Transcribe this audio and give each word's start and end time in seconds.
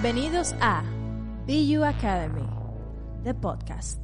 Bienvenidos 0.00 0.54
a 0.60 0.84
BU 1.48 1.82
Academy, 1.82 2.48
the 3.24 3.34
podcast. 3.34 3.98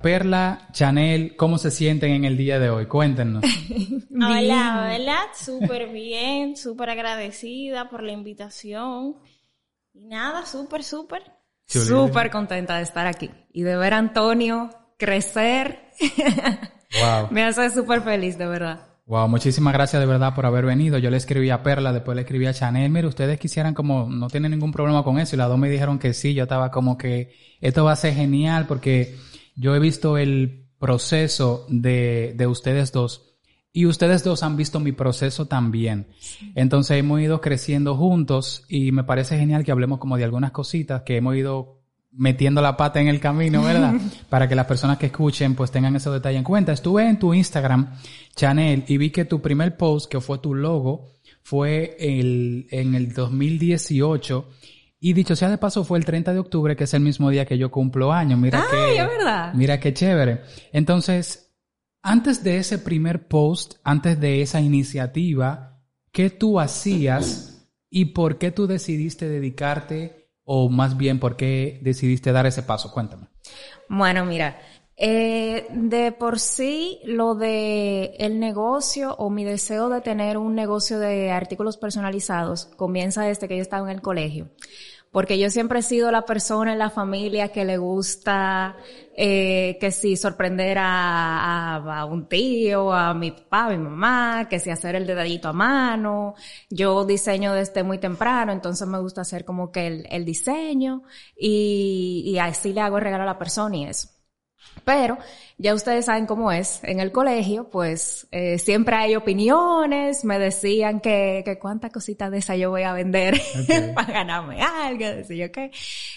Perla, 0.00 0.68
Chanel, 0.70 1.34
¿cómo 1.34 1.58
se 1.58 1.72
sienten 1.72 2.12
en 2.12 2.24
el 2.24 2.36
día 2.36 2.60
de 2.60 2.70
hoy? 2.70 2.86
Cuéntenos. 2.86 3.42
Hola, 4.14 4.94
hola, 4.94 5.22
súper 5.34 5.88
bien, 5.88 6.56
súper 6.56 6.90
agradecida 6.90 7.90
por 7.90 8.04
la 8.04 8.12
invitación. 8.12 9.16
Y 9.92 10.06
nada, 10.06 10.46
súper, 10.46 10.84
súper. 10.84 11.24
Súper 11.66 12.30
contenta 12.30 12.76
de 12.76 12.84
estar 12.84 13.08
aquí 13.08 13.28
y 13.52 13.62
de 13.62 13.76
ver 13.76 13.92
a 13.92 13.98
Antonio 13.98 14.70
crecer. 14.98 15.90
Wow. 17.00 17.26
Me 17.32 17.42
hace 17.42 17.70
súper 17.70 18.02
feliz, 18.02 18.38
de 18.38 18.46
verdad. 18.46 18.91
Wow, 19.04 19.28
muchísimas 19.28 19.74
gracias 19.74 20.00
de 20.00 20.06
verdad 20.06 20.34
por 20.34 20.46
haber 20.46 20.64
venido. 20.64 20.96
Yo 20.96 21.10
le 21.10 21.16
escribí 21.16 21.50
a 21.50 21.62
Perla, 21.62 21.92
después 21.92 22.14
le 22.14 22.22
escribí 22.22 22.46
a 22.46 22.54
Chanel. 22.54 22.90
Mire, 22.90 23.08
ustedes 23.08 23.38
quisieran 23.38 23.74
como, 23.74 24.08
no 24.08 24.28
tienen 24.28 24.52
ningún 24.52 24.70
problema 24.70 25.02
con 25.02 25.18
eso. 25.18 25.34
Y 25.34 25.38
las 25.38 25.48
dos 25.48 25.58
me 25.58 25.68
dijeron 25.68 25.98
que 25.98 26.14
sí. 26.14 26.34
Yo 26.34 26.44
estaba 26.44 26.70
como 26.70 26.96
que 26.96 27.34
esto 27.60 27.84
va 27.84 27.92
a 27.92 27.96
ser 27.96 28.14
genial 28.14 28.66
porque 28.66 29.16
yo 29.56 29.74
he 29.74 29.80
visto 29.80 30.18
el 30.18 30.68
proceso 30.78 31.66
de, 31.68 32.32
de 32.36 32.46
ustedes 32.46 32.92
dos. 32.92 33.34
Y 33.72 33.86
ustedes 33.86 34.22
dos 34.22 34.42
han 34.44 34.56
visto 34.56 34.78
mi 34.78 34.92
proceso 34.92 35.46
también. 35.46 36.06
Entonces 36.54 36.98
hemos 36.98 37.20
ido 37.20 37.40
creciendo 37.40 37.96
juntos 37.96 38.64
y 38.68 38.92
me 38.92 39.02
parece 39.02 39.36
genial 39.36 39.64
que 39.64 39.72
hablemos 39.72 39.98
como 39.98 40.16
de 40.16 40.24
algunas 40.24 40.52
cositas 40.52 41.02
que 41.02 41.16
hemos 41.16 41.36
ido 41.36 41.81
metiendo 42.12 42.60
la 42.60 42.76
pata 42.76 43.00
en 43.00 43.08
el 43.08 43.20
camino, 43.20 43.62
¿verdad? 43.62 43.94
Para 44.28 44.48
que 44.48 44.54
las 44.54 44.66
personas 44.66 44.98
que 44.98 45.06
escuchen 45.06 45.54
pues 45.54 45.70
tengan 45.70 45.96
ese 45.96 46.10
detalle 46.10 46.38
en 46.38 46.44
cuenta. 46.44 46.72
Estuve 46.72 47.08
en 47.08 47.18
tu 47.18 47.34
Instagram, 47.34 47.94
Chanel, 48.36 48.84
y 48.86 48.98
vi 48.98 49.10
que 49.10 49.24
tu 49.24 49.40
primer 49.40 49.76
post, 49.76 50.10
que 50.10 50.20
fue 50.20 50.38
tu 50.38 50.54
logo, 50.54 51.12
fue 51.42 51.96
el, 51.98 52.66
en 52.70 52.94
el 52.94 53.12
2018. 53.12 54.48
Y 55.00 55.14
dicho 55.14 55.34
sea 55.34 55.50
de 55.50 55.58
paso, 55.58 55.84
fue 55.84 55.98
el 55.98 56.04
30 56.04 56.32
de 56.32 56.38
octubre, 56.38 56.76
que 56.76 56.84
es 56.84 56.94
el 56.94 57.00
mismo 57.00 57.30
día 57.30 57.44
que 57.44 57.58
yo 57.58 57.70
cumplo 57.70 58.12
años. 58.12 58.38
Mira 58.38 58.64
Ay, 58.70 58.96
que, 58.96 59.02
verdad. 59.02 59.54
Mira 59.54 59.80
qué 59.80 59.92
chévere. 59.92 60.42
Entonces, 60.72 61.52
antes 62.02 62.44
de 62.44 62.58
ese 62.58 62.78
primer 62.78 63.26
post, 63.26 63.74
antes 63.82 64.20
de 64.20 64.42
esa 64.42 64.60
iniciativa, 64.60 65.80
¿qué 66.12 66.30
tú 66.30 66.60
hacías 66.60 67.68
y 67.90 68.06
por 68.06 68.38
qué 68.38 68.52
tú 68.52 68.66
decidiste 68.66 69.28
dedicarte 69.28 70.21
o 70.44 70.68
más 70.68 70.96
bien 70.96 71.18
por 71.20 71.36
qué 71.36 71.78
decidiste 71.82 72.32
dar 72.32 72.46
ese 72.46 72.62
paso? 72.62 72.92
Cuéntame. 72.92 73.28
Bueno, 73.88 74.24
mira, 74.24 74.58
eh, 74.96 75.66
de 75.70 76.12
por 76.12 76.38
sí 76.38 77.00
lo 77.04 77.34
de 77.34 78.14
el 78.18 78.38
negocio 78.38 79.14
o 79.16 79.30
mi 79.30 79.44
deseo 79.44 79.88
de 79.88 80.00
tener 80.00 80.38
un 80.38 80.54
negocio 80.54 80.98
de 80.98 81.30
artículos 81.30 81.76
personalizados 81.76 82.66
comienza 82.76 83.22
desde 83.22 83.48
que 83.48 83.56
yo 83.56 83.62
estaba 83.62 83.90
en 83.90 83.96
el 83.96 84.02
colegio. 84.02 84.50
Porque 85.12 85.38
yo 85.38 85.50
siempre 85.50 85.80
he 85.80 85.82
sido 85.82 86.10
la 86.10 86.24
persona 86.24 86.72
en 86.72 86.78
la 86.78 86.88
familia 86.88 87.52
que 87.52 87.66
le 87.66 87.76
gusta, 87.76 88.76
eh, 89.14 89.76
que 89.78 89.90
si 89.90 90.16
sorprender 90.16 90.78
a, 90.80 91.76
a, 91.76 92.04
un 92.06 92.26
tío, 92.28 92.92
a 92.94 93.12
mi 93.12 93.30
papá, 93.30 93.66
a 93.66 93.70
mi 93.70 93.78
mamá, 93.78 94.48
que 94.48 94.58
si 94.58 94.70
hacer 94.70 94.96
el 94.96 95.06
dedallito 95.06 95.48
a 95.48 95.52
mano. 95.52 96.34
Yo 96.70 97.04
diseño 97.04 97.52
desde 97.52 97.82
muy 97.82 97.98
temprano, 97.98 98.52
entonces 98.52 98.88
me 98.88 98.98
gusta 99.00 99.20
hacer 99.20 99.44
como 99.44 99.70
que 99.70 99.86
el, 99.86 100.06
el 100.10 100.24
diseño 100.24 101.02
y, 101.36 102.22
y 102.26 102.38
así 102.38 102.72
le 102.72 102.80
hago 102.80 102.96
el 102.96 103.04
regalo 103.04 103.24
a 103.24 103.26
la 103.26 103.38
persona 103.38 103.76
y 103.76 103.84
eso. 103.84 104.08
Pero 104.84 105.18
ya 105.58 105.74
ustedes 105.74 106.06
saben 106.06 106.26
cómo 106.26 106.50
es. 106.50 106.82
En 106.82 106.98
el 107.00 107.12
colegio, 107.12 107.70
pues 107.70 108.26
eh, 108.32 108.58
siempre 108.58 108.96
hay 108.96 109.14
opiniones. 109.14 110.24
Me 110.24 110.38
decían 110.38 111.00
que, 111.00 111.42
que 111.44 111.58
cuántas 111.58 111.92
cositas 111.92 112.30
de 112.30 112.38
esas 112.38 112.58
yo 112.58 112.70
voy 112.70 112.82
a 112.82 112.92
vender 112.92 113.34
Ok. 113.62 113.94
para 113.94 114.12
ganarme 114.12 114.60
algo, 114.60 115.04
decía 115.04 115.46
yo 115.46 115.52
qué. 115.52 115.70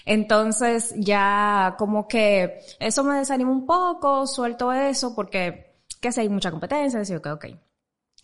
Entonces 0.05 0.93
ya 0.97 1.75
como 1.77 2.07
que 2.07 2.59
eso 2.79 3.03
me 3.03 3.17
desanimó 3.17 3.51
un 3.51 3.65
poco, 3.65 4.25
suelto 4.25 4.71
eso 4.73 5.13
porque 5.15 5.75
que 6.01 6.11
si 6.11 6.21
hay 6.21 6.29
mucha 6.29 6.51
competencia, 6.51 6.99
decía 6.99 7.21
que 7.21 7.29
ok. 7.29 7.45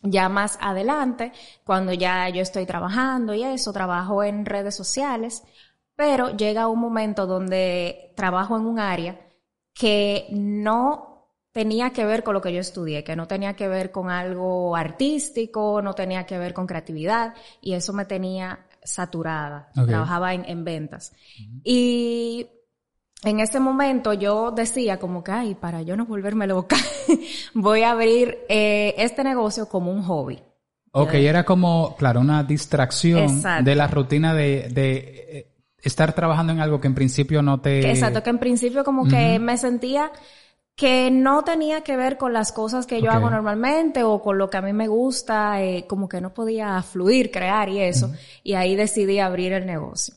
Ya 0.04 0.30
más 0.30 0.58
adelante, 0.62 1.32
cuando 1.64 1.94
ya 1.94 2.28
yo 2.30 2.42
estoy 2.42 2.66
trabajando 2.66 3.36
y 3.36 3.44
eso, 3.44 3.72
trabajo 3.72 4.24
en 4.24 4.48
redes 4.48 4.76
sociales, 4.76 5.44
pero 5.96 6.36
llega 6.36 6.68
un 6.68 6.80
momento 6.80 7.28
donde 7.28 8.12
trabajo 8.16 8.58
en 8.58 8.66
un 8.66 8.80
área 8.80 9.20
que 9.82 10.28
no 10.30 11.26
tenía 11.52 11.90
que 11.90 12.06
ver 12.06 12.22
con 12.22 12.36
lo 12.36 12.42
que 12.42 12.54
yo 12.54 12.60
estudié, 12.60 13.04
que 13.04 13.16
no 13.16 13.28
tenía 13.28 13.56
que 13.56 13.68
ver 13.68 13.90
con 13.90 14.12
algo 14.12 14.76
artístico, 14.76 15.82
no 15.82 15.96
tenía 15.96 16.28
que 16.28 16.38
ver 16.38 16.54
con 16.54 16.68
creatividad, 16.68 17.34
y 17.62 17.74
eso 17.74 17.92
me 17.92 18.06
tenía 18.06 18.68
saturada. 18.84 19.72
Trabajaba 19.74 20.36
en, 20.36 20.46
en 20.46 20.64
ventas. 20.64 21.14
Y 21.64 22.46
en 23.24 23.40
ese 23.40 23.60
momento 23.60 24.14
yo 24.14 24.52
decía 24.52 25.00
como 25.00 25.24
que, 25.24 25.32
ay, 25.32 25.56
para 25.56 25.82
yo 25.82 25.98
no 25.98 26.06
volverme 26.06 26.46
loca, 26.46 26.78
voy 27.56 27.82
a 27.82 27.90
abrir 27.90 28.38
eh, 28.50 28.94
este 29.00 29.24
negocio 29.24 29.68
como 29.68 29.92
un 29.92 30.04
hobby. 30.04 30.44
Ok, 30.92 31.16
era 31.16 31.44
como, 31.44 31.96
claro, 31.96 32.20
una 32.20 32.44
distracción 32.44 33.24
Exacto. 33.24 33.64
de 33.64 33.76
la 33.76 33.88
rutina 33.88 34.36
de, 34.36 34.70
de 34.70 34.98
eh, 35.28 35.51
estar 35.82 36.14
trabajando 36.14 36.54
en 36.54 36.60
algo 36.60 36.80
que 36.80 36.88
en 36.88 36.96
principio 36.96 37.42
no 37.42 37.60
te... 37.62 37.90
Exacto, 37.90 38.24
que 38.24 38.30
en 38.30 38.40
principio 38.40 38.84
como 38.84 39.08
que 39.08 39.40
me 39.40 39.58
sentía 39.58 40.12
que 40.76 41.12
no 41.12 41.44
tenía 41.44 41.82
que 41.82 41.96
ver 41.98 42.18
con 42.18 42.34
las 42.34 42.52
cosas 42.52 42.88
que 42.88 43.02
yo 43.02 43.12
hago 43.12 43.30
normalmente 43.30 44.04
o 44.04 44.22
con 44.22 44.38
lo 44.38 44.50
que 44.50 44.58
a 44.58 44.62
mí 44.62 44.74
me 44.74 44.88
gusta, 44.88 45.62
eh, 45.62 45.86
como 45.88 46.10
que 46.10 46.22
no 46.22 46.34
podía 46.34 46.82
fluir, 46.82 47.30
crear 47.30 47.70
y 47.70 47.80
eso. 47.80 48.12
Y 48.44 48.54
ahí 48.54 48.76
decidí 48.76 49.20
abrir 49.20 49.54
el 49.54 49.66
negocio. 49.66 50.16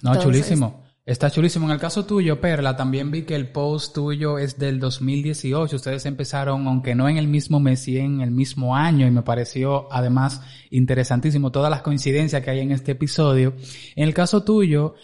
No, 0.00 0.10
Entonces- 0.14 0.22
chulísimo. 0.22 0.87
Está 1.08 1.30
chulísimo. 1.30 1.64
En 1.64 1.72
el 1.72 1.80
caso 1.80 2.04
tuyo, 2.04 2.38
Perla, 2.38 2.76
también 2.76 3.10
vi 3.10 3.22
que 3.22 3.34
el 3.34 3.48
post 3.48 3.94
tuyo 3.94 4.38
es 4.38 4.58
del 4.58 4.78
2018. 4.78 5.76
Ustedes 5.76 6.04
empezaron, 6.04 6.66
aunque 6.66 6.94
no 6.94 7.08
en 7.08 7.16
el 7.16 7.28
mismo 7.28 7.60
mes, 7.60 7.80
sí 7.80 7.96
en 7.96 8.20
el 8.20 8.30
mismo 8.30 8.76
año, 8.76 9.06
y 9.06 9.10
me 9.10 9.22
pareció 9.22 9.90
además 9.90 10.42
interesantísimo 10.68 11.50
todas 11.50 11.70
las 11.70 11.80
coincidencias 11.80 12.42
que 12.42 12.50
hay 12.50 12.60
en 12.60 12.72
este 12.72 12.92
episodio. 12.92 13.54
En 13.96 14.06
el 14.06 14.12
caso 14.12 14.44
tuyo, 14.44 14.96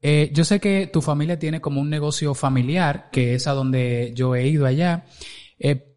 eh, 0.00 0.30
yo 0.34 0.44
sé 0.44 0.58
que 0.58 0.90
tu 0.92 1.00
familia 1.00 1.38
tiene 1.38 1.60
como 1.60 1.80
un 1.80 1.90
negocio 1.90 2.34
familiar, 2.34 3.08
que 3.12 3.36
es 3.36 3.46
a 3.46 3.52
donde 3.52 4.10
yo 4.16 4.34
he 4.34 4.48
ido 4.48 4.66
allá. 4.66 5.04
Eh, 5.60 5.91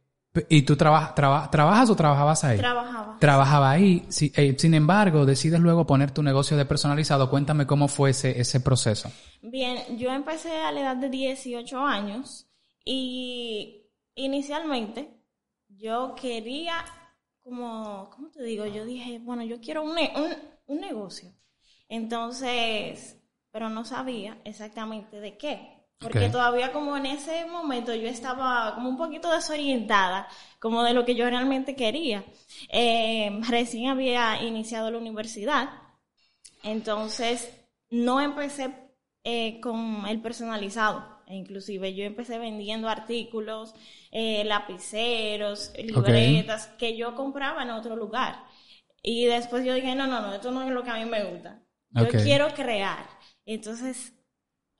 ¿Y 0.49 0.63
tú 0.63 0.75
traba- 0.75 1.13
traba- 1.15 1.49
trabajas 1.49 1.89
o 1.89 1.95
trabajabas 1.95 2.43
ahí? 2.43 2.57
Trabajaba. 2.57 3.17
Trabajaba 3.19 3.71
ahí. 3.71 4.05
Sí, 4.09 4.31
eh, 4.35 4.55
sin 4.57 4.73
embargo, 4.73 5.25
decides 5.25 5.59
luego 5.59 5.85
poner 5.87 6.11
tu 6.11 6.21
negocio 6.23 6.57
de 6.57 6.65
personalizado. 6.65 7.29
Cuéntame 7.29 7.65
cómo 7.65 7.87
fue 7.87 8.09
ese, 8.11 8.39
ese 8.39 8.59
proceso. 8.59 9.11
Bien, 9.41 9.97
yo 9.97 10.11
empecé 10.11 10.57
a 10.57 10.71
la 10.71 10.81
edad 10.81 10.95
de 10.97 11.09
18 11.09 11.79
años 11.79 12.47
y 12.83 13.83
inicialmente 14.15 15.09
yo 15.69 16.15
quería, 16.15 16.75
como, 17.43 18.09
¿cómo 18.15 18.29
te 18.29 18.43
digo? 18.43 18.65
Yo 18.65 18.85
dije, 18.85 19.19
bueno, 19.19 19.43
yo 19.43 19.59
quiero 19.61 19.83
un, 19.83 19.95
ne- 19.95 20.13
un, 20.15 20.75
un 20.75 20.81
negocio. 20.81 21.31
Entonces, 21.89 23.17
pero 23.51 23.69
no 23.69 23.85
sabía 23.85 24.37
exactamente 24.43 25.19
de 25.19 25.37
qué. 25.37 25.74
Porque 25.99 26.29
todavía 26.29 26.71
como 26.71 26.97
en 26.97 27.05
ese 27.05 27.45
momento 27.45 27.95
yo 27.95 28.07
estaba 28.07 28.75
como 28.75 28.89
un 28.89 28.97
poquito 28.97 29.31
desorientada, 29.31 30.27
como 30.59 30.83
de 30.83 30.93
lo 30.93 31.05
que 31.05 31.15
yo 31.15 31.29
realmente 31.29 31.75
quería. 31.75 32.23
Eh, 32.69 33.39
recién 33.49 33.89
había 33.89 34.43
iniciado 34.43 34.91
la 34.91 34.97
universidad, 34.97 35.69
entonces 36.63 37.49
no 37.89 38.19
empecé 38.19 38.73
eh, 39.23 39.59
con 39.61 40.05
el 40.07 40.21
personalizado. 40.21 41.15
E 41.27 41.35
Inclusive 41.35 41.95
yo 41.95 42.03
empecé 42.03 42.37
vendiendo 42.37 42.87
artículos, 42.87 43.73
eh, 44.11 44.43
lapiceros, 44.45 45.71
libretas, 45.77 46.67
que 46.77 46.95
yo 46.95 47.15
compraba 47.15 47.63
en 47.63 47.71
otro 47.71 47.95
lugar. 47.95 48.43
Y 49.01 49.25
después 49.25 49.65
yo 49.65 49.73
dije, 49.73 49.95
no, 49.95 50.07
no, 50.07 50.21
no, 50.21 50.33
esto 50.33 50.51
no 50.51 50.63
es 50.63 50.69
lo 50.69 50.83
que 50.83 50.89
a 50.89 50.97
mí 50.97 51.05
me 51.05 51.23
gusta. 51.23 51.61
Yo 51.91 52.07
quiero 52.09 52.53
crear. 52.53 53.07
Entonces, 53.45 54.14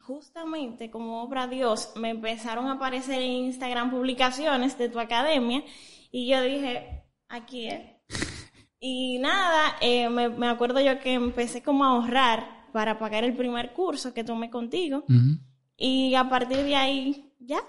justamente 0.06 0.92
como 0.92 1.24
obra 1.24 1.48
Dios, 1.48 1.92
me 1.96 2.10
empezaron 2.10 2.68
a 2.68 2.74
aparecer 2.74 3.22
en 3.22 3.32
Instagram 3.32 3.92
publicaciones 3.92 4.78
de 4.78 4.90
tu 4.90 5.00
academia 5.00 5.64
y 6.12 6.28
yo 6.28 6.42
dije, 6.42 7.04
aquí 7.28 7.68
es. 7.68 7.82
Y 8.80 9.18
nada, 9.20 9.78
eh, 9.82 10.10
me, 10.10 10.30
me 10.30 10.48
acuerdo 10.48 10.80
yo 10.80 11.00
que 11.00 11.14
empecé 11.14 11.64
como 11.64 11.84
a 11.84 11.90
ahorrar 11.90 12.68
para 12.72 13.00
pagar 13.00 13.24
el 13.24 13.36
primer 13.36 13.74
curso 13.74 14.14
que 14.14 14.24
tomé 14.24 14.50
contigo. 14.50 15.06
Y 15.78 16.14
a 16.14 16.30
partir 16.30 16.58
de 16.58 16.76
ahí, 16.76 17.34
ya. 17.40 17.60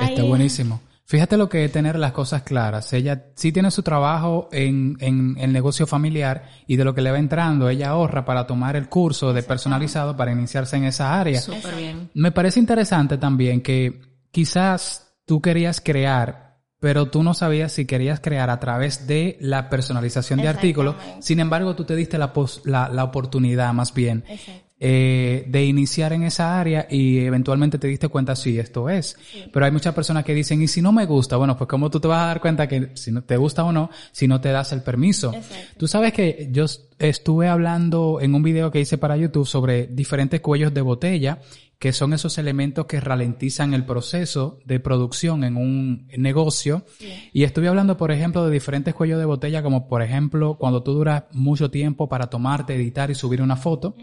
Está 0.00 0.22
buenísimo. 0.22 0.80
Fíjate 1.08 1.38
lo 1.38 1.48
que 1.48 1.64
es 1.64 1.72
tener 1.72 1.98
las 1.98 2.12
cosas 2.12 2.42
claras. 2.42 2.92
Ella 2.92 3.28
sí 3.34 3.50
tiene 3.50 3.70
su 3.70 3.82
trabajo 3.82 4.48
en, 4.52 4.98
en 5.00 5.36
el 5.38 5.54
negocio 5.54 5.86
familiar 5.86 6.44
y 6.66 6.76
de 6.76 6.84
lo 6.84 6.94
que 6.94 7.00
le 7.00 7.10
va 7.10 7.18
entrando, 7.18 7.70
ella 7.70 7.88
ahorra 7.88 8.26
para 8.26 8.46
tomar 8.46 8.76
el 8.76 8.90
curso 8.90 9.32
de 9.32 9.42
personalizado 9.42 10.16
para 10.18 10.32
iniciarse 10.32 10.76
en 10.76 10.84
esa 10.84 11.18
área. 11.18 11.40
Súper 11.40 11.74
bien. 11.76 12.10
Me 12.12 12.30
parece 12.30 12.60
interesante 12.60 13.16
también 13.16 13.62
que 13.62 14.02
quizás 14.30 15.14
tú 15.24 15.40
querías 15.40 15.80
crear, 15.80 16.58
pero 16.78 17.06
tú 17.06 17.22
no 17.22 17.32
sabías 17.32 17.72
si 17.72 17.86
querías 17.86 18.20
crear 18.20 18.50
a 18.50 18.60
través 18.60 19.06
de 19.06 19.38
la 19.40 19.70
personalización 19.70 20.40
de 20.42 20.48
artículos. 20.48 20.94
Sin 21.20 21.40
embargo, 21.40 21.74
tú 21.74 21.84
te 21.84 21.96
diste 21.96 22.18
la, 22.18 22.34
pos- 22.34 22.60
la, 22.66 22.90
la 22.90 23.04
oportunidad 23.04 23.72
más 23.72 23.94
bien 23.94 24.24
Exacto. 24.28 24.67
Eh, 24.80 25.44
de 25.48 25.64
iniciar 25.64 26.12
en 26.12 26.22
esa 26.22 26.60
área 26.60 26.86
y 26.88 27.18
eventualmente 27.18 27.78
te 27.78 27.88
diste 27.88 28.08
cuenta 28.08 28.36
si 28.36 28.58
esto 28.58 28.88
es. 28.88 29.16
Pero 29.52 29.64
hay 29.66 29.72
muchas 29.72 29.94
personas 29.94 30.24
que 30.24 30.34
dicen, 30.34 30.62
y 30.62 30.68
si 30.68 30.80
no 30.82 30.92
me 30.92 31.04
gusta, 31.06 31.36
bueno, 31.36 31.56
pues 31.56 31.66
cómo 31.68 31.90
tú 31.90 31.98
te 32.00 32.06
vas 32.08 32.22
a 32.22 32.26
dar 32.26 32.40
cuenta 32.40 32.68
que 32.68 32.90
si 32.94 33.10
no 33.10 33.22
te 33.22 33.36
gusta 33.36 33.64
o 33.64 33.72
no, 33.72 33.90
si 34.12 34.28
no 34.28 34.40
te 34.40 34.50
das 34.50 34.72
el 34.72 34.82
permiso. 34.82 35.32
Exacto. 35.34 35.56
Tú 35.78 35.88
sabes 35.88 36.12
que 36.12 36.48
yo 36.52 36.64
est- 36.64 36.92
estuve 36.98 37.48
hablando 37.48 38.18
en 38.20 38.34
un 38.34 38.42
video 38.42 38.70
que 38.70 38.80
hice 38.80 38.98
para 38.98 39.16
YouTube 39.16 39.46
sobre 39.46 39.86
diferentes 39.88 40.40
cuellos 40.40 40.72
de 40.74 40.80
botella, 40.80 41.38
que 41.78 41.92
son 41.92 42.12
esos 42.12 42.38
elementos 42.38 42.86
que 42.86 43.00
ralentizan 43.00 43.72
el 43.72 43.84
proceso 43.84 44.58
de 44.64 44.80
producción 44.80 45.44
en 45.44 45.56
un 45.56 46.08
negocio. 46.18 46.84
Y 47.32 47.44
estuve 47.44 47.68
hablando, 47.68 47.96
por 47.96 48.10
ejemplo, 48.10 48.44
de 48.44 48.52
diferentes 48.52 48.94
cuellos 48.94 49.18
de 49.18 49.24
botella, 49.24 49.62
como 49.62 49.86
por 49.88 50.02
ejemplo, 50.02 50.56
cuando 50.58 50.82
tú 50.82 50.92
duras 50.92 51.24
mucho 51.32 51.70
tiempo 51.70 52.08
para 52.08 52.26
tomarte, 52.26 52.74
editar 52.74 53.10
y 53.10 53.14
subir 53.14 53.40
una 53.42 53.56
foto. 53.56 53.94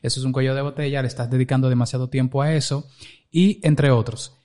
Eso 0.00 0.20
es 0.20 0.26
un 0.26 0.32
cuello 0.32 0.54
de 0.54 0.62
botella, 0.62 1.02
le 1.02 1.08
estás 1.08 1.28
dedicando 1.28 1.68
demasiado 1.68 2.08
tiempo 2.08 2.40
a 2.40 2.54
eso. 2.54 2.86
Y 3.30 3.60
entre 3.66 3.90
otros. 3.90 4.38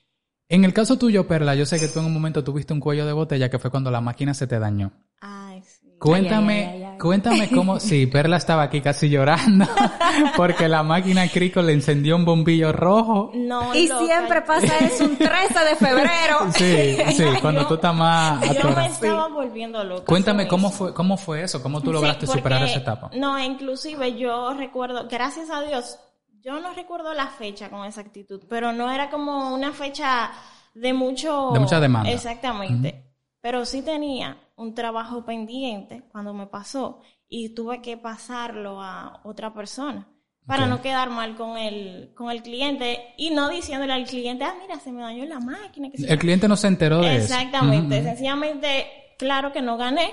En 0.48 0.66
el 0.66 0.74
caso 0.74 0.98
tuyo, 0.98 1.28
Perla, 1.28 1.54
yo 1.54 1.68
sé 1.68 1.80
que 1.80 1.88
tú 1.88 2.00
en 2.00 2.08
un 2.08 2.14
momento 2.14 2.44
tuviste 2.44 2.74
un 2.74 2.80
cuello 2.80 3.06
de 3.06 3.14
botella 3.14 3.52
que 3.52 3.60
fue 3.60 3.70
cuando 3.70 3.92
la 3.92 4.02
máquina 4.02 4.34
se 4.34 4.48
te 4.48 4.58
dañó. 4.58 4.92
Ay, 5.22 5.62
sí. 5.62 5.96
Cuéntame, 6.00 6.66
ay, 6.66 6.84
ay. 6.84 6.89
Cuéntame 7.00 7.50
cómo, 7.50 7.80
sí, 7.80 8.06
Perla 8.07 8.38
estaba 8.38 8.63
aquí 8.63 8.81
casi 8.81 9.10
llorando 9.10 9.66
porque 10.36 10.68
la 10.68 10.84
máquina 10.84 11.28
Crico 11.30 11.62
le 11.62 11.74
encendió 11.74 12.16
un 12.16 12.25
bombillo 12.25 12.72
rojo. 12.72 13.31
No, 13.34 13.74
Y 13.74 13.88
loca, 13.88 14.06
siempre 14.06 14.42
pasa 14.42 14.78
eso 14.80 15.06
un 15.06 15.18
13 15.18 15.60
de 15.69 15.75
febrero. 15.75 16.38
Sí, 16.56 16.98
sí, 17.16 17.24
cuando 17.42 17.66
tú 17.68 17.75
estás 17.75 17.96
más 17.96 18.42
Yo 18.62 18.69
me 18.72 18.86
estaba 18.88 19.28
volviendo 19.30 19.84
loca. 19.84 20.06
Cuéntame 20.06 20.48
cómo 20.48 20.69
fue, 20.69 20.94
cómo 20.94 21.18
fue 21.18 21.44
eso, 21.44 21.63
cómo 21.63 21.80
tú 21.81 21.88
Sí, 21.88 21.94
lograste 21.94 22.25
porque- 22.25 22.40
superar 22.40 22.63
esa 22.63 22.80
etapa. 22.80 23.10
No, 23.16 23.40
inclusive 23.40 24.18
yo 24.18 24.54
recuerdo, 24.54 25.07
gracias 25.10 25.50
a 25.50 25.62
Dios, 25.62 25.98
yo 26.42 26.60
no 26.60 26.74
recuerdo 26.74 27.13
la 27.13 27.28
fecha 27.28 27.69
con 27.69 27.86
exactitud, 27.86 28.42
pero 28.50 28.74
no 28.74 28.92
era 28.92 29.10
como 29.10 29.54
una 29.54 29.72
fecha 29.72 30.31
de 30.74 30.94
mucho... 30.94 31.52
De 31.54 31.60
mucha 31.60 31.80
demanda. 31.80 32.10
Exactamente. 32.12 33.06
Pero 33.42 33.66
sí 33.66 33.81
tenía 33.81 34.38
un 34.60 34.74
trabajo 34.76 35.26
pendiente 35.26 36.04
cuando 36.12 36.34
me 36.34 36.48
pasó 36.48 37.02
y 37.28 37.50
tuve 37.56 37.82
que 37.82 37.98
pasarlo 37.98 38.82
a 38.82 39.22
otra 39.24 39.54
persona 39.54 40.08
para 40.46 40.66
no 40.66 40.82
quedar 40.82 41.12
mal 41.12 41.36
con 41.36 41.58
el, 41.58 42.12
con 42.16 42.32
el 42.32 42.42
cliente 42.42 43.14
y 43.18 43.30
no 43.30 43.50
diciéndole 43.50 43.94
al 43.94 44.06
cliente, 44.06 44.44
ah, 44.46 44.56
mira, 44.60 44.80
se 44.80 44.92
me 44.92 45.02
dañó 45.02 45.24
la 45.26 45.40
máquina. 45.40 45.92
Que 45.92 46.02
El 46.04 46.18
cliente 46.18 46.48
no 46.48 46.56
se 46.56 46.68
enteró 46.68 47.02
de 47.02 47.18
eso. 47.18 47.26
Exactamente, 47.26 47.96
Ujú, 47.96 47.96
ujú. 48.00 48.10
sencillamente, 48.10 48.88
claro 49.20 49.52
que 49.52 49.62
no 49.62 49.78
gané 49.78 50.12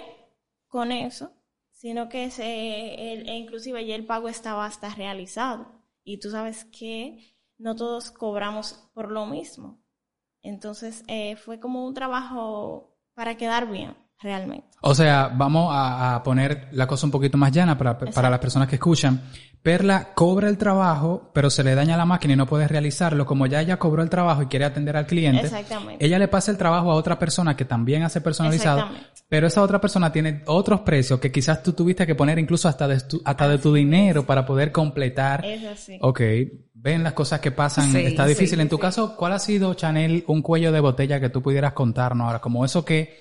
con 0.69 0.93
eso, 0.93 1.33
sino 1.71 2.09
que 2.11 2.31
se, 2.31 3.13
el- 3.15 3.29
e 3.29 3.35
inclusive 3.37 3.87
ya 3.87 3.95
el 3.95 4.05
pago 4.05 4.29
estaba 4.29 4.67
hasta 4.67 4.95
realizado. 4.95 5.73
Y 6.05 6.19
tú 6.21 6.31
sabes 6.31 6.67
que 6.67 7.35
no 7.57 7.75
todos 7.75 8.11
cobramos 8.11 8.91
por 8.93 9.11
lo 9.11 9.25
mismo. 9.27 9.83
Entonces 10.43 11.03
eh, 11.09 11.37
fue 11.37 11.59
como 11.61 11.87
un 11.87 11.95
trabajo 11.95 12.95
para 13.15 13.37
quedar 13.39 13.71
bien, 13.71 13.97
realmente. 14.21 14.67
O 14.83 14.95
sea, 14.95 15.29
vamos 15.35 15.73
a, 15.75 16.15
a 16.17 16.23
poner 16.23 16.69
la 16.73 16.87
cosa 16.87 17.07
un 17.07 17.11
poquito 17.11 17.37
más 17.39 17.51
llana 17.53 17.77
para, 17.77 17.99
para 17.99 18.31
las 18.31 18.39
personas 18.39 18.69
que 18.69 18.77
escuchan. 18.77 19.21
Perla 19.63 20.15
cobra 20.15 20.49
el 20.49 20.59
trabajo, 20.59 21.33
pero 21.35 21.51
se 21.51 21.65
le 21.65 21.75
daña 21.75 21.97
la 21.97 22.05
máquina 22.05 22.35
y 22.35 22.37
no 22.37 22.47
puede 22.47 22.69
realizarlo. 22.69 23.27
Como 23.27 23.47
ya 23.47 23.61
ella 23.61 23.79
cobró 23.79 24.03
el 24.05 24.09
trabajo 24.11 24.43
y 24.43 24.47
quiere 24.47 24.65
atender 24.65 24.97
al 24.97 25.07
cliente, 25.07 25.43
Exactamente. 25.47 26.05
ella 26.07 26.21
le 26.21 26.29
pasa 26.29 26.53
el 26.53 26.57
trabajo 26.57 26.93
a 26.93 26.95
otra 26.95 27.19
persona 27.19 27.57
que 27.57 27.65
también 27.65 28.05
hace 28.05 28.21
personalizado, 28.21 28.79
Exactamente. 28.79 29.11
pero 29.29 29.49
esa 29.49 29.63
otra 29.63 29.81
persona 29.81 30.13
tiene 30.13 30.45
otros 30.47 30.83
precios 30.83 31.19
que 31.19 31.33
quizás 31.33 31.65
tú 31.65 31.73
tuviste 31.73 32.07
que 32.07 32.15
poner 32.15 32.39
incluso 32.39 32.69
hasta 32.69 32.87
de 32.87 33.01
tu, 33.01 33.21
hasta 33.25 33.49
de 33.49 33.59
tu 33.59 33.75
dinero 33.75 34.25
para 34.25 34.47
poder 34.47 34.71
completar. 34.71 35.45
Es 35.45 35.65
así. 35.65 35.99
Ok, 36.01 36.21
ven 36.75 37.03
las 37.03 37.15
cosas 37.15 37.41
que 37.41 37.51
pasan, 37.51 37.91
Sí, 37.91 37.99
está 37.99 38.23
sí, 38.23 38.29
difícil. 38.29 38.61
en 38.61 38.69
tu 38.69 38.77
sí. 38.77 38.83
caso, 38.83 39.17
¿cuál 39.17 39.33
ha 39.33 39.41
sido, 39.41 39.75
Chanel, 39.75 40.23
un 40.29 40.43
cuello 40.43 40.71
de 40.71 40.79
botella 40.79 41.19
que 41.19 41.29
tú 41.31 41.43
pudieras 41.43 41.73
contarnos 41.73 42.27
ahora? 42.27 42.41
Como 42.41 42.65
eso 42.65 42.85
que, 42.85 43.19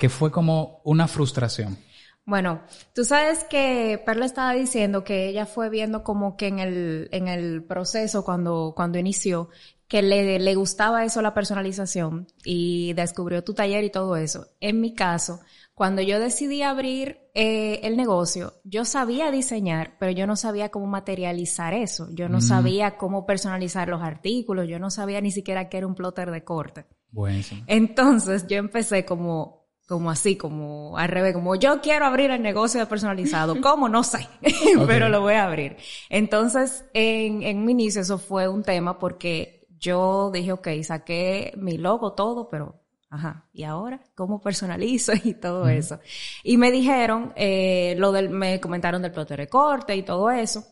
que 0.00 0.08
fue 0.08 0.32
como 0.32 0.80
una 0.82 1.06
frustración. 1.06 1.76
Bueno, 2.24 2.62
tú 2.94 3.04
sabes 3.04 3.44
que 3.44 4.02
Perla 4.04 4.24
estaba 4.24 4.54
diciendo 4.54 5.04
que 5.04 5.28
ella 5.28 5.44
fue 5.44 5.68
viendo 5.68 6.02
como 6.02 6.36
que 6.36 6.46
en 6.46 6.58
el, 6.58 7.08
en 7.12 7.28
el 7.28 7.62
proceso 7.62 8.24
cuando, 8.24 8.72
cuando 8.74 8.98
inició, 8.98 9.50
que 9.88 10.02
le, 10.02 10.38
le 10.38 10.54
gustaba 10.54 11.04
eso 11.04 11.20
la 11.20 11.34
personalización 11.34 12.28
y 12.44 12.94
descubrió 12.94 13.44
tu 13.44 13.52
taller 13.52 13.84
y 13.84 13.90
todo 13.90 14.16
eso. 14.16 14.46
En 14.60 14.80
mi 14.80 14.94
caso, 14.94 15.40
cuando 15.74 16.00
yo 16.00 16.18
decidí 16.18 16.62
abrir 16.62 17.18
eh, 17.34 17.80
el 17.82 17.96
negocio, 17.96 18.54
yo 18.64 18.84
sabía 18.84 19.30
diseñar, 19.30 19.96
pero 19.98 20.12
yo 20.12 20.26
no 20.26 20.36
sabía 20.36 20.70
cómo 20.70 20.86
materializar 20.86 21.74
eso. 21.74 22.08
Yo 22.12 22.28
no 22.28 22.40
sabía 22.40 22.96
cómo 22.96 23.26
personalizar 23.26 23.88
los 23.88 24.02
artículos, 24.02 24.68
yo 24.68 24.78
no 24.78 24.90
sabía 24.90 25.20
ni 25.20 25.30
siquiera 25.30 25.68
que 25.68 25.78
era 25.78 25.86
un 25.86 25.94
plotter 25.94 26.30
de 26.30 26.44
corte. 26.44 26.86
Buenísimo. 27.10 27.64
Entonces 27.66 28.46
yo 28.46 28.56
empecé 28.56 29.04
como, 29.04 29.59
como 29.90 30.08
así, 30.08 30.36
como 30.36 30.96
al 30.96 31.08
revés, 31.08 31.34
como 31.34 31.56
yo 31.56 31.80
quiero 31.80 32.06
abrir 32.06 32.30
el 32.30 32.40
negocio 32.40 32.78
de 32.78 32.86
personalizado. 32.86 33.60
¿Cómo? 33.60 33.88
No 33.88 34.04
sé, 34.04 34.28
pero 34.86 35.08
lo 35.08 35.20
voy 35.20 35.34
a 35.34 35.46
abrir. 35.46 35.78
Entonces, 36.08 36.84
en, 36.94 37.42
en 37.42 37.64
mi 37.64 37.72
inicio 37.72 38.02
eso 38.02 38.16
fue 38.16 38.46
un 38.46 38.62
tema 38.62 39.00
porque 39.00 39.66
yo 39.80 40.30
dije, 40.32 40.52
ok, 40.52 40.68
saqué 40.84 41.52
mi 41.56 41.76
logo, 41.76 42.12
todo, 42.12 42.48
pero, 42.48 42.80
ajá, 43.08 43.48
¿y 43.52 43.64
ahora? 43.64 44.00
¿Cómo 44.14 44.40
personalizo 44.40 45.12
y 45.24 45.34
todo 45.34 45.68
eso? 45.68 45.98
Y 46.44 46.56
me 46.56 46.70
dijeron, 46.70 47.32
eh, 47.34 47.96
lo 47.98 48.12
del, 48.12 48.30
me 48.30 48.60
comentaron 48.60 49.02
del 49.02 49.10
plotter 49.10 49.40
de 49.40 49.48
corte 49.48 49.96
y 49.96 50.04
todo 50.04 50.30
eso. 50.30 50.64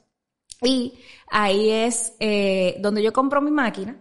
Y 0.62 0.94
ahí 1.28 1.70
es 1.70 2.14
eh, 2.20 2.76
donde 2.78 3.02
yo 3.02 3.12
compro 3.12 3.40
mi 3.40 3.50
máquina, 3.50 3.98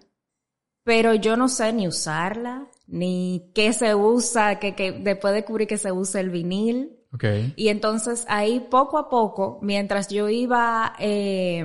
pero 0.87 1.13
yo 1.13 1.35
no 1.35 1.49
sé 1.49 1.73
ni 1.73 1.85
usarla, 1.85 2.65
ni 2.87 3.51
qué 3.53 3.73
se 3.73 3.93
usa, 3.93 4.57
que, 4.57 4.73
que 4.73 4.93
después 4.93 5.33
descubrí 5.33 5.67
que 5.67 5.77
se 5.77 5.91
usa 5.91 6.21
el 6.21 6.29
vinil. 6.29 6.97
Ok. 7.11 7.25
Y 7.57 7.67
entonces 7.67 8.25
ahí 8.29 8.61
poco 8.71 8.97
a 8.97 9.09
poco, 9.09 9.59
mientras 9.61 10.07
yo 10.07 10.29
iba 10.29 10.93
eh, 10.97 11.61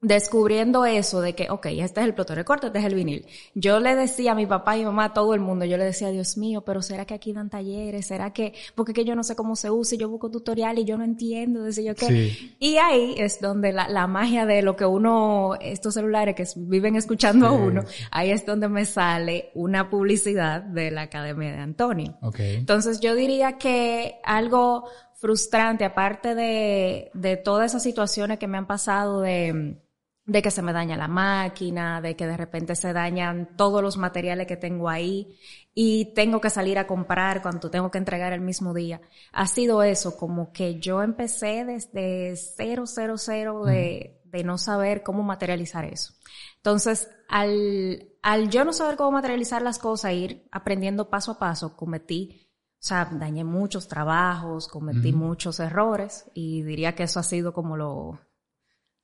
descubriendo 0.00 0.86
eso 0.86 1.20
de 1.20 1.34
que, 1.34 1.50
ok, 1.50 1.66
este 1.66 2.00
es 2.00 2.06
el 2.06 2.14
plotter 2.14 2.36
de 2.38 2.44
corte, 2.44 2.68
este 2.68 2.78
es 2.78 2.84
el 2.84 2.94
vinil. 2.94 3.26
Yo 3.54 3.80
le 3.80 3.96
decía 3.96 4.32
a 4.32 4.34
mi 4.36 4.46
papá 4.46 4.76
y 4.76 4.84
mamá, 4.84 5.06
a 5.06 5.12
todo 5.12 5.34
el 5.34 5.40
mundo, 5.40 5.64
yo 5.64 5.76
le 5.76 5.84
decía, 5.84 6.10
Dios 6.10 6.36
mío, 6.38 6.62
pero 6.62 6.82
¿será 6.82 7.04
que 7.04 7.14
aquí 7.14 7.32
dan 7.32 7.50
talleres? 7.50 8.06
¿Será 8.06 8.32
que, 8.32 8.54
porque 8.76 8.92
que 8.92 9.04
yo 9.04 9.16
no 9.16 9.24
sé 9.24 9.34
cómo 9.34 9.56
se 9.56 9.70
usa 9.70 9.96
y 9.96 9.98
yo 9.98 10.08
busco 10.08 10.30
tutorial 10.30 10.78
y 10.78 10.84
yo 10.84 10.96
no 10.96 11.04
entiendo? 11.04 11.62
Decía 11.64 11.92
yo 11.92 11.94
que, 11.96 12.06
Sí. 12.06 12.56
y 12.60 12.76
ahí 12.76 13.16
es 13.18 13.40
donde 13.40 13.72
la, 13.72 13.88
la 13.88 14.06
magia 14.06 14.46
de 14.46 14.62
lo 14.62 14.76
que 14.76 14.86
uno, 14.86 15.56
estos 15.60 15.94
celulares 15.94 16.36
que 16.36 16.46
viven 16.56 16.94
escuchando 16.94 17.46
a 17.48 17.52
uno, 17.52 17.82
ahí 18.12 18.30
es 18.30 18.46
donde 18.46 18.68
me 18.68 18.84
sale 18.84 19.50
una 19.54 19.90
publicidad 19.90 20.62
de 20.62 20.92
la 20.92 21.02
Academia 21.02 21.50
de 21.52 21.58
Antonio. 21.58 22.16
Ok. 22.22 22.38
Entonces 22.38 23.00
yo 23.00 23.16
diría 23.16 23.58
que 23.58 24.20
algo 24.22 24.84
frustrante, 25.14 25.84
aparte 25.84 26.36
de, 26.36 27.10
de 27.14 27.36
todas 27.36 27.72
esas 27.72 27.82
situaciones 27.82 28.38
que 28.38 28.46
me 28.46 28.56
han 28.58 28.68
pasado 28.68 29.20
de, 29.20 29.76
de 30.28 30.42
que 30.42 30.50
se 30.50 30.60
me 30.60 30.74
daña 30.74 30.98
la 30.98 31.08
máquina, 31.08 32.02
de 32.02 32.14
que 32.14 32.26
de 32.26 32.36
repente 32.36 32.76
se 32.76 32.92
dañan 32.92 33.56
todos 33.56 33.82
los 33.82 33.96
materiales 33.96 34.46
que 34.46 34.58
tengo 34.58 34.90
ahí 34.90 35.38
y 35.74 36.12
tengo 36.12 36.38
que 36.38 36.50
salir 36.50 36.78
a 36.78 36.86
comprar 36.86 37.40
cuando 37.40 37.70
tengo 37.70 37.90
que 37.90 37.96
entregar 37.96 38.34
el 38.34 38.42
mismo 38.42 38.74
día. 38.74 39.00
Ha 39.32 39.46
sido 39.46 39.82
eso, 39.82 40.18
como 40.18 40.52
que 40.52 40.78
yo 40.78 41.02
empecé 41.02 41.64
desde 41.64 42.36
cero, 42.36 42.84
cero, 42.86 43.14
cero 43.16 43.64
de, 43.64 44.20
de 44.24 44.44
no 44.44 44.58
saber 44.58 45.02
cómo 45.02 45.22
materializar 45.22 45.86
eso. 45.86 46.12
Entonces, 46.56 47.08
al, 47.26 48.10
al 48.20 48.50
yo 48.50 48.66
no 48.66 48.74
saber 48.74 48.96
cómo 48.96 49.12
materializar 49.12 49.62
las 49.62 49.78
cosas, 49.78 50.12
ir 50.12 50.46
aprendiendo 50.52 51.08
paso 51.08 51.32
a 51.32 51.38
paso, 51.38 51.74
cometí, 51.74 52.50
o 52.74 52.84
sea, 52.84 53.08
dañé 53.10 53.44
muchos 53.44 53.88
trabajos, 53.88 54.68
cometí 54.68 55.14
muchos 55.14 55.58
errores 55.58 56.26
y 56.34 56.62
diría 56.64 56.94
que 56.94 57.04
eso 57.04 57.18
ha 57.18 57.22
sido 57.22 57.54
como 57.54 57.78
lo, 57.78 58.20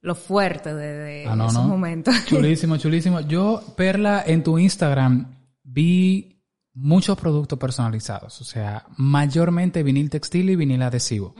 lo 0.05 0.15
fuerte 0.15 0.75
de, 0.75 0.93
de 0.93 1.27
Ah, 1.27 1.35
no, 1.35 1.47
esos 1.49 1.63
no. 1.63 1.69
momentos. 1.69 2.15
Chulísimo, 2.27 2.77
chulísimo. 2.77 3.21
Yo, 3.23 3.63
Perla, 3.77 4.23
en 4.27 4.43
tu 4.43 4.59
Instagram 4.59 5.35
vi 5.63 6.43
muchos 6.75 7.17
productos 7.19 7.59
personalizados, 7.59 8.41
o 8.41 8.45
sea, 8.45 8.85
mayormente 8.97 9.83
vinil 9.83 10.11
textil 10.11 10.51
y 10.51 10.57
vinil 10.57 10.83
adhesivo. 10.83 11.35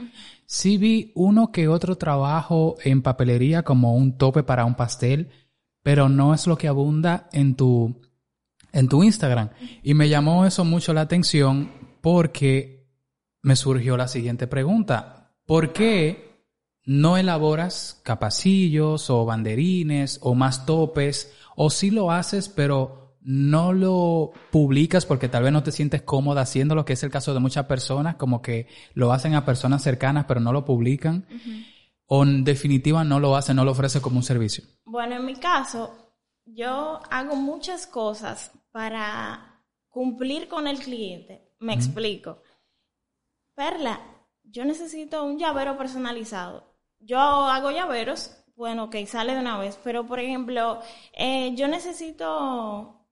Sí 0.47 0.77
vi 0.77 1.11
uno 1.15 1.51
que 1.51 1.67
otro 1.67 1.95
trabajo 1.97 2.75
en 2.83 3.01
papelería 3.01 3.63
como 3.63 3.95
un 3.95 4.17
tope 4.17 4.43
para 4.43 4.65
un 4.65 4.75
pastel, 4.75 5.29
pero 5.83 6.09
no 6.09 6.33
es 6.33 6.47
lo 6.47 6.57
que 6.57 6.67
abunda 6.67 7.29
en 7.33 7.55
tu, 7.55 8.01
en 8.71 8.87
tu 8.87 9.03
Instagram. 9.03 9.49
Y 9.83 9.93
me 9.93 10.09
llamó 10.09 10.45
eso 10.45 10.65
mucho 10.65 10.91
la 10.93 11.01
atención 11.01 11.69
porque 12.01 12.87
me 13.43 13.55
surgió 13.55 13.95
la 13.97 14.07
siguiente 14.07 14.47
pregunta. 14.47 15.33
¿Por 15.45 15.71
qué 15.73 16.34
no 16.85 17.17
elaboras 17.17 17.99
capacillos 18.03 19.09
o 19.09 19.25
banderines 19.25 20.19
o 20.21 20.35
más 20.35 20.65
topes? 20.65 21.33
O 21.55 21.69
si 21.69 21.91
lo 21.91 22.11
haces, 22.11 22.49
pero 22.49 23.17
no 23.21 23.73
lo 23.73 24.31
publicas 24.51 25.07
porque 25.07 25.27
tal 25.27 25.43
vez 25.43 25.51
no 25.51 25.63
te 25.63 25.71
sientes 25.71 26.03
cómoda 26.03 26.41
haciendo 26.41 26.75
lo 26.75 26.85
que 26.85 26.93
es 26.93 27.01
el 27.01 27.09
caso 27.09 27.33
de 27.33 27.39
muchas 27.39 27.65
personas, 27.65 28.15
como 28.17 28.41
que 28.41 28.67
lo 28.93 29.11
hacen 29.11 29.33
a 29.33 29.45
personas 29.45 29.81
cercanas 29.81 30.25
pero 30.27 30.39
no 30.39 30.53
lo 30.53 30.63
publican. 30.63 31.25
O 32.05 32.23
en 32.23 32.43
definitiva 32.43 33.03
no 33.03 33.19
lo 33.19 33.35
hacen, 33.35 33.55
no 33.55 33.65
lo 33.65 33.71
ofrecen 33.71 34.01
como 34.01 34.17
un 34.17 34.23
servicio. 34.23 34.63
Bueno, 34.85 35.15
en 35.15 35.25
mi 35.25 35.35
caso, 35.35 36.13
yo 36.45 36.99
hago 37.09 37.35
muchas 37.35 37.87
cosas 37.87 38.51
para 38.71 39.63
cumplir 39.89 40.47
con 40.47 40.67
el 40.67 40.77
cliente. 40.77 41.51
Me 41.59 41.73
explico. 41.73 42.43
Perla, 43.55 43.99
yo 44.43 44.65
necesito 44.65 45.23
un 45.23 45.39
llavero 45.39 45.77
personalizado. 45.77 46.74
Yo 47.05 47.19
hago 47.19 47.69
llaveros, 47.69 48.31
bueno, 48.55 48.89
que 48.89 49.05
sale 49.05 49.33
de 49.33 49.39
una 49.39 49.59
vez, 49.59 49.77
pero 49.83 50.07
por 50.07 50.19
ejemplo, 50.19 50.79
eh, 51.13 51.53
yo 51.55 51.67
necesito, 51.67 53.05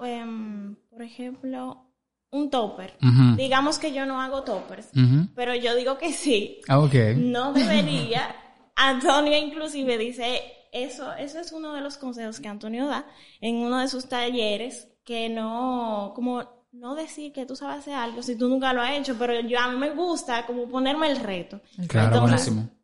em, 0.00 0.76
por 0.88 1.02
ejemplo, 1.02 1.84
un 2.30 2.50
topper. 2.50 2.94
Digamos 3.36 3.78
que 3.78 3.92
yo 3.92 4.06
no 4.06 4.20
hago 4.20 4.44
toppers, 4.44 4.88
pero 5.34 5.54
yo 5.54 5.74
digo 5.74 5.98
que 5.98 6.12
sí. 6.12 6.60
Ah, 6.68 6.78
ok. 6.78 6.94
No 7.16 7.52
debería. 7.52 8.34
Antonio 8.76 9.36
inclusive 9.36 9.98
dice, 9.98 10.42
eso, 10.72 11.12
eso 11.14 11.40
es 11.40 11.52
uno 11.52 11.74
de 11.74 11.80
los 11.80 11.98
consejos 11.98 12.40
que 12.40 12.48
Antonio 12.48 12.86
da 12.86 13.06
en 13.40 13.56
uno 13.56 13.78
de 13.78 13.88
sus 13.88 14.08
talleres, 14.08 14.88
que 15.04 15.28
no, 15.28 16.12
como 16.14 16.66
no 16.72 16.94
decir 16.94 17.32
que 17.32 17.46
tú 17.46 17.56
sabes 17.56 17.80
hacer 17.80 17.94
algo 17.94 18.22
si 18.22 18.36
tú 18.36 18.48
nunca 18.48 18.72
lo 18.72 18.82
has 18.82 18.92
hecho, 18.92 19.16
pero 19.18 19.40
yo 19.40 19.58
a 19.58 19.68
mí 19.68 19.78
me 19.78 19.90
gusta 19.90 20.46
como 20.46 20.68
ponerme 20.68 21.10
el 21.10 21.18
reto. 21.18 21.60
Claro, 21.88 22.16
Entonces, 22.16 22.52
buenísimo. 22.52 22.77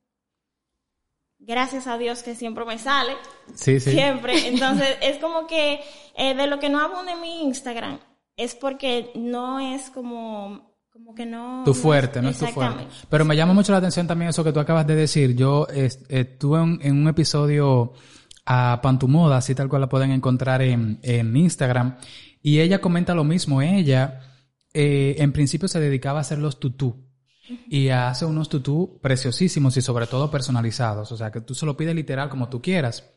Gracias 1.46 1.86
a 1.86 1.98
Dios 1.98 2.22
que 2.22 2.34
siempre 2.34 2.64
me 2.64 2.78
sale, 2.78 3.12
Sí, 3.54 3.78
sí. 3.80 3.90
siempre. 3.90 4.48
Entonces 4.48 4.96
es 5.02 5.18
como 5.18 5.46
que 5.46 5.80
eh, 6.16 6.34
de 6.34 6.46
lo 6.46 6.58
que 6.58 6.68
no 6.70 6.80
abunda 6.80 7.12
en 7.12 7.20
mi 7.20 7.42
Instagram 7.42 7.98
es 8.36 8.54
porque 8.54 9.10
no 9.14 9.60
es 9.60 9.90
como, 9.90 10.74
como 10.90 11.14
que 11.14 11.26
no... 11.26 11.62
Tu 11.64 11.74
fuerte, 11.74 12.22
no 12.22 12.30
es 12.30 12.38
tu 12.38 12.46
fuerte. 12.46 12.86
Pero 13.10 13.24
me 13.24 13.36
llama 13.36 13.52
mucho 13.52 13.72
la 13.72 13.78
atención 13.78 14.06
también 14.06 14.30
eso 14.30 14.42
que 14.42 14.52
tú 14.52 14.60
acabas 14.60 14.86
de 14.86 14.94
decir. 14.94 15.36
Yo 15.36 15.66
est- 15.68 16.10
estuve 16.10 16.60
en, 16.62 16.78
en 16.82 16.96
un 17.02 17.08
episodio 17.08 17.92
a 18.46 18.80
Pantumoda, 18.82 19.36
así 19.36 19.54
tal 19.54 19.68
cual 19.68 19.82
la 19.82 19.88
pueden 19.88 20.10
encontrar 20.12 20.62
en, 20.62 20.98
en 21.02 21.36
Instagram, 21.36 21.96
y 22.42 22.60
ella 22.60 22.80
comenta 22.80 23.14
lo 23.14 23.24
mismo. 23.24 23.62
Ella, 23.62 24.20
eh, 24.72 25.16
en 25.18 25.32
principio, 25.32 25.68
se 25.68 25.80
dedicaba 25.80 26.18
a 26.18 26.22
hacer 26.22 26.38
los 26.38 26.58
tutú. 26.58 27.06
Y 27.68 27.88
hace 27.88 28.24
unos 28.24 28.48
tutú 28.48 28.98
preciosísimos 29.02 29.76
y 29.76 29.82
sobre 29.82 30.06
todo 30.06 30.30
personalizados. 30.30 31.12
O 31.12 31.16
sea, 31.16 31.30
que 31.30 31.40
tú 31.40 31.54
se 31.54 31.66
lo 31.66 31.76
pides 31.76 31.94
literal 31.94 32.28
como 32.28 32.48
tú 32.48 32.62
quieras. 32.62 33.10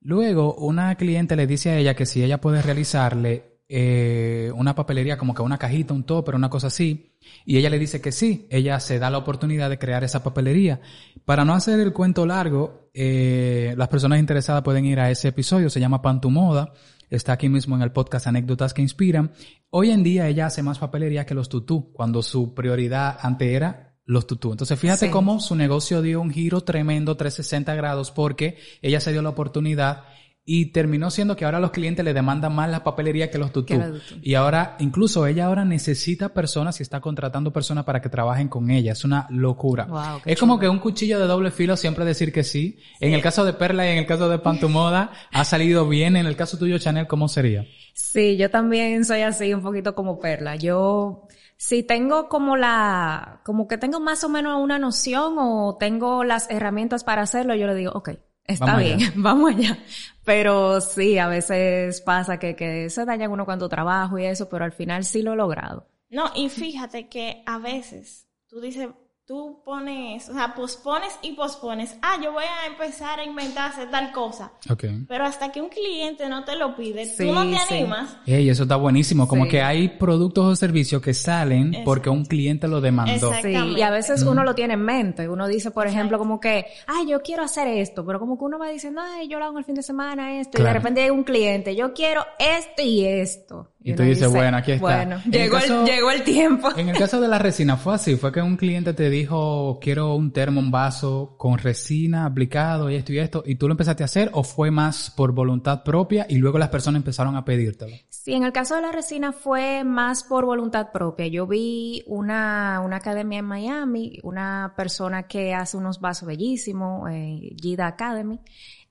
Luego, 0.00 0.54
una 0.54 0.94
cliente 0.96 1.36
le 1.36 1.46
dice 1.46 1.70
a 1.70 1.78
ella 1.78 1.94
que 1.94 2.06
si 2.06 2.22
ella 2.22 2.40
puede 2.40 2.62
realizarle 2.62 3.56
eh, 3.68 4.52
una 4.54 4.76
papelería, 4.76 5.18
como 5.18 5.34
que 5.34 5.42
una 5.42 5.58
cajita, 5.58 5.92
un 5.92 6.04
topper, 6.04 6.36
una 6.36 6.48
cosa 6.48 6.68
así, 6.68 7.16
y 7.44 7.56
ella 7.56 7.70
le 7.70 7.80
dice 7.80 8.00
que 8.00 8.12
sí, 8.12 8.46
ella 8.50 8.78
se 8.78 9.00
da 9.00 9.10
la 9.10 9.18
oportunidad 9.18 9.68
de 9.68 9.78
crear 9.78 10.04
esa 10.04 10.22
papelería. 10.22 10.80
Para 11.24 11.44
no 11.44 11.54
hacer 11.54 11.80
el 11.80 11.92
cuento 11.92 12.24
largo, 12.26 12.90
eh, 12.94 13.74
las 13.76 13.88
personas 13.88 14.20
interesadas 14.20 14.62
pueden 14.62 14.84
ir 14.84 15.00
a 15.00 15.10
ese 15.10 15.28
episodio, 15.28 15.68
se 15.68 15.80
llama 15.80 16.02
Pan 16.02 16.20
tu 16.20 16.30
Moda, 16.30 16.72
está 17.10 17.32
aquí 17.32 17.48
mismo 17.48 17.76
en 17.76 17.82
el 17.82 17.92
podcast 17.92 18.26
Anécdotas 18.26 18.74
que 18.74 18.82
Inspiran. 18.82 19.32
Hoy 19.70 19.90
en 19.90 20.02
día 20.02 20.28
ella 20.28 20.46
hace 20.46 20.62
más 20.62 20.78
papelería 20.78 21.26
que 21.26 21.34
los 21.34 21.48
tutú, 21.48 21.92
cuando 21.92 22.22
su 22.22 22.54
prioridad 22.54 23.18
antes 23.20 23.48
era 23.48 23.98
los 24.04 24.26
tutú. 24.26 24.52
Entonces 24.52 24.78
fíjate 24.78 25.06
Sí. 25.06 25.10
cómo 25.12 25.40
su 25.40 25.54
negocio 25.56 26.00
dio 26.02 26.20
un 26.20 26.30
giro 26.30 26.60
tremendo, 26.62 27.16
360 27.16 27.74
grados, 27.74 28.10
porque 28.10 28.56
ella 28.82 29.00
se 29.00 29.12
dio 29.12 29.22
la 29.22 29.30
oportunidad 29.30 30.04
y 30.48 30.66
terminó 30.66 31.10
siendo 31.10 31.34
que 31.34 31.44
ahora 31.44 31.58
los 31.58 31.72
clientes 31.72 32.04
le 32.04 32.14
demandan 32.14 32.54
más 32.54 32.70
la 32.70 32.84
papelería 32.84 33.32
que 33.32 33.36
los 33.36 33.50
tutú. 33.50 33.74
Y 34.22 34.34
ahora, 34.34 34.76
incluso 34.78 35.26
ella 35.26 35.46
ahora 35.46 35.64
necesita 35.64 36.28
personas 36.28 36.78
y 36.78 36.84
está 36.84 37.00
contratando 37.00 37.52
personas 37.52 37.84
para 37.84 38.00
que 38.00 38.08
trabajen 38.08 38.46
con 38.46 38.70
ella. 38.70 38.92
Es 38.92 39.04
una 39.04 39.26
locura. 39.28 39.86
Wow, 39.86 40.20
es 40.24 40.38
como 40.38 40.60
que 40.60 40.68
un 40.68 40.78
cuchillo 40.78 41.18
de 41.18 41.26
doble 41.26 41.50
filo 41.50 41.76
siempre 41.76 42.04
decir 42.04 42.32
que 42.32 42.44
sí. 42.44 42.78
En 43.00 43.12
el 43.12 43.22
caso 43.22 43.44
de 43.44 43.54
Perla 43.54 43.88
y 43.88 43.90
en 43.90 43.98
el 43.98 44.06
caso 44.06 44.28
de 44.28 44.38
Pantumoda 44.38 45.10
ha 45.32 45.44
salido 45.44 45.88
bien. 45.88 46.14
En 46.14 46.26
el 46.26 46.36
caso 46.36 46.56
tuyo, 46.56 46.78
Chanel, 46.78 47.08
¿cómo 47.08 47.26
sería? 47.26 47.66
Sí, 47.92 48.36
yo 48.36 48.48
también 48.48 49.04
soy 49.04 49.22
así, 49.22 49.52
un 49.52 49.62
poquito 49.62 49.96
como 49.96 50.20
Perla. 50.20 50.54
Yo, 50.54 51.26
si 51.56 51.82
tengo 51.82 52.28
como 52.28 52.56
la, 52.56 53.40
como 53.44 53.66
que 53.66 53.78
tengo 53.78 53.98
más 53.98 54.22
o 54.22 54.28
menos 54.28 54.62
una 54.62 54.78
noción 54.78 55.34
o 55.38 55.76
tengo 55.80 56.22
las 56.22 56.48
herramientas 56.50 57.02
para 57.02 57.22
hacerlo, 57.22 57.56
yo 57.56 57.66
le 57.66 57.74
digo, 57.74 57.90
ok, 57.96 58.10
está 58.46 58.66
Vamos 58.66 58.82
bien, 58.82 58.96
allá. 58.96 59.12
vamos 59.16 59.54
allá. 59.54 59.78
Pero 60.24 60.80
sí, 60.80 61.18
a 61.18 61.28
veces 61.28 62.00
pasa 62.00 62.38
que, 62.38 62.56
que 62.56 62.90
se 62.90 63.04
dañan 63.04 63.30
uno 63.30 63.44
cuando 63.44 63.68
trabajo 63.68 64.18
y 64.18 64.24
eso, 64.26 64.48
pero 64.48 64.64
al 64.64 64.72
final 64.72 65.04
sí 65.04 65.22
lo 65.22 65.32
he 65.32 65.36
logrado. 65.36 65.88
No, 66.10 66.30
y 66.34 66.48
fíjate 66.48 67.08
que 67.08 67.42
a 67.46 67.58
veces 67.58 68.28
tú 68.48 68.60
dices, 68.60 68.88
tú 69.26 69.60
pones, 69.64 70.28
o 70.28 70.34
sea, 70.34 70.54
pospones 70.54 71.18
y 71.20 71.32
pospones. 71.32 71.96
Ah, 72.00 72.16
yo 72.22 72.32
voy 72.32 72.44
a 72.44 72.66
empezar 72.66 73.18
a 73.18 73.24
inventar 73.24 73.72
hacer 73.72 73.90
tal 73.90 74.12
cosa. 74.12 74.52
Ok. 74.70 74.84
Pero 75.08 75.24
hasta 75.24 75.50
que 75.50 75.60
un 75.60 75.68
cliente 75.68 76.28
no 76.28 76.44
te 76.44 76.54
lo 76.54 76.76
pide, 76.76 77.04
Sí, 77.06 77.26
tú 77.26 77.32
no 77.32 77.42
te 77.42 77.56
sí. 77.66 77.74
animas. 77.74 78.16
Ey, 78.24 78.48
eso 78.48 78.62
está 78.62 78.76
buenísimo. 78.76 79.26
Como 79.26 79.44
Sí. 79.44 79.50
que 79.50 79.62
hay 79.62 79.88
productos 79.88 80.44
o 80.44 80.54
servicios 80.54 81.02
que 81.02 81.12
salen 81.12 81.68
Exacto. 81.68 81.84
porque 81.84 82.08
un 82.08 82.24
cliente 82.24 82.68
lo 82.68 82.80
demandó. 82.80 83.32
Sí, 83.42 83.50
y 83.52 83.82
a 83.82 83.90
veces 83.90 84.22
uno 84.22 84.44
lo 84.44 84.54
tiene 84.54 84.74
en 84.74 84.82
mente. 84.82 85.28
Uno 85.28 85.48
dice, 85.48 85.72
por 85.72 85.88
ejemplo, 85.88 86.18
como 86.18 86.38
que, 86.38 86.66
ay, 86.86 87.08
yo 87.08 87.20
quiero 87.22 87.42
hacer 87.42 87.66
esto, 87.66 88.06
pero 88.06 88.20
como 88.20 88.38
que 88.38 88.44
uno 88.44 88.60
va 88.60 88.68
diciendo, 88.68 89.00
ay, 89.04 89.26
yo 89.26 89.40
lo 89.40 89.46
hago 89.46 89.58
el 89.58 89.64
fin 89.64 89.74
de 89.74 89.82
semana, 89.82 90.38
esto, 90.38 90.60
y 90.60 90.64
de 90.64 90.72
repente 90.72 91.02
hay 91.02 91.10
un 91.10 91.24
cliente, 91.24 91.74
yo 91.74 91.92
quiero 91.94 92.24
esto 92.38 92.80
y 92.82 93.04
esto. 93.04 93.72
Y 93.86 93.90
uno 93.92 93.98
tú 93.98 94.02
dices, 94.02 94.28
bueno, 94.32 94.56
aquí 94.56 94.72
está. 94.72 94.82
Bueno, 94.96 95.22
En 95.26 95.30
llegó, 95.30 95.56
el 95.56 95.62
caso- 95.62 95.80
el, 95.82 95.86
llegó 95.86 96.10
el 96.10 96.24
tiempo. 96.24 96.68
En 96.76 96.88
el 96.88 96.98
caso 96.98 97.20
de 97.20 97.28
la 97.28 97.38
resina 97.38 97.76
fue 97.76 97.94
así, 97.94 98.16
fue 98.16 98.32
que 98.32 98.42
un 98.42 98.56
cliente 98.56 98.94
te 98.94 99.08
dijo, 99.08 99.78
quiero 99.80 100.14
un 100.16 100.32
termo, 100.32 100.58
un 100.60 100.72
vaso 100.72 101.36
con 101.38 101.56
resina 101.58 102.26
aplicado 102.26 102.90
y 102.90 102.96
esto 102.96 103.12
y 103.12 103.18
esto, 103.20 103.44
y 103.46 103.54
tú 103.54 103.68
lo 103.68 103.74
empezaste 103.74 104.02
a 104.02 104.06
hacer 104.06 104.30
o 104.32 104.42
fue 104.42 104.72
más 104.72 105.10
por 105.10 105.32
voluntad 105.32 105.84
propia 105.84 106.26
y 106.28 106.38
luego 106.38 106.58
las 106.58 106.68
personas 106.70 106.98
empezaron 106.98 107.36
a 107.36 107.44
pedírtelo. 107.44 107.94
Sí, 108.08 108.32
en 108.32 108.42
el 108.42 108.52
caso 108.52 108.74
de 108.74 108.82
la 108.82 108.90
resina 108.90 109.32
fue 109.32 109.84
más 109.84 110.24
por 110.24 110.44
voluntad 110.46 110.90
propia. 110.90 111.28
Yo 111.28 111.46
vi 111.46 112.02
una, 112.08 112.80
una 112.84 112.96
academia 112.96 113.38
en 113.38 113.44
Miami, 113.44 114.18
una 114.24 114.74
persona 114.76 115.28
que 115.28 115.54
hace 115.54 115.76
unos 115.76 116.00
vasos 116.00 116.26
bellísimos, 116.26 117.08
eh, 117.12 117.54
Gida 117.60 117.86
Academy, 117.86 118.40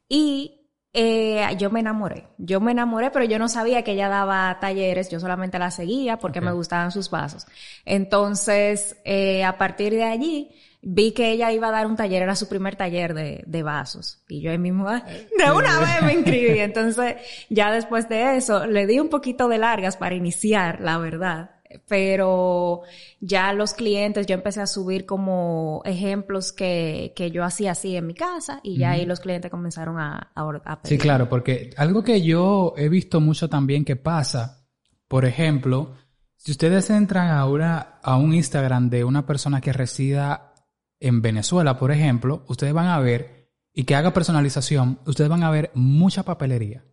y 0.07 0.61
eh, 0.95 1.45
yo 1.59 1.69
me 1.69 1.81
enamoré. 1.81 2.27
Yo 2.37 2.61
me 2.61 2.71
enamoré, 2.71 3.11
pero 3.11 3.25
yo 3.25 3.37
no 3.37 3.49
sabía 3.49 3.83
que 3.83 3.91
ella 3.91 4.07
daba 4.07 4.57
talleres, 4.61 5.09
yo 5.09 5.19
solamente 5.19 5.59
la 5.59 5.69
seguía 5.69 6.17
porque 6.17 6.39
me 6.39 6.53
gustaban 6.53 6.91
sus 6.91 7.09
vasos. 7.09 7.45
Entonces, 7.83 8.95
eh, 9.03 9.43
a 9.43 9.57
partir 9.57 9.93
de 9.93 10.05
allí, 10.05 10.51
vi 10.81 11.11
que 11.11 11.31
ella 11.31 11.51
iba 11.51 11.67
a 11.67 11.71
dar 11.71 11.87
un 11.87 11.97
taller, 11.97 12.23
era 12.23 12.35
su 12.35 12.47
primer 12.47 12.77
taller 12.77 13.13
de, 13.13 13.43
de 13.45 13.63
vasos. 13.63 14.23
Y 14.29 14.39
yo 14.39 14.51
ahí 14.51 14.57
mismo, 14.57 14.87
ah, 14.87 15.03
de 15.05 15.51
una 15.51 15.79
vez 15.79 16.01
me 16.01 16.13
inscribí. 16.19 16.59
Entonces, 16.59 17.15
ya 17.49 17.73
después 17.73 18.07
de 18.07 18.37
eso, 18.37 18.65
le 18.65 18.87
di 18.87 19.01
un 19.01 19.09
poquito 19.09 19.49
de 19.49 19.57
largas 19.57 19.97
para 19.97 20.15
iniciar, 20.15 20.79
la 20.79 20.97
verdad. 20.97 21.54
Pero 21.87 22.81
ya 23.19 23.53
los 23.53 23.73
clientes, 23.73 24.25
yo 24.27 24.35
empecé 24.35 24.61
a 24.61 24.67
subir 24.67 25.05
como 25.05 25.81
ejemplos 25.85 26.51
que, 26.51 27.13
que 27.15 27.31
yo 27.31 27.43
hacía 27.43 27.71
así 27.71 27.95
en 27.95 28.07
mi 28.07 28.13
casa 28.13 28.59
y 28.63 28.77
ya 28.77 28.91
ahí 28.91 29.05
los 29.05 29.19
clientes 29.19 29.51
comenzaron 29.51 29.99
a, 29.99 30.31
a, 30.35 30.41
a 30.65 30.75
Sí, 30.83 30.97
pedir. 30.97 30.99
claro, 30.99 31.29
porque 31.29 31.71
algo 31.77 32.03
que 32.03 32.21
yo 32.21 32.73
he 32.77 32.89
visto 32.89 33.19
mucho 33.21 33.49
también 33.49 33.85
que 33.85 33.95
pasa, 33.95 34.67
por 35.07 35.25
ejemplo, 35.25 35.93
si 36.37 36.51
ustedes 36.51 36.89
entran 36.89 37.29
ahora 37.29 37.99
a 38.03 38.17
un 38.17 38.33
Instagram 38.33 38.89
de 38.89 39.03
una 39.03 39.25
persona 39.25 39.61
que 39.61 39.73
resida 39.73 40.53
en 40.99 41.21
Venezuela, 41.21 41.77
por 41.77 41.91
ejemplo, 41.91 42.43
ustedes 42.47 42.73
van 42.73 42.87
a 42.87 42.99
ver, 42.99 43.49
y 43.73 43.83
que 43.83 43.95
haga 43.95 44.13
personalización, 44.13 44.99
ustedes 45.05 45.29
van 45.29 45.43
a 45.43 45.51
ver 45.51 45.71
mucha 45.73 46.23
papelería 46.23 46.83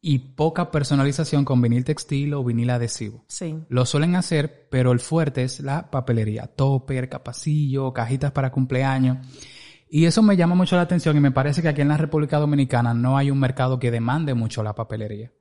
y 0.00 0.18
poca 0.18 0.70
personalización 0.70 1.44
con 1.44 1.60
vinil 1.60 1.84
textil 1.84 2.34
o 2.34 2.44
vinil 2.44 2.70
adhesivo. 2.70 3.24
Sí. 3.28 3.58
Lo 3.68 3.86
suelen 3.86 4.14
hacer, 4.14 4.68
pero 4.70 4.92
el 4.92 5.00
fuerte 5.00 5.42
es 5.42 5.60
la 5.60 5.90
papelería. 5.90 6.46
Topper, 6.46 7.08
capacillo, 7.08 7.92
cajitas 7.92 8.32
para 8.32 8.52
cumpleaños. 8.52 9.18
Y 9.88 10.04
eso 10.04 10.22
me 10.22 10.36
llama 10.36 10.54
mucho 10.54 10.76
la 10.76 10.82
atención 10.82 11.16
y 11.16 11.20
me 11.20 11.30
parece 11.30 11.62
que 11.62 11.68
aquí 11.68 11.80
en 11.80 11.88
la 11.88 11.96
República 11.96 12.38
Dominicana 12.38 12.92
no 12.92 13.16
hay 13.16 13.30
un 13.30 13.38
mercado 13.38 13.78
que 13.78 13.90
demande 13.90 14.34
mucho 14.34 14.62
la 14.62 14.74
papelería. 14.74 15.32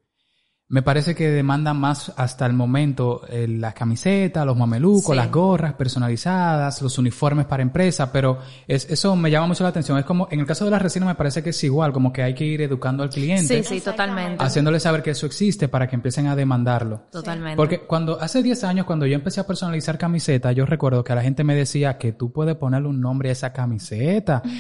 Me 0.68 0.82
parece 0.82 1.14
que 1.14 1.30
demandan 1.30 1.78
más 1.78 2.12
hasta 2.18 2.48
el 2.48 2.54
momento 2.54 3.22
eh, 3.30 3.48
las 3.48 3.76
camisetas, 3.76 4.44
los 4.48 4.58
mamelucos, 4.58 5.12
Sí. 5.12 5.16
las 5.16 5.30
gorras 5.32 5.74
personalizadas, 5.74 6.82
los 6.82 6.98
uniformes 6.98 7.46
para 7.46 7.62
empresa, 7.62 8.12
pero 8.12 8.40
es, 8.68 8.90
eso 8.90 9.16
me 9.16 9.30
llama 9.30 9.46
mucho 9.46 9.64
la 9.64 9.70
atención. 9.70 10.00
Es 10.00 10.06
como, 10.06 10.28
en 10.32 10.40
el 10.40 10.48
caso 10.48 10.66
de 10.66 10.72
la 10.72 10.80
resina 10.80 11.06
me 11.06 11.14
parece 11.14 11.44
que 11.44 11.52
es 11.52 11.64
igual, 11.64 11.94
como 11.94 12.12
que 12.12 12.24
hay 12.24 12.34
que 12.34 12.46
ir 12.46 12.64
educando 12.64 13.04
al 13.04 13.10
cliente, 13.12 13.62
Sí, 13.64 13.76
sí, 13.76 13.82
totalmente. 13.82 14.44
haciéndole 14.44 14.80
saber 14.80 15.04
que 15.04 15.12
eso 15.12 15.28
existe 15.28 15.68
para 15.68 15.88
que 15.88 15.96
empiecen 15.98 16.26
a 16.28 16.36
demandarlo. 16.36 17.04
Totalmente. 17.12 17.56
Porque 17.58 17.82
cuando 17.82 18.20
hace 18.20 18.42
10 18.42 18.64
años, 18.64 18.88
cuando 18.88 19.06
yo 19.06 19.14
empecé 19.14 19.42
a 19.42 19.46
personalizar 19.48 20.00
camisetas, 20.00 20.56
yo 20.56 20.66
recuerdo 20.66 21.04
que 21.04 21.14
la 21.14 21.22
gente 21.22 21.44
me 21.44 21.54
decía 21.54 22.00
que 22.00 22.12
tú 22.12 22.32
puedes 22.32 22.56
ponerle 22.56 22.88
un 22.88 23.00
nombre 23.02 23.30
a 23.30 23.34
esa 23.34 23.54
camiseta. 23.54 24.42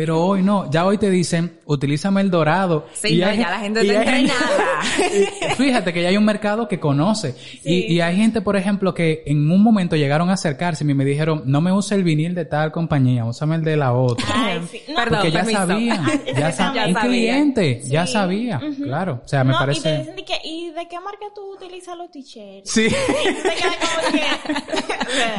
Pero 0.00 0.18
hoy 0.24 0.42
no, 0.42 0.70
ya 0.70 0.86
hoy 0.86 0.96
te 0.96 1.10
dicen, 1.10 1.58
utilízame 1.66 2.22
el 2.22 2.30
dorado. 2.30 2.86
Sí, 2.94 3.18
no, 3.18 3.26
hay 3.26 3.36
ya 3.38 3.50
la 3.50 3.58
gente 3.60 3.84
y 3.84 3.90
está 3.90 4.02
gente- 4.12 4.32
entrenada. 4.32 5.50
y 5.50 5.54
Fíjate 5.56 5.92
que 5.92 6.02
ya 6.02 6.08
hay 6.08 6.16
un 6.16 6.24
mercado 6.24 6.66
que 6.66 6.80
conoce. 6.80 7.34
Y, 7.64 7.92
y 7.92 8.00
hay 8.00 8.16
gente, 8.16 8.40
por 8.40 8.56
ejemplo, 8.56 8.94
que 8.94 9.22
en 9.26 9.50
un 9.50 9.62
momento 9.62 9.96
llegaron 9.96 10.30
a 10.30 10.32
acercarse 10.32 10.84
y 10.84 10.94
me 10.94 11.04
dijeron, 11.04 11.42
no 11.44 11.60
me 11.60 11.70
use 11.70 11.94
el 11.94 12.02
vinil 12.02 12.34
de 12.34 12.46
tal 12.46 12.72
compañía, 12.72 13.26
úsame 13.26 13.56
el 13.56 13.62
de 13.62 13.76
la 13.76 13.92
otra. 13.92 14.24
Ay, 14.34 14.62
sí. 14.70 14.80
No, 14.88 14.94
Perdón, 14.94 15.18
Porque 15.18 15.32
ya 15.32 15.40
permiso. 15.40 15.66
sabían, 15.66 16.06
ya 16.34 16.52
sabían, 16.52 16.74
Ya 16.74 16.86
un 16.88 16.94
sabían. 16.94 16.94
cliente, 17.10 17.82
ya 17.84 18.06
sabía, 18.06 18.60
claro. 18.82 19.20
O 19.22 19.28
sea, 19.28 19.44
me 19.44 19.50
no, 19.52 19.56
y 19.56 19.58
te 19.58 19.60
parece... 19.66 19.98
dicen 19.98 20.16
de 20.16 20.24
que, 20.24 20.34
¿y 20.44 20.70
de 20.70 20.88
qué 20.88 20.98
marca 20.98 21.26
tú 21.34 21.42
utilizas 21.52 21.94
los 21.98 22.10
t-shirts? 22.10 22.70
Sí. 22.70 22.88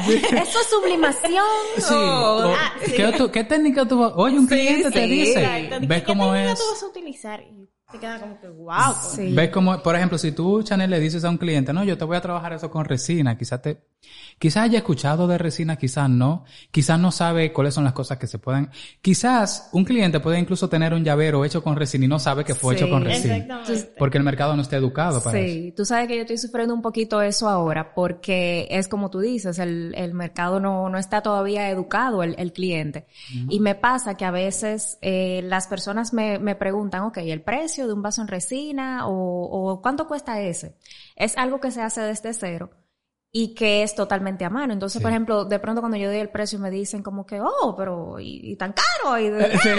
Y. 0.08 0.14
Eso 0.14 0.60
es 0.60 0.68
sublimación. 0.70 1.44
Sí. 1.78 1.94
Oh. 1.94 2.44
O- 2.48 2.54
Ah, 2.54 2.74
sí. 2.86 2.92
¿qué, 2.96 3.12
tú- 3.18 3.32
qué 3.32 3.44
técnica 3.44 3.88
tú 3.88 4.00
vas- 4.00 4.12
Oye, 4.16 4.38
un 4.38 4.48
Sí, 4.56 4.62
cliente 4.62 4.92
te 4.92 5.04
sí. 5.04 5.10
dice. 5.10 5.40
Exacto. 5.44 5.76
¿Ves 5.88 6.00
¿Qué 6.00 6.06
cómo 6.06 6.36
es? 6.36 6.58
tú 6.60 6.64
vas 6.72 6.84
a 6.84 6.88
utilizar? 6.88 7.44
Te 7.92 7.98
queda 8.00 8.20
como 8.20 8.40
que, 8.40 8.48
wow. 8.48 8.96
Sí. 9.16 9.34
¿Ves 9.34 9.50
cómo, 9.50 9.82
por 9.84 9.96
ejemplo, 9.96 10.18
si 10.18 10.32
tú, 10.32 10.64
Chanel, 10.64 10.90
le 10.90 11.00
dices 11.00 11.24
a 11.26 11.30
un 11.30 11.38
cliente, 11.38 11.74
no, 11.74 11.84
yo 11.84 11.98
te 11.98 12.06
voy 12.06 12.18
a 12.18 12.22
trabajar 12.22 12.54
eso 12.54 12.70
con 12.72 12.86
resina, 12.86 13.38
quizás 13.38 13.62
te, 13.62 13.82
quizás 14.40 14.64
haya 14.64 14.78
escuchado 14.80 15.28
de 15.28 15.38
resina, 15.38 15.76
quizás 15.76 16.10
no, 16.10 16.46
quizás 16.72 17.00
no 17.00 17.12
sabe 17.12 17.52
cuáles 17.54 17.74
son 17.74 17.84
las 17.84 17.94
cosas 17.94 18.18
que 18.18 18.28
se 18.28 18.40
pueden, 18.40 18.70
quizás 19.02 19.70
un 19.74 19.84
cliente 19.86 20.20
puede 20.20 20.40
incluso 20.40 20.70
tener 20.70 20.94
un 20.94 21.04
llavero 21.04 21.44
hecho 21.46 21.64
con 21.64 21.76
resina 21.76 22.06
y 22.06 22.08
no 22.08 22.20
sabe 22.20 22.44
que 22.44 22.56
fue 22.56 22.76
Sí. 22.78 22.84
hecho 22.84 22.90
con 22.92 23.04
resina. 23.04 23.36
Exactamente. 23.38 23.94
Porque 23.98 24.18
el 24.18 24.24
mercado 24.24 24.56
no 24.56 24.62
está 24.62 24.78
educado 24.78 25.22
para 25.22 25.38
eso. 25.40 25.54
Sí, 25.54 25.74
tú 25.76 25.86
sabes 25.86 26.08
que 26.08 26.16
yo 26.16 26.22
estoy 26.22 26.38
sufriendo 26.38 26.74
un 26.74 26.82
poquito 26.82 27.22
eso 27.22 27.50
ahora 27.50 27.94
porque 27.94 28.68
es 28.72 28.88
como 28.88 29.10
tú 29.10 29.20
dices, 29.20 29.60
el, 29.60 29.94
el 29.96 30.14
mercado 30.14 30.60
no, 30.60 30.90
no 30.90 30.98
está 30.98 31.22
todavía 31.22 31.70
educado, 31.70 32.24
el, 32.24 32.36
el 32.38 32.54
cliente. 32.54 33.06
Y 33.50 33.60
me 33.60 33.76
pasa 33.76 34.16
que 34.16 34.26
a 34.26 34.32
veces 34.32 34.98
eh, 35.02 35.42
las 35.44 35.68
personas 35.68 36.14
me, 36.14 36.40
me 36.40 36.56
preguntan, 36.56 37.04
ok, 37.04 37.18
el 37.18 37.42
precio 37.42 37.81
de 37.88 37.94
un 37.94 38.02
vaso 38.02 38.22
en 38.22 38.28
resina 38.28 39.08
o, 39.08 39.14
o 39.74 39.82
cuánto 39.82 40.08
cuesta 40.08 40.40
ese. 40.42 40.78
Es 41.16 41.38
algo 41.38 41.60
que 41.60 41.72
se 41.72 41.82
hace 41.82 42.02
desde 42.02 42.34
cero 42.34 42.72
y 43.34 43.56
que 43.56 43.82
es 43.82 43.96
totalmente 43.96 44.44
a 44.44 44.50
mano. 44.50 44.74
Entonces, 44.74 45.00
Sí. 45.00 45.04
por 45.04 45.10
ejemplo, 45.12 45.46
de 45.46 45.58
pronto 45.60 45.80
cuando 45.82 45.96
yo 45.98 46.10
doy 46.10 46.18
el 46.20 46.28
precio 46.30 46.60
me 46.60 46.70
dicen 46.70 47.02
como 47.02 47.26
que, 47.26 47.40
oh, 47.40 47.76
pero 47.78 48.20
y, 48.20 48.42
y 48.52 48.56
tan 48.58 48.74
caro. 48.74 49.18
Y, 49.20 49.30
de- 49.30 49.58
Sí, 49.60 49.70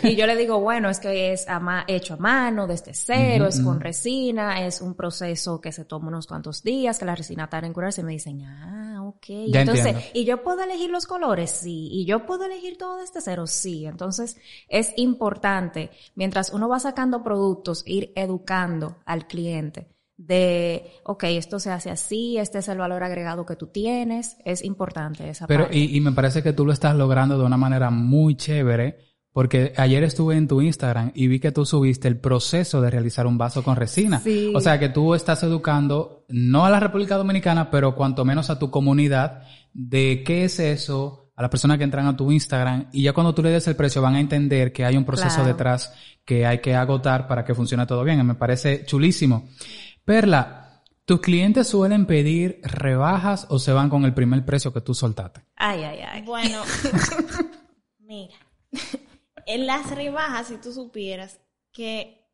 sí. 0.00 0.08
y 0.10 0.14
yo 0.16 0.26
le 0.28 0.36
digo, 0.36 0.60
bueno, 0.60 0.88
es 0.88 1.00
que 1.00 1.32
es 1.32 1.48
a 1.48 1.58
ma- 1.58 1.84
hecho 1.88 2.14
a 2.14 2.18
mano, 2.18 2.68
desde 2.68 2.94
cero, 2.94 3.46
es 3.48 3.60
con 3.62 3.80
resina, 3.80 4.64
es 4.64 4.80
un 4.80 4.94
proceso 4.94 5.60
que 5.60 5.72
se 5.72 5.84
toma 5.84 6.06
unos 6.06 6.28
cuantos 6.28 6.62
días, 6.62 7.00
que 7.00 7.04
la 7.04 7.16
resina 7.16 7.48
tarda 7.50 7.66
en 7.66 7.72
curarse. 7.72 8.02
Y 8.02 8.04
me 8.04 8.12
dicen, 8.12 8.42
ah, 8.42 8.99
ok. 9.16 9.26
Ya 9.48 9.60
Entonces, 9.60 9.86
entiendo. 9.86 10.10
¿y 10.14 10.24
yo 10.24 10.42
puedo 10.42 10.62
elegir 10.62 10.90
los 10.90 11.06
colores? 11.06 11.50
Sí. 11.50 11.88
¿Y 11.92 12.04
yo 12.06 12.26
puedo 12.26 12.44
elegir 12.44 12.76
todo 12.78 12.96
desde 12.98 13.20
cero? 13.20 13.46
Sí. 13.46 13.86
Entonces, 13.86 14.36
es 14.68 14.92
importante, 14.96 15.90
mientras 16.14 16.52
uno 16.52 16.68
va 16.68 16.80
sacando 16.80 17.22
productos, 17.22 17.82
ir 17.86 18.12
educando 18.16 18.96
al 19.04 19.26
cliente 19.26 19.88
de, 20.16 20.92
ok, 21.04 21.24
esto 21.24 21.58
se 21.58 21.70
hace 21.70 21.90
así, 21.90 22.36
este 22.36 22.58
es 22.58 22.68
el 22.68 22.76
valor 22.76 23.02
agregado 23.02 23.46
que 23.46 23.56
tú 23.56 23.68
tienes. 23.68 24.36
Es 24.44 24.62
importante 24.62 25.28
esa 25.30 25.46
Pero, 25.46 25.64
parte. 25.64 25.78
y, 25.78 25.96
y 25.96 26.00
me 26.00 26.12
parece 26.12 26.42
que 26.42 26.52
tú 26.52 26.66
lo 26.66 26.72
estás 26.72 26.94
logrando 26.94 27.38
de 27.38 27.44
una 27.44 27.56
manera 27.56 27.90
muy 27.90 28.36
chévere, 28.36 28.98
porque 29.32 29.72
ayer 29.76 30.02
estuve 30.02 30.36
en 30.36 30.48
tu 30.48 30.60
Instagram 30.60 31.12
y 31.14 31.28
vi 31.28 31.38
que 31.40 31.52
tú 31.52 31.64
subiste 31.64 32.08
el 32.08 32.18
proceso 32.18 32.80
de 32.80 32.90
realizar 32.90 33.26
un 33.26 33.38
vaso 33.38 33.62
con 33.62 33.76
resina. 33.76 34.18
Sí. 34.20 34.52
O 34.54 34.60
sea 34.60 34.78
que 34.78 34.88
tú 34.88 35.14
estás 35.14 35.42
educando, 35.42 36.24
no 36.28 36.64
a 36.64 36.70
la 36.70 36.80
República 36.80 37.16
Dominicana, 37.16 37.70
pero 37.70 37.94
cuanto 37.94 38.24
menos 38.24 38.50
a 38.50 38.58
tu 38.58 38.70
comunidad, 38.70 39.42
de 39.72 40.22
qué 40.24 40.44
es 40.44 40.58
eso, 40.58 41.30
a 41.36 41.42
las 41.42 41.50
personas 41.50 41.78
que 41.78 41.84
entran 41.84 42.06
a 42.06 42.16
tu 42.16 42.30
Instagram, 42.32 42.88
y 42.92 43.02
ya 43.04 43.12
cuando 43.12 43.34
tú 43.34 43.42
le 43.42 43.50
des 43.50 43.66
el 43.68 43.76
precio 43.76 44.02
van 44.02 44.16
a 44.16 44.20
entender 44.20 44.72
que 44.72 44.84
hay 44.84 44.96
un 44.96 45.04
proceso 45.04 45.36
Claro. 45.36 45.46
detrás 45.48 45.92
que 46.24 46.44
hay 46.44 46.58
que 46.60 46.74
agotar 46.74 47.26
para 47.28 47.44
que 47.44 47.54
funcione 47.54 47.86
todo 47.86 48.02
bien. 48.04 48.18
Y 48.20 48.24
me 48.24 48.34
parece 48.34 48.84
chulísimo. 48.84 49.48
Perla, 50.04 50.82
¿tus 51.04 51.20
clientes 51.20 51.68
suelen 51.68 52.04
pedir 52.06 52.60
rebajas 52.64 53.46
o 53.48 53.58
se 53.58 53.72
van 53.72 53.88
con 53.88 54.04
el 54.04 54.12
primer 54.12 54.44
precio 54.44 54.72
que 54.72 54.80
tú 54.80 54.92
soltaste? 54.92 55.42
Ay, 55.56 55.82
ay, 55.84 55.98
ay. 56.00 56.22
Bueno, 56.22 56.58
mira, 58.00 58.34
en 59.54 59.66
las 59.66 59.90
rebajas, 59.90 60.48
si 60.48 60.56
tú 60.56 60.72
supieras 60.72 61.40
que 61.72 62.26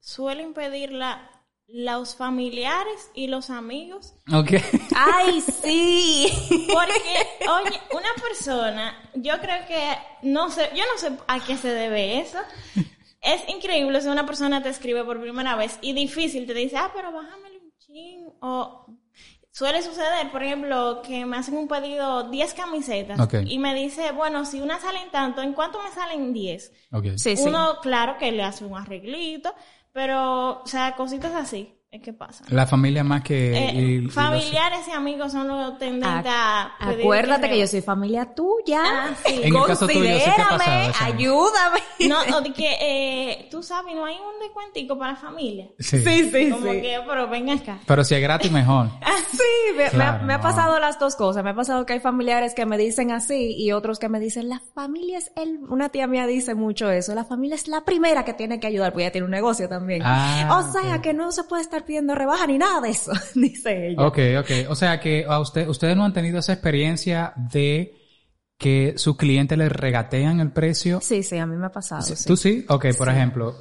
suelen 0.00 0.54
pedirla 0.54 1.30
los 1.66 2.16
familiares 2.16 3.10
y 3.14 3.28
los 3.28 3.48
amigos, 3.48 4.14
Ok. 4.32 4.52
Ay, 4.96 5.40
sí. 5.62 6.26
porque, 6.72 7.48
oye, 7.48 7.80
una 7.92 8.12
persona, 8.20 9.10
yo 9.14 9.38
creo 9.40 9.66
que, 9.68 9.96
no 10.22 10.50
sé, 10.50 10.68
yo 10.74 10.82
no 10.92 10.98
sé 10.98 11.16
a 11.28 11.38
qué 11.44 11.56
se 11.56 11.68
debe 11.68 12.18
eso. 12.20 12.38
Es 13.20 13.48
increíble 13.48 14.00
si 14.00 14.08
una 14.08 14.26
persona 14.26 14.62
te 14.62 14.70
escribe 14.70 15.04
por 15.04 15.20
primera 15.20 15.54
vez 15.54 15.78
y 15.82 15.92
difícil 15.92 16.46
te 16.46 16.54
dice, 16.54 16.76
ah, 16.76 16.90
pero 16.94 17.12
bájamele 17.12 17.58
un 17.58 17.72
chin, 17.78 18.26
o 18.40 18.86
suele 19.60 19.82
suceder, 19.82 20.32
por 20.32 20.42
ejemplo, 20.42 21.02
que 21.02 21.26
me 21.26 21.36
hacen 21.36 21.54
un 21.54 21.68
pedido 21.68 22.30
10 22.30 22.54
camisetas 22.54 23.20
Ok. 23.20 23.34
y 23.44 23.58
me 23.58 23.74
dice, 23.74 24.10
bueno, 24.12 24.46
si 24.46 24.62
una 24.62 24.80
salen 24.80 25.10
tanto, 25.10 25.42
¿en 25.42 25.52
cuánto 25.52 25.82
me 25.82 25.90
salen 25.90 26.32
10? 26.32 26.72
Ok. 26.92 27.04
Sí, 27.16 27.36
sí. 27.36 27.42
Uno, 27.46 27.76
claro 27.82 28.16
que 28.16 28.32
le 28.32 28.42
hace 28.42 28.64
un 28.64 28.74
arreglito, 28.78 29.54
pero, 29.92 30.62
o 30.62 30.66
sea, 30.66 30.96
cositas 30.96 31.34
así, 31.34 31.78
es 31.92 32.02
que 32.02 32.12
pasa. 32.12 32.44
La 32.50 32.68
familia 32.68 33.02
más 33.02 33.22
que... 33.24 33.52
Eh, 33.52 33.72
y- 33.74 33.78
y 33.78 34.00
los- 34.02 34.14
familiares 34.14 34.86
y 34.86 34.92
amigos 34.92 35.32
son 35.32 35.48
los 35.48 35.76
tendentes 35.76 36.32
a... 36.32 36.70
Acuérdate 36.78 37.48
que 37.48 37.58
yo 37.58 37.66
soy 37.66 37.80
familia 37.82 38.32
tuya. 38.32 38.80
Ah, 38.84 39.08
sí. 39.26 39.40
En 39.42 39.56
el 39.56 39.64
caso 39.64 39.88
tuyo, 39.88 40.00
sí 40.18 40.24
que 40.24 40.30
ha 40.30 40.48
pasado 40.48 40.58
Considérame, 40.58 40.90
eso. 40.90 41.04
ayúdame. 41.04 41.78
No, 42.08 42.36
o 42.36 42.40
de 42.42 42.52
que, 42.52 42.76
eh, 42.80 43.48
tú 43.50 43.62
sabes, 43.64 43.94
no 43.96 44.04
hay 44.04 44.14
un 44.14 44.38
descuentico 44.40 44.96
para 44.96 45.16
familia. 45.16 45.66
Sí. 45.80 45.98
sí, 46.00 46.50
Como 46.50 46.70
que, 46.70 46.96
pero 47.08 47.28
ven 47.28 47.50
acá. 47.50 47.78
Pero 47.84 48.04
si 48.04 48.14
es 48.14 48.22
gratis, 48.22 48.52
mejor. 48.52 48.88
Sí, 49.30 49.72
me, 49.72 49.78
me 49.78 49.84
ha- 49.86 49.90
Claro, 49.90 50.24
me 50.24 50.34
ha 50.34 50.38
no. 50.38 50.42
pasado 50.42 50.78
las 50.80 50.98
dos 50.98 51.16
cosas. 51.16 51.42
Me 51.44 51.50
ha 51.50 51.54
pasado 51.54 51.86
que 51.86 51.94
hay 51.94 52.00
familiares 52.00 52.52
que 52.54 52.66
me 52.66 52.76
dicen 52.78 53.10
así 53.10 53.54
y 53.56 53.72
otros 53.72 53.98
que 53.98 54.08
me 54.08 54.20
dicen, 54.20 54.48
la 54.48 54.60
familia 54.74 55.18
es 55.18 55.32
el... 55.36 55.58
Una 55.68 55.88
tía 55.88 56.06
mía 56.06 56.26
dice 56.26 56.54
mucho 56.54 56.90
eso, 56.90 57.14
la 57.14 57.24
familia 57.24 57.54
es 57.56 57.66
la 57.68 57.84
primera 57.84 58.24
que 58.24 58.34
tiene 58.34 58.60
que 58.60 58.66
ayudar, 58.66 58.92
pues 58.92 59.04
ella 59.04 59.12
tiene 59.12 59.24
un 59.24 59.30
negocio 59.30 59.68
también. 59.68 60.02
Ah, 60.04 60.58
o 60.64 60.72
sea, 60.72 61.00
que 61.00 61.14
no 61.14 61.32
se 61.32 61.44
puede 61.44 61.62
estar 61.62 61.79
pidiendo 61.84 62.14
rebaja 62.14 62.46
ni 62.46 62.58
nada 62.58 62.80
de 62.80 62.90
eso, 62.90 63.12
dice 63.34 63.88
ella. 63.88 64.06
Ok, 64.06 64.18
ok. 64.40 64.50
O 64.70 64.74
sea 64.74 65.00
que 65.00 65.24
a 65.28 65.40
usted, 65.40 65.68
ustedes 65.68 65.96
no 65.96 66.04
han 66.04 66.12
tenido 66.12 66.38
esa 66.38 66.52
experiencia 66.52 67.32
de 67.36 67.94
que 68.58 68.94
sus 68.96 69.16
clientes 69.16 69.56
les 69.56 69.72
regatean 69.72 70.40
el 70.40 70.52
precio. 70.52 71.00
Sí, 71.00 71.22
sí, 71.22 71.38
a 71.38 71.46
mí 71.46 71.56
me 71.56 71.66
ha 71.66 71.72
pasado. 71.72 72.02
sí. 72.02 72.24
¿Tú 72.26 72.36
sí? 72.36 72.64
Ok, 72.68 72.86
por 72.96 73.08
ejemplo. 73.08 73.56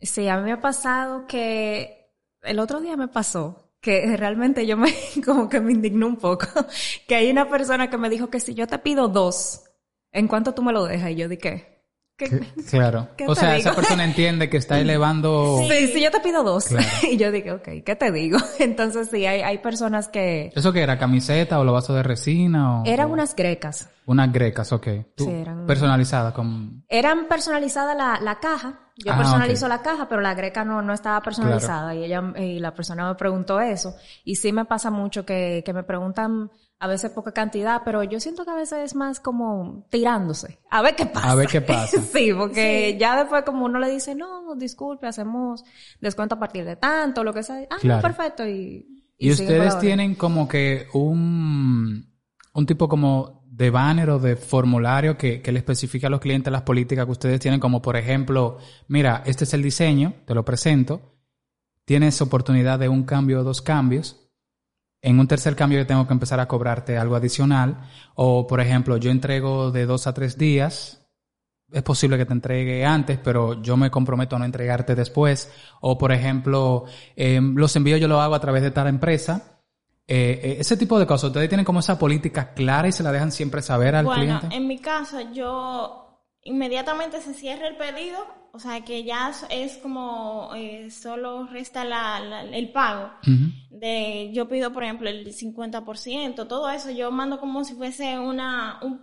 Sí, 0.00 0.26
a 0.28 0.36
mí 0.38 0.44
me 0.44 0.52
ha 0.52 0.60
pasado 0.60 1.26
que 1.26 2.10
el 2.42 2.58
otro 2.58 2.80
día 2.80 2.96
me 2.96 3.08
pasó 3.08 3.70
que 3.80 4.04
realmente 4.16 4.66
yo 4.66 4.76
me 4.76 4.92
como 5.24 5.48
que 5.48 5.60
me 5.60 5.72
indignó 5.72 6.06
un 6.06 6.16
poco 6.16 6.46
que 7.06 7.14
hay 7.14 7.30
una 7.30 7.48
persona 7.48 7.90
que 7.90 7.98
me 7.98 8.10
dijo 8.10 8.28
que 8.28 8.40
si 8.40 8.54
yo 8.54 8.66
te 8.66 8.78
pido 8.78 9.08
dos, 9.08 9.62
¿en 10.12 10.28
cuánto 10.28 10.54
tú 10.54 10.62
me 10.62 10.72
lo 10.72 10.84
dejas? 10.84 11.10
Y 11.10 11.16
yo 11.16 11.28
dije, 11.28 11.79
claro. 12.70 13.08
¿Qué 13.16 13.26
O 13.26 13.34
sea, 13.34 13.54
digo? 13.54 13.60
esa 13.68 13.74
persona 13.74 14.04
entiende 14.04 14.48
que 14.50 14.56
está 14.56 14.78
elevando... 14.80 15.58
Sí, 15.68 15.88
sí, 15.88 16.02
yo 16.02 16.10
te 16.10 16.20
pido 16.20 16.42
dos. 16.42 16.66
Claro. 16.66 16.86
Y 17.10 17.16
yo 17.16 17.30
dije, 17.32 17.52
ok, 17.52 17.68
¿qué 17.84 17.96
te 17.96 18.10
digo? 18.12 18.38
Entonces 18.58 19.08
sí, 19.10 19.26
hay, 19.26 19.40
hay 19.42 19.58
personas 19.58 20.08
que 20.08 20.52
¿Eso 20.54 20.72
qué 20.72 20.82
era? 20.82 20.98
¿Camiseta 20.98 21.58
o 21.60 21.64
los 21.64 21.72
vasos 21.74 21.96
de 21.96 22.02
resina? 22.02 22.82
O, 22.82 22.86
eran 22.86 23.10
o- 23.10 23.12
unas 23.12 23.34
grecas. 23.34 23.90
Unas 24.06 24.32
grecas, 24.32 24.72
ok. 24.72 24.88
Tú, 25.16 25.24
Sí, 25.26 25.30
eran- 25.30 25.66
Personalizadas 25.66 26.32
con... 26.32 26.84
Eran 26.88 27.26
personalizada 27.28 27.94
la, 27.94 28.18
la 28.20 28.40
caja. 28.40 28.80
Yo 28.96 29.12
Ah, 29.12 29.16
personalizo 29.16 29.66
la 29.68 29.80
caja, 29.82 30.08
pero 30.08 30.20
la 30.20 30.34
greca 30.34 30.64
no, 30.64 30.82
no 30.82 30.92
estaba 30.92 31.22
personalizada. 31.22 31.94
Y 31.94 32.04
ella, 32.04 32.22
y 32.36 32.58
la 32.58 32.74
persona 32.74 33.08
me 33.08 33.14
preguntó 33.14 33.60
eso. 33.60 33.94
Y 34.24 34.36
sí 34.36 34.52
me 34.52 34.64
pasa 34.66 34.90
mucho 34.90 35.24
que, 35.24 35.62
que 35.64 35.72
me 35.72 35.84
preguntan 35.84 36.50
a 36.82 36.86
veces 36.86 37.10
poca 37.10 37.32
cantidad, 37.32 37.82
pero 37.84 38.02
yo 38.04 38.18
siento 38.20 38.46
que 38.46 38.50
a 38.50 38.54
veces 38.54 38.78
es 38.82 38.94
más 38.94 39.20
como 39.20 39.86
tirándose. 39.90 40.58
A 40.70 40.80
ver 40.80 40.96
qué 40.96 41.04
pasa. 41.04 41.30
A 41.30 41.34
ver 41.34 41.46
qué 41.46 41.60
pasa. 41.60 42.00
sí, 42.00 42.32
porque 42.32 42.96
ya 42.98 43.18
después 43.18 43.44
como 43.44 43.66
uno 43.66 43.78
le 43.78 43.90
dice, 43.90 44.14
no, 44.14 44.54
disculpe, 44.56 45.06
hacemos 45.06 45.62
descuento 46.00 46.36
a 46.36 46.38
partir 46.38 46.64
de 46.64 46.76
tanto, 46.76 47.22
lo 47.22 47.34
que 47.34 47.42
sea. 47.42 47.66
Ah, 47.70 47.76
no, 47.82 48.00
perfecto. 48.00 48.48
Y, 48.48 49.04
Y, 49.18 49.34
siguen 49.34 49.60
ustedes 49.60 49.78
tienen 49.78 50.14
como 50.14 50.48
que 50.48 50.86
un, 50.94 52.10
un 52.54 52.66
tipo 52.66 52.88
como 52.88 53.44
de 53.44 53.68
banner 53.68 54.08
o 54.08 54.18
de 54.18 54.36
formulario 54.36 55.18
que, 55.18 55.42
que 55.42 55.52
le 55.52 55.58
especifica 55.58 56.06
a 56.06 56.10
los 56.10 56.20
clientes 56.20 56.50
las 56.50 56.62
políticas 56.62 57.04
que 57.04 57.12
ustedes 57.12 57.40
tienen, 57.40 57.60
como 57.60 57.82
por 57.82 57.98
ejemplo, 57.98 58.56
mira, 58.88 59.22
este 59.26 59.44
es 59.44 59.52
el 59.52 59.62
diseño, 59.62 60.14
te 60.24 60.34
lo 60.34 60.46
presento, 60.46 61.18
tienes 61.84 62.22
oportunidad 62.22 62.78
de 62.78 62.88
un 62.88 63.02
cambio 63.02 63.40
o 63.40 63.44
dos 63.44 63.60
cambios. 63.60 64.19
En 65.02 65.18
un 65.18 65.26
tercer 65.26 65.56
cambio 65.56 65.78
yo 65.78 65.86
tengo 65.86 66.06
que 66.06 66.12
empezar 66.12 66.40
a 66.40 66.48
cobrarte 66.48 66.98
algo 66.98 67.16
adicional. 67.16 67.88
O, 68.14 68.46
por 68.46 68.60
ejemplo, 68.60 68.96
yo 68.98 69.10
entrego 69.10 69.70
de 69.70 69.86
dos 69.86 70.06
a 70.06 70.14
tres 70.14 70.36
días. 70.36 71.06
Es 71.72 71.82
posible 71.82 72.18
que 72.18 72.26
te 72.26 72.32
entregue 72.32 72.84
antes, 72.84 73.18
pero 73.18 73.62
yo 73.62 73.76
me 73.76 73.90
comprometo 73.90 74.36
a 74.36 74.38
no 74.38 74.44
entregarte 74.44 74.94
después. 74.94 75.50
O, 75.80 75.96
por 75.96 76.12
ejemplo, 76.12 76.84
eh, 77.16 77.40
los 77.40 77.74
envíos 77.76 78.00
yo 78.00 78.08
los 78.08 78.20
hago 78.20 78.34
a 78.34 78.40
través 78.40 78.62
de 78.62 78.72
tal 78.72 78.88
empresa. 78.88 79.60
Eh, 80.06 80.40
eh, 80.42 80.56
ese 80.58 80.76
tipo 80.76 80.98
de 80.98 81.06
cosas, 81.06 81.28
ustedes 81.28 81.48
tienen 81.48 81.64
como 81.64 81.78
esa 81.78 81.96
política 81.96 82.52
clara 82.52 82.88
y 82.88 82.92
se 82.92 83.04
la 83.04 83.12
dejan 83.12 83.30
siempre 83.30 83.62
saber 83.62 83.94
al 83.94 84.04
bueno, 84.04 84.40
cliente. 84.40 84.56
en 84.56 84.66
mi 84.66 84.78
caso, 84.80 85.20
yo 85.32 86.26
inmediatamente 86.42 87.20
se 87.20 87.32
cierra 87.32 87.68
el 87.68 87.76
pedido, 87.76 88.18
o 88.52 88.58
sea 88.58 88.80
que 88.82 89.04
ya 89.04 89.32
es 89.50 89.76
como 89.78 90.50
eh, 90.56 90.90
solo 90.90 91.46
resta 91.46 91.84
la, 91.84 92.20
la- 92.20 92.42
el 92.44 92.70
pago. 92.72 93.10
De, 93.70 94.30
yo 94.32 94.48
pido, 94.48 94.72
por 94.72 94.84
ejemplo, 94.84 95.08
el 95.08 95.26
50%, 95.34 96.46
todo 96.46 96.68
eso 96.70 96.90
yo 96.90 97.10
mando 97.10 97.38
como 97.40 97.64
si 97.64 97.74
fuese 97.74 98.18
una, 98.18 98.78
un, 98.82 99.00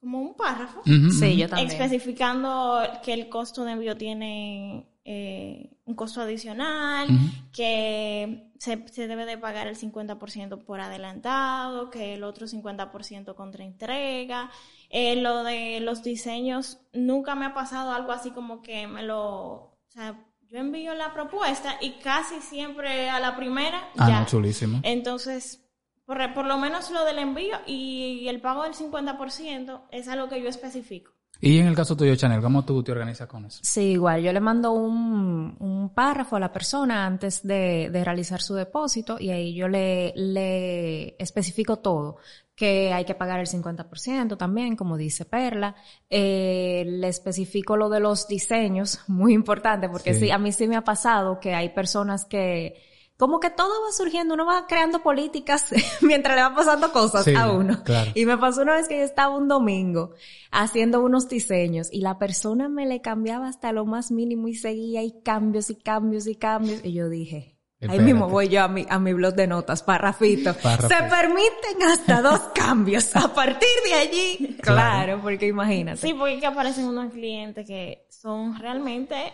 como 0.00 0.20
un 0.20 0.34
párrafo. 0.34 0.80
Sí, 0.84 1.36
yo 1.36 1.48
también. 1.48 1.68
especificando 1.70 2.80
que 3.04 3.12
el 3.12 3.28
costo 3.28 3.64
de 3.64 3.72
envío 3.72 3.96
tiene 3.96 4.86
eh, 5.04 5.70
un 5.84 5.94
costo 5.94 6.20
adicional, 6.22 7.08
que 7.52 8.52
se, 8.58 8.86
se 8.88 9.06
debe 9.08 9.26
de 9.26 9.38
pagar 9.38 9.66
el 9.66 9.76
50% 9.76 10.64
por 10.64 10.80
adelantado, 10.80 11.90
que 11.90 12.14
el 12.14 12.24
otro 12.24 12.46
50% 12.46 13.34
contra 13.34 13.64
entrega. 13.64 14.50
Eh, 14.90 15.16
lo 15.16 15.42
de 15.44 15.80
los 15.80 16.02
diseños, 16.02 16.78
nunca 16.92 17.34
me 17.34 17.46
ha 17.46 17.54
pasado 17.54 17.92
algo 17.92 18.12
así 18.12 18.30
como 18.30 18.62
que 18.62 18.86
me 18.86 19.02
lo... 19.02 19.20
O 19.26 19.78
sea, 19.88 20.24
yo 20.48 20.58
envío 20.58 20.94
la 20.94 21.12
propuesta 21.12 21.76
y 21.80 21.92
casi 21.98 22.40
siempre 22.40 23.08
a 23.10 23.18
la 23.20 23.36
primera 23.36 23.88
Ah, 23.96 24.08
ya. 24.08 24.20
no, 24.20 24.26
chulísimo. 24.26 24.80
Entonces, 24.82 25.64
por, 26.04 26.34
por 26.34 26.46
lo 26.46 26.58
menos 26.58 26.90
lo 26.90 27.04
del 27.04 27.18
envío 27.18 27.56
y 27.66 28.26
el 28.28 28.40
pago 28.40 28.62
del 28.64 28.74
50% 28.74 29.82
es 29.90 30.08
algo 30.08 30.28
que 30.28 30.42
yo 30.42 30.48
especifico. 30.48 31.13
Y 31.44 31.58
en 31.58 31.66
el 31.66 31.74
caso 31.74 31.94
tuyo, 31.96 32.16
Chanel, 32.16 32.40
¿cómo 32.40 32.64
tú 32.64 32.82
te 32.82 32.92
organizas 32.92 33.28
con 33.28 33.44
eso? 33.44 33.60
Sí, 33.62 33.92
igual. 33.92 34.22
Yo 34.22 34.32
le 34.32 34.40
mando 34.40 34.72
un, 34.72 35.56
un 35.58 35.90
párrafo 35.94 36.36
a 36.36 36.40
la 36.40 36.52
persona 36.52 37.04
antes 37.04 37.46
de, 37.46 37.90
de 37.92 38.04
realizar 38.04 38.40
su 38.40 38.54
depósito 38.54 39.18
y 39.20 39.30
ahí 39.30 39.54
yo 39.54 39.68
le, 39.68 40.12
le 40.16 41.16
especifico 41.22 41.76
todo. 41.80 42.16
Que 42.56 42.92
hay 42.92 43.04
que 43.04 43.16
pagar 43.16 43.40
el 43.40 43.46
50% 43.48 44.36
también, 44.38 44.76
como 44.76 44.96
dice 44.96 45.24
Perla. 45.24 45.74
Eh, 46.08 46.84
le 46.86 47.08
especifico 47.08 47.76
lo 47.76 47.88
de 47.88 47.98
los 48.00 48.26
diseños, 48.28 49.00
muy 49.08 49.34
importante, 49.34 49.88
porque 49.88 50.14
Sí. 50.14 50.20
sí, 50.20 50.30
a 50.30 50.38
mí 50.38 50.50
sí 50.52 50.66
me 50.68 50.76
ha 50.76 50.84
pasado 50.84 51.40
que 51.40 51.52
hay 51.54 51.70
personas 51.70 52.24
que, 52.24 52.80
como 53.16 53.38
que 53.40 53.48
todo 53.50 53.70
va 53.86 53.92
surgiendo, 53.92 54.34
uno 54.34 54.44
va 54.44 54.66
creando 54.66 55.02
políticas 55.02 55.66
mientras 56.00 56.34
le 56.36 56.42
va 56.42 56.54
pasando 56.54 56.90
cosas 56.92 57.24
Sí, 57.24 57.34
a 57.34 57.50
uno. 57.50 57.82
claro. 57.84 58.10
Y 58.14 58.26
me 58.26 58.36
pasó 58.36 58.62
una 58.62 58.74
vez 58.74 58.88
que 58.88 58.98
yo 58.98 59.04
estaba 59.04 59.36
un 59.36 59.46
domingo 59.48 60.12
haciendo 60.50 61.00
unos 61.00 61.28
diseños 61.28 61.88
y 61.92 62.00
la 62.00 62.18
persona 62.18 62.68
me 62.68 62.86
le 62.86 63.00
cambiaba 63.00 63.48
hasta 63.48 63.72
lo 63.72 63.84
más 63.86 64.10
mínimo 64.10 64.48
y 64.48 64.54
seguía 64.54 65.02
y 65.02 65.20
cambios 65.22 65.70
y 65.70 65.76
cambios 65.76 66.26
y 66.26 66.34
cambios. 66.34 66.80
Y 66.84 66.92
yo 66.92 67.08
dije, 67.08 67.36
ahí 67.80 67.86
Espérate. 67.88 68.02
mismo 68.04 68.28
voy 68.28 68.48
yo 68.48 68.62
a 68.64 68.68
mi, 68.68 68.84
a 68.88 68.98
mi 68.98 69.12
blog 69.12 69.34
de 69.34 69.46
notas, 69.46 69.82
parrafito. 69.84 70.52
Párrafo. 70.54 70.88
Se 70.88 71.02
permiten 71.04 71.82
hasta 71.88 72.20
dos 72.20 72.40
cambios 72.54 73.14
a 73.14 73.32
partir 73.32 73.68
de 73.86 73.94
allí. 73.94 74.56
Claro, 74.60 75.20
porque 75.22 75.46
imagínate. 75.46 75.98
Sí, 75.98 76.14
porque 76.14 76.40
que 76.40 76.46
aparecen 76.46 76.86
unos 76.86 77.12
clientes 77.12 77.64
que 77.66 78.06
son 78.10 78.58
realmente 78.58 79.32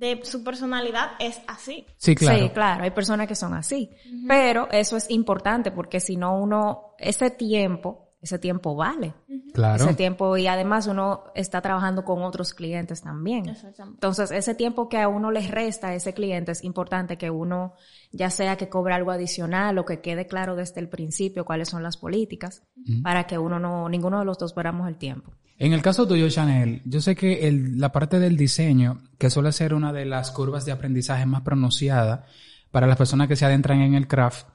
de 0.00 0.24
su 0.24 0.42
personalidad 0.42 1.10
es 1.18 1.38
así. 1.46 1.86
Sí, 1.98 2.14
claro. 2.14 2.38
Sí, 2.38 2.50
claro, 2.50 2.84
hay 2.84 2.90
personas 2.90 3.28
que 3.28 3.34
son 3.34 3.52
así. 3.52 3.90
Pero 4.26 4.66
eso 4.72 4.96
es 4.96 5.10
importante 5.10 5.70
porque 5.70 6.00
si 6.00 6.16
no 6.16 6.38
uno, 6.38 6.94
ese 6.98 7.30
tiempo, 7.30 8.09
ese 8.20 8.38
tiempo 8.38 8.76
vale. 8.76 9.14
Claro. 9.54 9.84
Ese 9.84 9.94
tiempo 9.94 10.36
y 10.36 10.46
además 10.46 10.86
uno 10.86 11.24
está 11.34 11.60
trabajando 11.60 12.04
con 12.04 12.22
otros 12.22 12.54
clientes 12.54 13.02
también. 13.02 13.48
Exactamente. 13.48 13.96
Entonces, 13.96 14.30
ese 14.30 14.54
tiempo 14.54 14.88
que 14.88 14.98
a 14.98 15.08
uno 15.08 15.30
les 15.30 15.50
resta 15.50 15.88
a 15.88 15.94
ese 15.94 16.12
cliente 16.14 16.52
es 16.52 16.62
importante 16.62 17.16
que 17.16 17.30
uno, 17.30 17.74
ya 18.12 18.30
sea 18.30 18.56
que 18.56 18.68
cobre 18.68 18.94
algo 18.94 19.10
adicional 19.10 19.78
o 19.78 19.84
que 19.84 20.00
quede 20.00 20.26
claro 20.26 20.54
desde 20.54 20.80
el 20.80 20.88
principio 20.88 21.44
cuáles 21.44 21.68
son 21.70 21.82
las 21.82 21.96
políticas 21.96 22.62
para 23.02 23.24
que 23.26 23.38
uno 23.38 23.58
no, 23.58 23.88
ninguno 23.88 24.18
de 24.20 24.24
los 24.24 24.38
dos 24.38 24.52
perdamos 24.52 24.86
el 24.88 24.96
tiempo. 24.96 25.32
En 25.58 25.72
el 25.72 25.82
caso 25.82 26.06
tuyo, 26.06 26.28
Chanel, 26.30 26.80
yo 26.84 27.00
sé 27.00 27.14
que 27.16 27.46
el- 27.48 27.78
la 27.78 27.92
parte 27.92 28.18
del 28.18 28.36
diseño, 28.36 29.02
que 29.18 29.28
suele 29.30 29.52
ser 29.52 29.74
una 29.74 29.92
de 29.92 30.04
las 30.06 30.30
curvas 30.30 30.64
de 30.64 30.72
aprendizaje 30.72 31.26
más 31.26 31.42
pronunciada 31.42 32.24
para 32.70 32.86
las 32.86 32.96
personas 32.96 33.28
que 33.28 33.36
se 33.36 33.44
adentran 33.44 33.80
en 33.80 33.94
el 33.94 34.06
craft, 34.06 34.46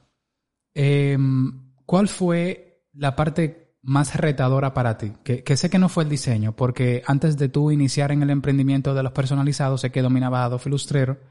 eh, 0.73 1.17
¿cuál 1.85 2.07
fue 2.07 2.64
la 2.95 3.15
parte 3.15 3.75
más 3.81 4.15
retadora 4.15 4.73
para 4.73 4.97
ti? 4.97 5.13
Que, 5.23 5.57
sé 5.57 5.69
que 5.69 5.79
no 5.79 5.89
fue 5.89 6.03
el 6.03 6.09
diseño, 6.09 6.55
porque 6.55 7.03
antes 7.05 7.37
de 7.37 7.49
tú 7.49 7.71
iniciar 7.71 8.11
en 8.11 8.23
el 8.23 8.29
emprendimiento 8.29 8.93
de 8.93 9.03
los 9.03 9.11
personalizados, 9.11 9.81
sé 9.81 9.91
que 9.91 10.01
dominabas 10.01 10.45
Adobe 10.45 10.63
Illustrator 10.65 11.21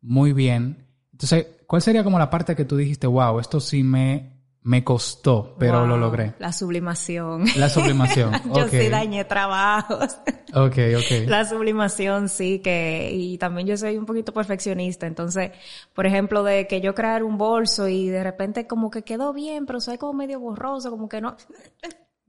muy 0.00 0.32
bien. 0.32 0.86
Entonces, 1.12 1.46
¿cuál 1.66 1.82
sería 1.82 2.04
como 2.04 2.18
la 2.18 2.30
parte 2.30 2.54
que 2.54 2.64
tú 2.64 2.76
dijiste, 2.76 3.06
wow, 3.06 3.40
esto 3.40 3.60
sí 3.60 3.82
me, 3.82 4.35
me 4.66 4.82
costó, 4.82 5.54
pero 5.60 5.78
Wow, 5.78 5.86
lo 5.86 5.96
logré? 5.96 6.34
La 6.40 6.52
sublimación. 6.52 7.44
La 7.54 7.68
sublimación. 7.68 8.32
Yo 8.52 8.66
sí 8.66 8.88
dañé 8.88 9.24
trabajos. 9.24 10.18
Ok, 10.52 10.76
ok. 10.96 11.28
La 11.28 11.44
sublimación, 11.44 12.28
sí, 12.28 12.58
que, 12.58 13.10
y 13.12 13.38
también 13.38 13.68
yo 13.68 13.76
soy 13.76 13.96
un 13.96 14.06
poquito 14.06 14.32
perfeccionista, 14.32 15.06
entonces, 15.06 15.52
por 15.94 16.04
ejemplo, 16.04 16.42
de 16.42 16.66
que 16.66 16.80
yo 16.80 16.96
crear 16.96 17.22
un 17.22 17.38
bolso 17.38 17.86
y 17.86 18.08
de 18.08 18.24
repente 18.24 18.66
como 18.66 18.90
que 18.90 19.02
quedó 19.02 19.32
bien, 19.32 19.66
pero 19.66 19.80
soy 19.80 19.98
como 19.98 20.14
medio 20.14 20.40
borroso, 20.40 20.90
como 20.90 21.08
que 21.08 21.20
no, 21.20 21.36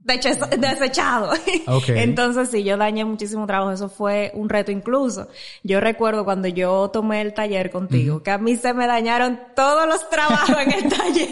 desechado. 0.00 1.32
Ok. 1.66 1.88
Entonces, 1.90 2.48
sí, 2.50 2.64
yo 2.64 2.76
dañé 2.78 3.04
muchísimo 3.04 3.46
trabajo, 3.46 3.72
eso 3.72 3.88
fue 3.90 4.30
un 4.34 4.48
reto 4.48 4.70
incluso. 4.70 5.28
Yo 5.62 5.80
recuerdo 5.80 6.24
cuando 6.24 6.48
yo 6.48 6.88
tomé 6.90 7.20
el 7.20 7.34
taller 7.34 7.70
contigo, 7.70 8.22
que 8.22 8.30
a 8.30 8.38
mí 8.38 8.56
se 8.56 8.72
me 8.72 8.86
dañaron 8.86 9.38
todos 9.54 9.86
los 9.86 10.08
trabajos 10.08 10.56
en 10.60 10.72
el 10.72 10.88
taller. 10.88 11.28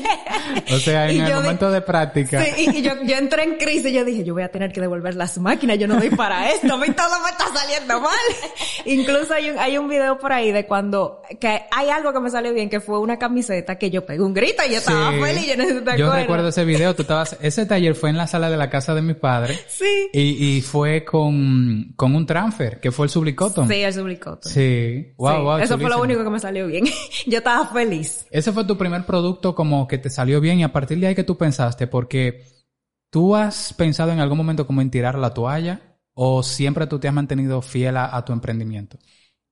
O 0.74 0.78
sea, 0.78 1.08
en 1.08 1.16
Y 1.16 1.20
el 1.20 1.34
momento 1.34 1.70
de 1.70 1.80
práctica. 1.80 2.42
Sí, 2.44 2.70
y, 2.70 2.78
y 2.78 2.82
yo, 2.82 2.92
yo 3.04 3.16
entré 3.16 3.44
en 3.44 3.56
crisis 3.56 3.86
y 3.86 3.92
yo 3.94 4.04
dije, 4.04 4.24
yo 4.24 4.34
voy 4.34 4.42
a 4.42 4.50
tener 4.50 4.72
que 4.72 4.80
devolver 4.80 5.14
las 5.14 5.38
máquinas, 5.38 5.78
yo 5.78 5.88
no 5.88 5.96
doy 5.98 6.10
para 6.10 6.50
esto, 6.50 6.74
a 6.74 6.76
mí 6.76 6.90
todo 6.90 7.08
me 7.22 7.30
está 7.30 7.46
saliendo 7.58 8.00
mal. 8.00 8.12
Incluso 8.84 9.32
hay 9.32 9.50
un, 9.50 9.58
hay 9.58 9.78
un 9.78 9.88
video 9.88 10.18
por 10.18 10.32
ahí 10.32 10.52
de 10.52 10.66
cuando, 10.66 11.22
que 11.40 11.62
hay 11.70 11.88
algo 11.88 12.12
que 12.12 12.20
me 12.20 12.30
salió 12.30 12.52
bien, 12.52 12.68
que 12.68 12.80
fue 12.80 12.98
una 12.98 13.18
camiseta 13.18 13.78
que 13.78 13.90
yo 13.90 14.04
pegué 14.04 14.20
un 14.22 14.34
grito 14.34 14.62
y 14.66 14.72
yo 14.72 14.78
estaba 14.78 15.12
Sí. 15.12 15.20
feliz, 15.22 15.46
yo 15.46 15.56
no 15.56 15.64
sé 15.64 15.78
si 15.78 15.84
te 15.84 15.98
Yo 15.98 16.12
recuerdo 16.12 16.48
ese 16.48 16.64
video, 16.64 16.94
tú 16.94 17.02
estabas, 17.02 17.36
ese 17.40 17.64
taller 17.64 17.94
fue 17.94 18.10
en 18.10 18.16
la 18.18 18.26
sala 18.26 18.50
de 18.50 18.56
la 18.56 18.65
casa 18.70 18.94
de 18.94 19.02
mi 19.02 19.14
padre 19.14 19.58
Sí. 19.68 20.08
y, 20.12 20.56
y 20.56 20.62
fue 20.62 21.04
con, 21.04 21.92
con 21.96 22.14
un 22.14 22.26
transfer, 22.26 22.80
que 22.80 22.90
fue 22.92 23.06
el 23.06 23.10
Sublicoton. 23.10 23.68
Sí, 23.68 23.74
el 23.74 23.92
sublicoto. 23.92 24.48
Sí. 24.48 25.12
Wow, 25.16 25.36
Sí, 25.36 25.42
wow. 25.42 25.58
Eso 25.58 25.78
fue 25.78 25.90
lo 25.90 26.00
único 26.00 26.22
que 26.24 26.30
me 26.30 26.40
salió 26.40 26.66
bien. 26.66 26.84
yo 27.26 27.38
estaba 27.38 27.66
feliz. 27.68 28.26
Ese 28.30 28.52
fue 28.52 28.64
tu 28.64 28.76
primer 28.76 29.04
producto 29.06 29.54
como 29.54 29.86
que 29.88 29.98
te 29.98 30.10
salió 30.10 30.40
bien 30.40 30.60
y 30.60 30.64
a 30.64 30.72
partir 30.72 30.98
de 31.00 31.08
ahí 31.08 31.14
que 31.14 31.24
tú 31.24 31.36
pensaste, 31.36 31.86
porque 31.86 32.44
tú 33.10 33.34
has 33.36 33.72
pensado 33.74 34.12
en 34.12 34.20
algún 34.20 34.38
momento 34.38 34.66
como 34.66 34.80
en 34.82 34.90
tirar 34.90 35.16
la 35.18 35.32
toalla 35.34 35.80
o 36.14 36.42
siempre 36.42 36.86
tú 36.86 36.98
te 36.98 37.08
has 37.08 37.14
mantenido 37.14 37.60
fiel 37.62 37.96
a, 37.96 38.16
a 38.16 38.24
tu 38.24 38.32
emprendimiento. 38.32 38.98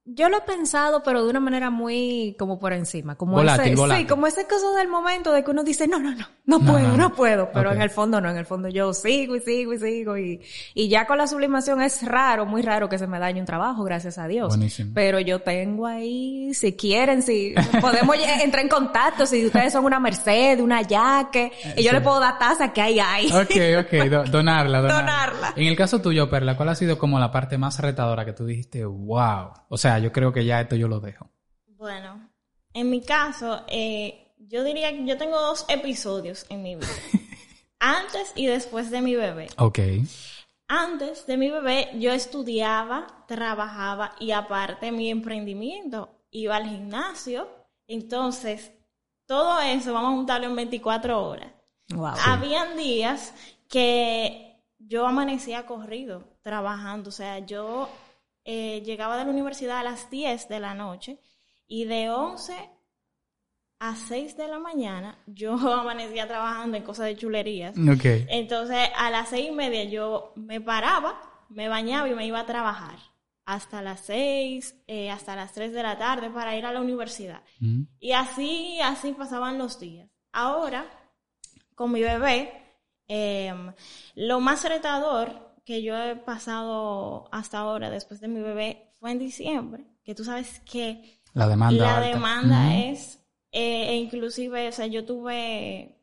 Yo 0.07 0.29
lo 0.29 0.37
he 0.37 0.41
pensado, 0.43 1.03
pero 1.03 1.25
de 1.25 1.31
una 1.31 1.41
manera 1.41 1.71
muy 1.71 2.37
como 2.39 2.59
por 2.59 2.75
encima, 2.75 3.15
como 3.15 3.37
Volátil, 3.37 3.73
ese, 3.73 3.77
volátil. 3.81 4.05
sí, 4.05 4.09
como 4.11 4.27
ese 4.27 4.47
cosa 4.47 4.77
del 4.79 4.89
momento 4.89 5.33
de 5.33 5.43
que 5.43 5.51
uno 5.51 5.65
dice, 5.65 5.89
no, 5.89 5.99
no, 5.99 6.11
no, 6.11 6.27
no, 6.45 6.59
No, 6.59 6.61
puedo, 6.73 6.97
no, 6.97 7.15
puedo, 7.15 7.51
pero 7.55 7.73
en 7.73 7.81
el 7.81 7.89
fondo 7.89 8.21
no, 8.21 8.29
en 8.31 8.37
el 8.37 8.45
fondo 8.45 8.69
yo 8.69 8.93
sigo 8.93 9.35
y 9.35 9.41
sigo 9.41 9.73
y 9.73 9.79
sigo 9.79 10.19
y, 10.19 10.43
y 10.75 10.89
ya 10.91 11.07
con 11.07 11.17
la 11.17 11.27
sublimación 11.27 11.81
es 11.81 12.03
raro, 12.03 12.45
muy 12.45 12.61
raro 12.61 12.91
que 12.91 12.99
se 12.99 13.07
me 13.07 13.19
dañe 13.19 13.41
un 13.41 13.47
trabajo, 13.47 13.83
gracias 13.83 14.19
a 14.19 14.29
Dios. 14.29 14.49
Buenísimo. 14.49 14.91
Pero 14.95 15.21
yo 15.21 15.39
tengo 15.41 15.87
ahí, 15.87 16.53
si 16.53 16.75
quieren, 16.77 17.23
si 17.23 17.55
podemos 17.81 18.15
entrar 18.43 18.63
en 18.63 18.69
contacto, 18.69 19.25
si 19.25 19.47
ustedes 19.47 19.73
son 19.73 19.87
una 19.87 19.99
Mercedes, 20.01 20.61
una 20.61 20.83
Yaque, 20.83 21.51
y 21.79 21.83
yo 21.83 21.89
sí. 21.91 21.97
le 21.97 22.03
puedo 22.03 22.21
dar 22.21 22.39
taza 22.39 22.75
que 22.75 22.83
hay 22.83 23.01
ahí. 23.01 23.29
Ok, 23.33 23.87
ok, 23.87 24.05
do- 24.11 24.25
donarla, 24.31 24.83
donarla. 24.83 25.01
Donarla. 25.01 25.53
En 25.57 25.67
el 25.67 25.77
caso 25.77 26.03
tuyo, 26.03 26.29
Perla, 26.29 26.59
¿cuál 26.59 26.69
ha 26.69 26.75
sido 26.75 26.99
como 26.99 27.19
la 27.19 27.33
parte 27.33 27.57
más 27.57 27.79
retadora 27.79 28.27
que 28.27 28.35
tú 28.35 28.45
dijiste, 28.45 28.85
wow? 28.85 29.49
O 29.71 29.79
sea, 29.79 29.94
yo 29.99 30.13
creo 30.13 30.33
que 30.33 30.45
ya 30.45 30.61
esto 30.61 30.77
yo 30.77 30.89
lo 30.89 31.01
dejo. 31.01 31.31
Bueno, 31.67 32.31
en 32.73 32.91
mi 32.91 33.01
caso, 33.01 33.65
eh, 33.69 34.33
yo 34.39 34.65
diría 34.65 34.91
que 34.93 35.05
yo 35.05 35.17
tengo 35.17 35.41
dos 35.41 35.65
episodios 35.69 36.47
en 36.49 36.63
mi 36.63 36.77
vida. 36.77 36.89
Antes 37.79 38.33
y 38.35 38.47
después 38.47 38.91
de 38.91 39.01
mi 39.01 39.15
bebé. 39.15 39.49
Ok. 39.59 39.79
Antes 40.69 41.27
de 41.27 41.37
mi 41.37 41.51
bebé, 41.51 41.91
yo 41.99 42.13
estudiaba, 42.13 43.25
trabajaba 43.29 44.15
y 44.19 44.31
aparte 44.31 44.93
mi 44.93 45.11
emprendimiento, 45.11 46.09
iba 46.31 46.57
al 46.57 46.69
gimnasio. 46.69 47.49
Entonces, 47.87 48.73
todo 49.27 49.61
eso 49.61 49.93
vamos 49.93 50.13
a 50.13 50.17
juntarlo 50.17 50.47
en 50.47 50.57
24 50.57 51.23
horas. 51.23 51.53
Wow. 51.91 52.15
Habían 52.27 52.77
días 52.77 53.35
que 53.69 54.63
yo 54.79 55.07
amanecía 55.07 55.67
corrido 55.67 56.25
trabajando, 56.43 57.09
o 57.09 57.13
sea, 57.13 57.41
yo 57.41 57.89
eh, 58.45 58.83
llegaba 58.85 59.17
de 59.17 59.25
la 59.25 59.31
universidad 59.31 59.79
a 59.79 59.83
las 59.83 60.11
10 60.11 60.49
de 60.49 60.61
la 60.61 60.75
noche 60.75 61.19
y 61.67 61.85
de 61.85 62.11
11 62.11 62.71
a 63.79 63.97
6 63.97 64.37
de 64.37 64.49
la 64.49 64.59
mañana 64.59 65.19
yo 65.27 65.55
amanecía 65.73 66.27
trabajando 66.27 66.77
en 66.77 66.83
cosas 66.83 67.07
de 67.07 67.17
chulerías. 67.17 67.77
Entonces, 68.29 68.89
a 68.97 69.11
las 69.11 69.29
seis 69.29 69.49
y 69.49 69.53
media 69.53 69.85
yo 69.85 70.33
me 70.37 70.61
paraba, 70.61 71.21
me 71.49 71.69
bañaba 71.69 72.09
y 72.09 72.15
me 72.15 72.27
iba 72.27 72.41
a 72.41 72.47
trabajar. 72.47 72.99
Hasta 73.47 73.83
las 73.83 74.01
seis, 74.01 74.75
eh, 74.87 75.11
hasta 75.11 75.37
las 75.37 75.53
tres 75.53 75.73
de 75.75 75.83
la 75.83 75.99
tarde 75.99 76.31
para 76.31 76.57
ir 76.57 76.65
a 76.65 76.73
la 76.73 76.81
universidad. 76.81 77.43
Mm. 77.61 77.83
Y 78.01 78.13
así, 78.13 78.79
así 78.83 79.13
pasaban 79.13 79.59
los 79.59 79.79
días. 79.79 80.09
Ahora, 80.33 80.87
con 81.75 81.93
mi 81.93 82.01
bebé, 82.01 82.53
eh, 83.07 83.53
lo 84.15 84.41
más 84.41 84.65
retador 84.65 85.44
que 85.65 85.83
yo 85.83 85.97
he 85.97 86.17
pasado 86.17 87.29
hasta 87.33 87.59
ahora 87.59 87.91
después 87.91 88.21
de 88.21 88.29
mi 88.29 88.41
bebé 88.41 88.91
fue 89.01 89.11
en 89.13 89.19
diciembre, 89.19 89.85
que 90.05 90.15
tú 90.15 90.25
sabes 90.25 90.61
que 90.61 91.21
La 91.33 91.49
demanda. 91.49 92.01
la 92.01 92.07
demanda 92.07 92.77
es, 92.77 93.21
eh, 93.53 93.91
e 93.91 93.97
inclusive, 93.97 94.69
o 94.69 94.73
sea, 94.73 94.87
yo 94.87 95.05
tuve, 95.05 95.97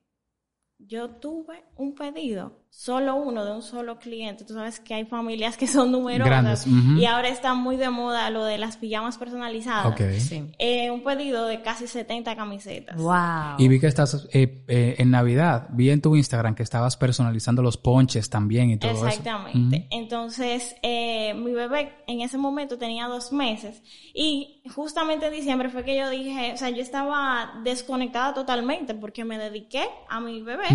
yo 0.77 1.09
tuve 1.11 1.63
un 1.75 1.93
pedido, 1.95 2.60
solo 2.71 3.15
uno 3.15 3.43
de 3.43 3.51
un 3.51 3.61
solo 3.61 3.99
cliente. 3.99 4.45
Tú 4.45 4.53
sabes 4.53 4.79
que 4.79 4.93
hay 4.93 5.05
familias 5.05 5.57
que 5.57 5.67
son 5.67 5.91
numerosas 5.91 6.25
Grandes, 6.25 6.65
ujú. 6.65 6.97
y 6.97 7.05
ahora 7.05 7.27
está 7.27 7.53
muy 7.53 7.75
de 7.75 7.89
moda 7.89 8.29
lo 8.29 8.45
de 8.45 8.57
las 8.57 8.77
pijamas 8.77 9.17
personalizadas. 9.17 9.87
Ok. 9.87 10.01
Sí. 10.17 10.49
Eh, 10.57 10.89
un 10.89 11.03
pedido 11.03 11.45
de 11.47 11.61
casi 11.61 11.85
70 11.85 12.33
camisetas. 12.35 12.95
Wow. 12.95 13.57
Y 13.59 13.67
vi 13.67 13.79
que 13.79 13.87
estás 13.87 14.27
eh, 14.31 14.63
eh, 14.69 14.95
en 14.97 15.11
Navidad, 15.11 15.67
vi 15.71 15.89
en 15.89 16.01
tu 16.01 16.15
Instagram 16.15 16.55
que 16.55 16.63
estabas 16.63 16.95
personalizando 16.95 17.61
los 17.61 17.75
ponches 17.75 18.29
también 18.29 18.71
y 18.71 18.77
todo 18.77 18.91
Exactamente. 18.91 19.77
eso. 19.77 19.87
Entonces, 19.91 20.75
eh, 20.81 21.33
mi 21.33 21.51
bebé 21.51 21.93
en 22.07 22.21
ese 22.21 22.37
momento 22.37 22.77
tenía 22.77 23.07
dos 23.07 23.33
meses 23.33 23.83
y 24.13 24.63
justamente 24.73 25.27
en 25.27 25.33
diciembre 25.33 25.69
fue 25.69 25.83
que 25.83 25.97
yo 25.97 26.09
dije, 26.09 26.53
o 26.53 26.57
sea, 26.57 26.69
yo 26.69 26.81
estaba 26.81 27.61
desconectada 27.65 28.33
totalmente 28.33 28.93
porque 28.95 29.25
me 29.25 29.37
dediqué 29.37 29.83
a 30.09 30.21
mi 30.21 30.41
bebé 30.41 30.67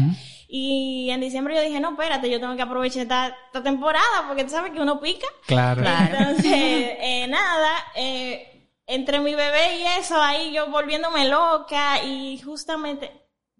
y 0.48 1.08
en 1.10 1.20
diciembre 1.20 1.54
yo 1.54 1.62
dije, 1.62 1.80
no, 1.80 1.85
espérate, 1.90 2.30
yo 2.30 2.40
tengo 2.40 2.56
que 2.56 2.62
aprovechar 2.62 3.02
esta, 3.02 3.28
esta 3.46 3.62
temporada 3.62 4.26
porque 4.26 4.44
tú 4.44 4.50
sabes 4.50 4.72
que 4.72 4.80
uno 4.80 5.00
pica. 5.00 5.26
Claro. 5.46 5.82
Entonces, 5.82 6.44
eh, 6.52 7.26
nada, 7.28 7.72
eh, 7.94 8.70
entre 8.86 9.20
mi 9.20 9.34
bebé 9.34 9.80
y 9.80 9.82
eso, 9.98 10.20
ahí 10.20 10.52
yo 10.52 10.70
volviéndome 10.70 11.28
loca 11.28 12.02
y 12.02 12.38
justamente, 12.38 13.10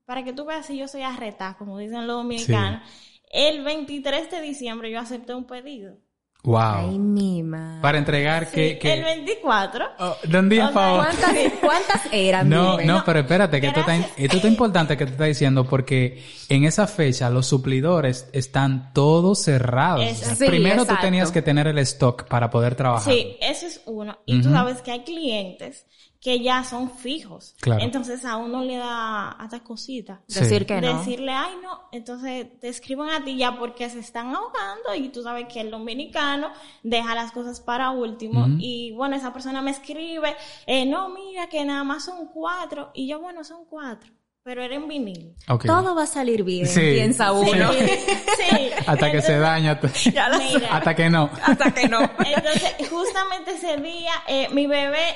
para 0.05 0.25
que 0.25 0.33
tú 0.33 0.45
veas 0.45 0.67
si 0.67 0.77
yo 0.77 0.89
soy 0.89 1.03
arreta, 1.03 1.57
como 1.59 1.79
dicen 1.79 2.07
los 2.07 2.17
dominicanos, 2.17 2.83
el 3.31 3.65
23 3.65 4.31
de 4.31 4.41
diciembre 4.41 4.91
yo 4.91 5.01
acepté 5.01 5.35
un 5.35 5.47
pedido. 5.47 5.99
Wow. 6.42 6.90
Ay, 6.90 6.99
mi 6.99 7.42
madre. 7.42 7.83
Para 7.83 7.99
entregar 7.99 8.51
que... 8.51 8.75
Sí, 8.75 8.79
que... 8.79 8.92
El 8.94 9.03
24. 9.05 9.85
Oh, 9.99 10.16
de 10.22 10.38
un 10.38 10.49
día. 10.49 10.70
¿Cuántas, 10.72 11.35
cuántas 11.61 12.03
eran? 12.12 12.49
No, 12.49 12.79
no, 12.81 13.03
pero 13.05 13.18
espérate, 13.20 13.61
que 13.61 13.66
esto 13.66 13.81
está, 13.81 13.96
esto 13.96 14.37
está 14.37 14.46
importante 14.49 14.96
que 14.96 15.07
te 15.07 15.12
está 15.12 15.25
diciendo 15.25 15.64
porque 15.64 16.25
en 16.49 16.64
esa 16.64 16.87
fecha 16.87 17.31
los 17.31 17.46
suplidores 17.46 18.29
están 18.33 18.92
todos 18.92 19.40
cerrados. 19.42 20.05
Sí, 20.16 20.46
Primero 20.46 20.77
tú 20.77 20.83
exacto. 20.83 21.05
tenías 21.07 21.33
que 21.33 21.42
tener 21.42 21.66
el 21.66 21.79
stock 21.79 22.29
para 22.29 22.49
poder 22.49 22.77
trabajar. 22.77 23.12
Sí, 23.12 23.37
ese 23.40 23.66
es 23.66 23.81
uno. 23.87 24.18
Y 24.25 24.40
tú 24.40 24.49
Ujú. 24.49 24.57
sabes 24.57 24.83
que 24.83 24.92
hay 24.92 25.01
clientes 25.03 25.87
que 26.27 26.41
ya 26.41 26.65
son 26.65 26.91
fijos. 26.91 27.55
Claro. 27.61 27.85
Entonces 27.85 28.25
a 28.25 28.37
uno 28.37 28.65
le 28.65 28.79
da 28.79 29.29
hasta 29.29 29.61
cosita. 29.61 30.23
Sí. 30.27 30.41
Decir 30.41 30.67
que 30.67 30.81
no. 30.81 30.99
Decirle, 30.99 31.31
ay, 31.31 31.53
no, 31.62 31.83
entonces 31.93 32.59
te 32.59 32.69
escriben 32.69 33.11
a 33.11 33.23
ti 33.23 33.37
ya 33.37 33.57
porque 33.57 33.89
se 33.89 34.01
están 34.01 34.35
ahogando 34.35 34.93
y 34.97 35.11
tú 35.11 35.23
sabes 35.23 35.47
que 35.47 35.61
el 35.61 35.71
dominicano 35.71 36.49
deja 36.83 37.15
las 37.15 37.31
cosas 37.31 37.61
para 37.61 37.91
último. 37.91 38.45
Y 38.59 38.91
bueno, 38.97 39.15
esa 39.15 39.33
persona 39.33 39.62
me 39.62 39.71
escribe, 39.71 40.35
eh, 40.67 40.85
no, 40.85 41.11
mira 41.11 41.47
que 41.49 41.65
nada 41.65 41.85
más 41.85 42.07
son 42.07 42.27
cuatro. 42.35 42.91
Y 42.93 43.07
yo, 43.07 43.21
bueno, 43.21 43.45
son 43.45 43.65
cuatro, 43.71 44.11
pero 44.43 44.65
era 44.65 44.75
en 44.75 44.89
vinil. 44.89 45.33
Ok. 45.47 45.67
Todo 45.67 45.95
va 45.95 46.03
a 46.03 46.07
salir 46.07 46.43
bien, 46.43 46.67
Sí. 46.67 46.81
piensa 46.81 47.31
uno. 47.31 47.73
Sí. 47.73 48.71
Hasta 48.89 49.12
que 49.12 49.23
se 49.23 49.39
daña. 49.39 49.79
Mira. 50.05 50.77
Hasta 50.77 50.93
que 50.97 51.09
no. 51.09 51.31
Hasta 51.45 51.71
que 51.73 51.87
no. 51.89 52.01
Entonces, 52.01 52.75
justamente 52.91 53.53
ese 53.53 53.77
día, 53.77 54.11
eh, 54.27 54.49
mi 54.51 54.67
bebé, 54.67 55.15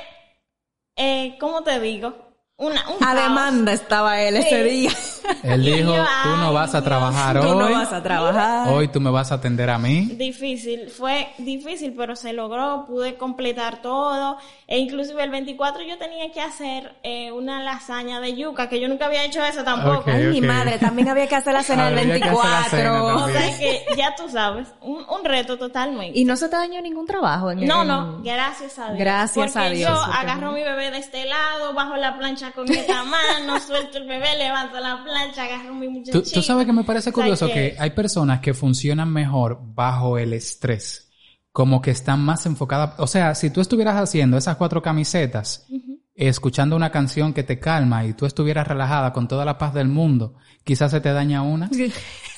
eh, 0.96 1.36
¿cómo 1.40 1.62
te 1.64 1.80
digo? 1.80 2.29
Una, 2.60 2.88
un 2.90 2.96
A 3.02 3.14
caos. 3.14 3.22
demanda 3.22 3.72
estaba 3.72 4.20
él 4.20 4.36
ese 4.36 4.62
Sí. 4.62 4.70
día. 4.70 4.90
Él 5.44 5.64
dijo, 5.64 5.94
yo, 5.94 6.04
tú 6.24 6.28
no 6.40 6.52
vas 6.52 6.70
a 6.74 6.78
Dios, 6.80 6.84
trabajar 6.84 7.40
Tú 7.40 7.46
hoy. 7.46 7.56
no 7.56 7.70
vas 7.70 7.92
a 7.92 8.02
trabajar. 8.02 8.68
Hoy 8.68 8.88
tú 8.88 9.00
me 9.00 9.10
vas 9.10 9.30
a 9.30 9.36
atender 9.36 9.70
a 9.70 9.78
mí. 9.78 10.06
Difícil, 10.16 10.90
fue 10.90 11.28
difícil, 11.38 11.94
pero 11.96 12.16
se 12.16 12.32
logró, 12.32 12.84
pude 12.86 13.14
completar 13.14 13.80
todo. 13.80 14.38
E 14.66 14.78
inclusive 14.78 15.22
el 15.22 15.30
24 15.30 15.82
yo 15.84 15.98
tenía 15.98 16.32
que 16.32 16.40
hacer 16.40 16.96
eh, 17.04 17.30
una 17.32 17.62
lasaña 17.62 18.18
de 18.20 18.34
yuca, 18.34 18.68
que 18.68 18.80
yo 18.80 18.88
nunca 18.88 19.06
había 19.06 19.24
hecho 19.24 19.44
eso 19.44 19.62
tampoco. 19.62 20.00
Ok. 20.00 20.08
Ay, 20.08 20.26
mi 20.26 20.40
madre, 20.40 20.78
también 20.78 21.08
había 21.08 21.28
que 21.28 21.36
hacer 21.36 21.52
la 21.52 21.62
cena 21.62 21.88
el 21.88 21.98
Había 21.98 22.18
que 22.20 22.28
hacer 22.28 22.40
la 22.50 22.64
cena 22.64 22.90
24. 23.02 23.24
O 23.24 23.28
sea 23.28 23.58
que 23.58 23.84
ya 23.96 24.14
tú 24.16 24.28
sabes, 24.28 24.66
un, 24.80 25.04
un 25.08 25.24
reto 25.24 25.56
totalmente. 25.58 26.18
Y 26.18 26.24
no 26.24 26.36
se 26.36 26.48
te 26.48 26.56
dañó 26.56 26.80
ningún 26.82 27.06
trabajo. 27.06 27.52
en- 27.52 27.66
No, 27.66 27.82
en- 27.82 27.88
no, 27.88 28.20
gracias 28.22 28.78
a 28.80 28.86
Dios. 28.88 28.98
Gracias 28.98 29.52
Porque 29.52 29.66
a 29.66 29.70
Dios, 29.70 29.90
yo 29.90 29.96
porque 30.04 30.18
agarro 30.18 30.48
a 30.48 30.52
mi 30.52 30.62
bebé 30.62 30.90
de 30.90 30.98
este 30.98 31.24
lado, 31.26 31.72
bajo 31.74 31.94
la 31.96 32.16
plancha 32.52 32.54
con 32.54 32.70
esta 32.70 33.04
mano, 33.04 33.60
suelto 33.60 33.98
el 33.98 34.06
bebé, 34.08 34.36
levanto 34.38 34.78
la 34.80 35.02
plancha, 35.02 35.44
agarro 35.44 35.74
mi 35.74 35.88
muchachito. 35.88 36.22
Tú, 36.22 36.30
tú 36.30 36.42
sabes 36.42 36.66
que 36.66 36.72
me 36.72 36.84
parece 36.84 37.10
O 37.10 37.12
sea 37.12 37.22
curioso 37.22 37.46
que... 37.48 37.76
hay 37.78 37.90
personas 37.90 38.40
que 38.40 38.54
funcionan 38.54 39.12
mejor 39.12 39.58
bajo 39.62 40.18
el 40.18 40.32
estrés. 40.32 41.06
Como 41.52 41.82
que 41.82 41.90
están 41.90 42.20
más 42.20 42.46
enfocadas. 42.46 42.94
O 42.98 43.06
sea, 43.08 43.34
si 43.34 43.50
tú 43.50 43.60
estuvieras 43.60 43.96
haciendo 43.96 44.36
esas 44.36 44.56
cuatro 44.56 44.80
camisetas, 44.82 45.66
escuchando 46.14 46.76
una 46.76 46.90
canción 46.90 47.32
que 47.32 47.42
te 47.42 47.58
calma 47.58 48.04
y 48.04 48.12
tú 48.12 48.24
estuvieras 48.26 48.68
relajada 48.68 49.12
con 49.12 49.26
toda 49.26 49.44
la 49.44 49.58
paz 49.58 49.74
del 49.74 49.88
mundo, 49.88 50.36
quizás 50.64 50.90
se 50.92 51.00
te 51.00 51.12
daña 51.12 51.42
una. 51.42 51.68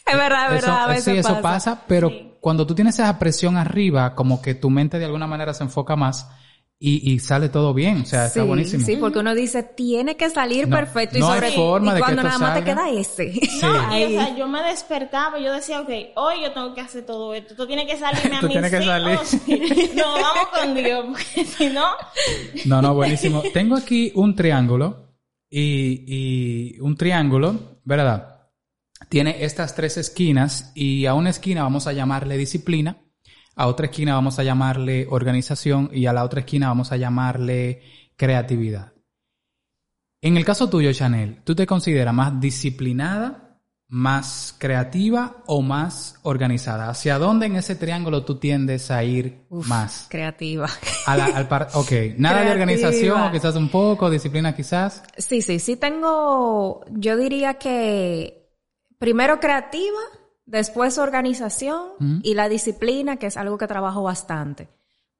Es 0.04 0.18
verdad, 0.18 0.52
es 0.52 0.58
Eso- 0.64 0.66
verdad. 0.66 0.84
a 0.84 0.86
veces 0.88 1.04
sí, 1.04 1.10
eso 1.16 1.28
pasa. 1.28 1.42
pasa, 1.42 1.82
pero 1.86 2.08
Sí. 2.10 2.32
cuando 2.40 2.66
tú 2.66 2.74
tienes 2.74 2.98
esa 2.98 3.18
presión 3.20 3.56
arriba, 3.56 4.16
como 4.16 4.42
que 4.42 4.54
tu 4.56 4.68
mente 4.68 4.98
de 4.98 5.04
alguna 5.04 5.28
manera 5.28 5.54
se 5.54 5.62
enfoca 5.62 5.94
más 5.94 6.28
y, 6.84 7.12
y 7.12 7.18
sale 7.20 7.48
todo 7.48 7.72
bien. 7.72 8.00
O 8.02 8.04
sea, 8.06 8.26
está 8.26 8.40
sí, 8.40 8.46
buenísimo. 8.46 8.84
Sí, 8.84 8.96
porque 8.96 9.20
uno 9.20 9.34
dice, 9.36 9.62
tiene 9.62 10.16
que 10.16 10.28
salir 10.30 10.66
No, 10.66 10.76
perfecto. 10.76 11.18
no 11.20 11.28
y 11.28 11.30
hay 11.30 11.34
sobre 11.36 11.52
forma 11.52 11.90
y 11.92 11.94
de 11.94 12.00
que 12.00 12.04
cuando 12.04 12.22
esto 12.22 12.38
nada 12.38 12.38
más 12.40 12.58
te 12.58 12.64
queda 12.64 12.90
ese. 12.90 13.32
No, 13.62 13.74
y, 13.74 14.02
Ahí. 14.02 14.04
o 14.16 14.20
sea, 14.20 14.36
yo 14.36 14.48
me 14.48 14.62
despertaba 14.64 15.38
y 15.38 15.44
yo 15.44 15.52
decía, 15.52 15.80
ok, 15.80 15.90
hoy 16.16 16.42
yo 16.42 16.52
tengo 16.52 16.74
que 16.74 16.80
hacer 16.80 17.06
todo 17.06 17.32
esto. 17.34 17.52
Esto 17.52 17.66
tiene 17.68 17.86
que 17.86 17.96
salirme 17.96 18.36
a 18.36 18.40
Tú 18.40 18.46
mí. 18.48 18.52
tienes 18.52 18.70
que 18.72 18.78
sí 18.78 18.84
salir. 18.84 19.16
o 19.16 19.24
sí. 19.24 19.90
No, 19.94 20.12
vamos 20.14 20.48
con 20.52 20.74
Dios, 20.74 21.04
porque 21.08 21.44
si 21.44 21.66
no, 21.70 21.84
No, 22.64 22.82
no, 22.82 22.94
buenísimo. 22.94 23.42
Tengo 23.54 23.76
aquí 23.76 24.10
un 24.16 24.34
triángulo 24.34 25.14
y, 25.48 26.04
y 26.74 26.80
un 26.80 26.96
triángulo, 26.96 27.78
¿verdad? 27.84 28.48
Tiene 29.08 29.44
estas 29.44 29.74
tres 29.74 29.98
esquinas 29.98 30.72
y 30.74 31.06
a 31.06 31.14
una 31.14 31.30
esquina 31.30 31.62
vamos 31.62 31.86
a 31.86 31.92
llamarle 31.92 32.36
disciplina, 32.36 32.96
a 33.56 33.66
otra 33.66 33.86
esquina 33.86 34.14
vamos 34.14 34.38
a 34.38 34.42
llamarle 34.44 35.06
organización 35.10 35.90
y 35.92 36.06
a 36.06 36.12
la 36.12 36.24
otra 36.24 36.40
esquina 36.40 36.68
vamos 36.68 36.92
a 36.92 36.96
llamarle 36.96 37.82
creatividad. 38.16 38.92
En 40.20 40.36
el 40.36 40.44
caso 40.44 40.68
tuyo, 40.70 40.92
Chanel, 40.92 41.42
¿tú 41.44 41.54
te 41.54 41.66
consideras 41.66 42.14
más 42.14 42.40
disciplinada, 42.40 43.58
más 43.88 44.54
creativa 44.58 45.42
o 45.46 45.62
más 45.62 46.18
organizada? 46.22 46.88
¿Hacia 46.88 47.18
dónde 47.18 47.46
en 47.46 47.56
ese 47.56 47.74
triángulo 47.74 48.24
tú 48.24 48.36
tiendes 48.36 48.90
a 48.92 49.02
ir 49.02 49.44
Uf, 49.48 49.66
más? 49.68 50.06
Creativa. 50.08 50.68
A 51.06 51.16
la- 51.16 51.26
al 51.26 51.48
par- 51.48 51.68
ok, 51.74 51.90
nada 52.18 52.44
de 52.44 52.52
organización, 52.52 53.20
o 53.20 53.32
quizás 53.32 53.56
un 53.56 53.68
poco, 53.68 54.08
disciplina 54.10 54.54
quizás. 54.54 55.02
Sí, 55.18 55.42
sí, 55.42 55.58
sí 55.58 55.76
tengo, 55.76 56.84
yo 56.90 57.16
diría 57.16 57.54
que 57.54 58.48
primero 58.98 59.40
creativa, 59.40 59.98
después 60.52 60.98
organización 60.98 61.80
Ujú. 61.98 62.20
y 62.22 62.34
la 62.34 62.48
disciplina, 62.48 63.16
que 63.16 63.26
es 63.26 63.36
algo 63.36 63.56
que 63.58 63.66
trabajo 63.66 64.02
bastante. 64.02 64.68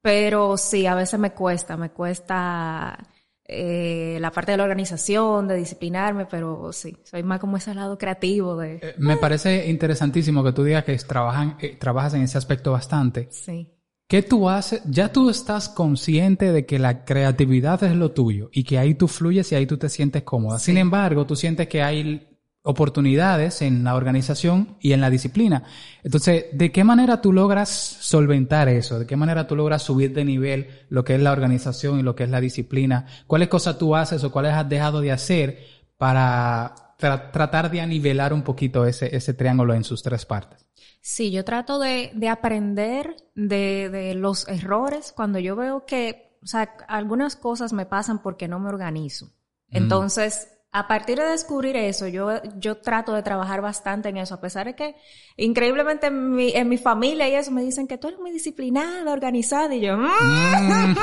Pero 0.03 0.57
sí, 0.57 0.87
a 0.87 0.95
veces 0.95 1.19
me 1.19 1.31
cuesta, 1.31 1.77
me 1.77 1.91
cuesta 1.91 2.99
eh, 3.45 4.19
la 4.21 4.31
parte 4.31 4.53
de 4.53 4.59
la 4.59 4.65
organización, 4.65 5.49
de 5.49 5.57
disciplinarme, 5.57 6.27
pero 6.27 6.73
sí, 6.73 6.97
soy 7.05 7.23
más 7.23 7.41
como 7.41 7.57
ese 7.57 7.75
lado 7.75 7.97
creativo 7.97 8.57
de... 8.57 8.75
Eh, 8.83 8.95
Me 8.99 9.17
parece 9.17 9.71
interesantísimo 9.71 10.45
que 10.45 10.53
tú 10.53 10.65
digas 10.65 10.85
que 10.85 10.97
trabajan, 10.99 11.57
eh, 11.61 11.77
trabajas 11.79 12.15
en 12.15 12.23
ese 12.23 12.37
aspecto 12.37 12.73
bastante. 12.73 13.29
Sí. 13.31 13.69
¿Qué 14.09 14.23
tú 14.23 14.51
haces? 14.51 14.83
Ya 14.85 15.11
tú 15.11 15.31
estás 15.31 15.71
consciente 15.71 16.53
de 16.53 16.67
que 16.67 16.79
la 16.79 17.05
creatividad 17.05 17.83
es 17.85 17.97
lo 17.97 18.11
tuyo 18.11 18.51
y 18.53 18.65
que 18.65 18.79
ahí 18.79 18.95
tú 18.95 19.09
fluyes 19.09 19.51
y 19.53 19.55
ahí 19.55 19.67
tú 19.67 19.79
te 19.79 19.89
sientes 19.89 20.25
cómoda. 20.25 20.59
Sin 20.59 20.77
embargo, 20.77 21.25
tú 21.25 21.37
sientes 21.37 21.69
que 21.69 21.83
hay 21.83 22.32
oportunidades 22.65 23.61
en 23.63 23.83
la 23.85 23.95
organización 23.97 24.77
y 24.81 24.93
en 24.93 25.01
la 25.01 25.11
disciplina. 25.11 25.65
Entonces, 26.05 26.47
¿de 26.53 26.71
qué 26.71 26.85
manera 26.85 27.21
tú 27.21 27.33
logras 27.33 27.69
solventar 27.69 28.69
eso? 28.69 28.99
¿De 29.01 29.07
qué 29.07 29.17
manera 29.17 29.47
tú 29.47 29.57
logras 29.57 29.83
subir 29.83 30.15
de 30.15 30.25
nivel 30.25 30.69
lo 30.89 31.05
que 31.05 31.17
es 31.17 31.21
la 31.21 31.33
organización 31.33 31.99
y 31.99 32.03
lo 32.03 32.15
que 32.15 32.25
es 32.25 32.31
la 32.31 32.41
disciplina? 32.41 33.07
¿Cuáles 33.27 33.49
cosas 33.49 33.79
tú 33.79 33.97
haces 33.97 34.23
o 34.23 34.31
cuáles 34.31 34.53
has 34.53 34.69
dejado 34.69 35.01
de 35.01 35.11
hacer 35.13 35.59
para 35.99 36.97
tra- 36.99 37.33
tratar 37.33 37.71
de 37.71 37.81
anivelar 37.81 38.33
un 38.33 38.43
poquito 38.43 38.87
ese, 38.87 39.15
ese 39.15 39.35
triángulo 39.35 39.75
en 39.75 39.85
sus 39.85 40.03
tres 40.03 40.25
partes? 40.25 40.65
Sí, 41.01 41.33
yo 41.33 41.45
trato 41.45 41.81
de, 41.81 42.13
de 42.15 42.29
aprender 42.29 43.17
de, 43.35 43.89
de 43.91 44.15
los 44.15 44.47
errores 44.47 45.13
cuando 45.17 45.41
yo 45.41 45.57
veo 45.57 45.85
que, 45.85 46.39
o 46.43 46.47
sea, 46.47 46.77
algunas 46.87 47.35
cosas 47.35 47.73
me 47.73 47.87
pasan 47.87 48.23
porque 48.23 48.47
no 48.47 48.61
me 48.61 48.69
organizo. 48.69 49.33
Entonces, 49.69 50.52
a 50.75 50.89
partir 50.89 51.19
de 51.19 51.25
descubrir 51.27 51.77
eso, 51.77 52.09
yo, 52.09 52.31
yo 52.59 52.79
trato 52.79 53.13
de 53.13 53.23
trabajar 53.23 53.61
bastante 53.61 54.09
en 54.09 54.17
eso, 54.17 54.35
a 54.35 54.41
pesar 54.41 54.67
de 54.67 54.75
que 54.75 54.95
increíblemente 55.37 56.07
en 56.07 56.35
mi, 56.35 56.51
en 56.55 56.67
mi 56.69 56.79
familia 56.79 57.29
y 57.29 57.35
eso 57.35 57.51
me 57.51 57.61
dicen 57.63 57.87
que 57.87 57.99
tú 57.99 58.09
eres 58.09 58.19
muy 58.21 58.31
disciplinada, 58.33 59.13
organizada, 59.13 59.75
y 59.75 59.81
yo, 59.83 59.97
mm, 59.99 60.03
Mm. 60.03 60.95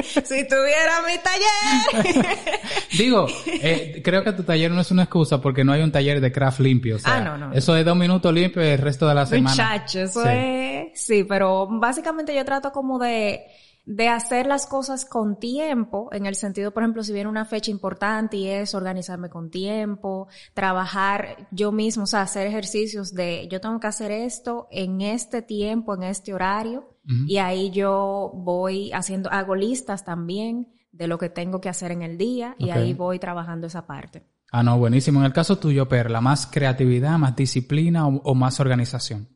si 0.02 0.46
tuviera 0.46 1.00
mi 1.06 1.16
taller. 1.22 2.26
Digo, 2.98 3.26
eh, 3.46 4.00
creo 4.04 4.22
que 4.24 4.32
tu 4.32 4.42
taller 4.42 4.70
no 4.70 4.80
es 4.80 4.90
una 4.90 5.04
excusa 5.04 5.40
porque 5.40 5.64
no 5.64 5.72
hay 5.72 5.82
un 5.82 5.92
taller 5.92 6.20
de 6.20 6.32
craft 6.32 6.60
limpio. 6.60 6.96
O 6.96 6.98
sea, 6.98 7.16
Ah, 7.16 7.20
no, 7.20 7.38
no. 7.38 7.52
Eso 7.52 7.76
es 7.76 7.84
dos 7.84 7.96
minutos 7.96 8.32
limpio 8.32 8.62
y 8.62 8.68
el 8.68 8.78
resto 8.78 9.08
de 9.08 9.14
la 9.14 9.26
semana. 9.26 9.50
Muchacho, 9.50 10.00
eso 10.00 10.22
Sí. 10.22 10.28
es, 10.30 11.00
sí, 11.00 11.24
pero 11.24 11.66
básicamente 11.70 12.34
yo 12.34 12.44
trato 12.44 12.72
como 12.72 12.98
de, 12.98 13.46
de 13.84 14.08
hacer 14.08 14.46
las 14.46 14.66
cosas 14.66 15.04
con 15.04 15.38
tiempo, 15.38 16.10
en 16.12 16.26
el 16.26 16.34
sentido, 16.34 16.72
por 16.72 16.82
ejemplo, 16.82 17.02
si 17.02 17.12
viene 17.12 17.28
una 17.28 17.44
fecha 17.44 17.70
importante 17.70 18.36
y 18.36 18.48
es 18.48 18.74
organizarme 18.74 19.30
con 19.30 19.50
tiempo, 19.50 20.28
trabajar 20.54 21.48
yo 21.50 21.72
mismo, 21.72 22.04
o 22.04 22.06
sea, 22.06 22.22
hacer 22.22 22.46
ejercicios 22.46 23.12
de 23.14 23.48
yo 23.50 23.60
tengo 23.60 23.80
que 23.80 23.86
hacer 23.86 24.10
esto 24.12 24.68
en 24.70 25.00
este 25.00 25.42
tiempo, 25.42 25.94
en 25.94 26.04
este 26.04 26.34
horario, 26.34 26.96
y 27.26 27.38
ahí 27.38 27.70
yo 27.70 28.30
voy 28.34 28.92
haciendo, 28.92 29.30
hago 29.32 29.56
listas 29.56 30.04
también 30.04 30.68
de 30.92 31.08
lo 31.08 31.18
que 31.18 31.28
tengo 31.28 31.60
que 31.60 31.68
hacer 31.68 31.90
en 31.90 32.02
el 32.02 32.18
día, 32.18 32.54
y 32.58 32.70
ahí 32.70 32.94
voy 32.94 33.18
trabajando 33.18 33.66
esa 33.66 33.86
parte. 33.86 34.22
Ah, 34.52 34.62
no, 34.62 34.78
buenísimo. 34.78 35.20
En 35.20 35.26
el 35.26 35.32
caso 35.32 35.58
tuyo, 35.58 35.88
Perla, 35.88 36.20
¿más 36.20 36.46
creatividad, 36.46 37.18
más 37.18 37.34
disciplina 37.36 38.06
o, 38.06 38.20
o 38.22 38.34
más 38.34 38.60
organización? 38.60 39.28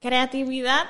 Creatividad 0.00 0.86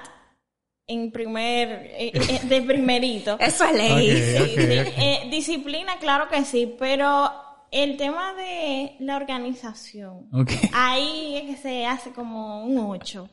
en 0.87 1.11
primer, 1.11 1.69
eh, 1.93 2.13
eh, 2.15 2.41
de 2.45 2.63
primerito. 2.63 3.37
Eso 3.41 3.65
es 3.65 3.73
ley. 3.73 4.11
Eh, 4.11 5.29
disciplina, 5.31 5.99
claro 5.99 6.29
que 6.29 6.45
sí, 6.45 6.75
pero 6.79 7.31
el 7.71 7.97
tema 7.97 8.35
de 8.35 8.97
la 9.01 9.17
organización, 9.17 10.29
ahí 10.73 11.37
es 11.37 11.43
que 11.57 11.63
se 11.63 11.87
hace 11.87 12.13
como 12.13 12.65
un 12.65 12.79
8. 12.79 13.29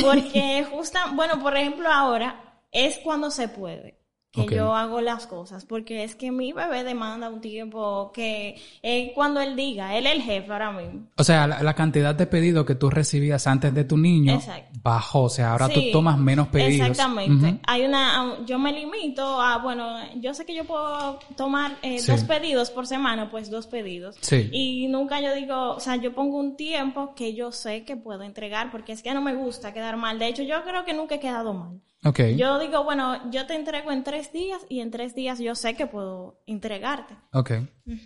Porque 0.00 0.64
justa, 0.70 1.12
bueno, 1.14 1.40
por 1.42 1.56
ejemplo, 1.56 1.88
ahora 1.90 2.60
es 2.72 2.98
cuando 2.98 3.30
se 3.30 3.48
puede 3.48 4.05
que 4.44 4.54
yo 4.56 4.74
hago 4.74 5.00
las 5.00 5.26
cosas, 5.26 5.64
porque 5.64 6.04
es 6.04 6.14
que 6.14 6.30
mi 6.30 6.52
bebé 6.52 6.84
demanda 6.84 7.30
un 7.30 7.40
tiempo 7.40 8.10
que 8.12 8.60
es 8.82 9.12
cuando 9.14 9.40
él 9.40 9.56
diga, 9.56 9.96
él 9.96 10.06
es 10.06 10.12
el 10.14 10.22
jefe 10.22 10.52
ahora 10.52 10.72
mismo. 10.72 11.06
O 11.16 11.24
sea, 11.24 11.46
la, 11.46 11.62
la 11.62 11.74
cantidad 11.74 12.14
de 12.14 12.26
pedidos 12.26 12.66
que 12.66 12.74
tú 12.74 12.90
recibías 12.90 13.46
antes 13.46 13.72
de 13.72 13.84
tu 13.84 13.96
niño 13.96 14.34
Exacto. 14.34 14.78
bajó. 14.82 15.22
O 15.22 15.28
sea, 15.30 15.52
ahora 15.52 15.68
Sí, 15.68 15.74
tú 15.74 15.80
tomas 15.92 16.18
menos 16.18 16.48
pedidos. 16.48 16.88
Exactamente. 16.90 17.60
Hay 17.66 17.84
una, 17.84 18.36
yo 18.44 18.58
me 18.58 18.72
limito 18.72 19.40
a, 19.40 19.58
bueno, 19.58 19.96
yo 20.16 20.34
sé 20.34 20.44
que 20.44 20.54
yo 20.54 20.64
puedo 20.64 21.18
tomar 21.36 21.76
eh, 21.82 21.98
Sí. 21.98 22.10
dos 22.12 22.24
pedidos 22.24 22.70
por 22.70 22.86
semana, 22.86 23.30
pues 23.30 23.50
dos 23.50 23.66
pedidos. 23.66 24.16
Sí. 24.20 24.48
Y 24.52 24.88
nunca 24.88 25.20
yo 25.20 25.34
digo, 25.34 25.70
o 25.70 25.80
sea, 25.80 25.96
yo 25.96 26.14
pongo 26.14 26.38
un 26.38 26.56
tiempo 26.56 27.14
que 27.14 27.34
yo 27.34 27.52
sé 27.52 27.84
que 27.84 27.96
puedo 27.96 28.22
entregar, 28.22 28.70
porque 28.70 28.92
es 28.92 29.02
que 29.02 29.14
no 29.14 29.22
me 29.22 29.34
gusta 29.34 29.72
quedar 29.72 29.96
mal. 29.96 30.18
De 30.18 30.28
hecho, 30.28 30.42
yo 30.42 30.62
creo 30.64 30.84
que 30.84 30.92
nunca 30.94 31.14
he 31.16 31.20
quedado 31.20 31.54
mal. 31.54 31.80
Ok. 32.08 32.20
Yo 32.36 32.58
digo, 32.58 32.84
bueno, 32.84 33.30
yo 33.30 33.46
te 33.46 33.54
entrego 33.54 33.90
en 33.90 34.04
tres 34.04 34.32
días 34.32 34.60
y 34.68 34.80
en 34.80 34.90
tres 34.90 35.14
días 35.14 35.38
yo 35.38 35.54
sé 35.54 35.74
que 35.74 35.86
puedo 35.86 36.40
entregarte. 36.46 37.14
Ok. 37.32 37.50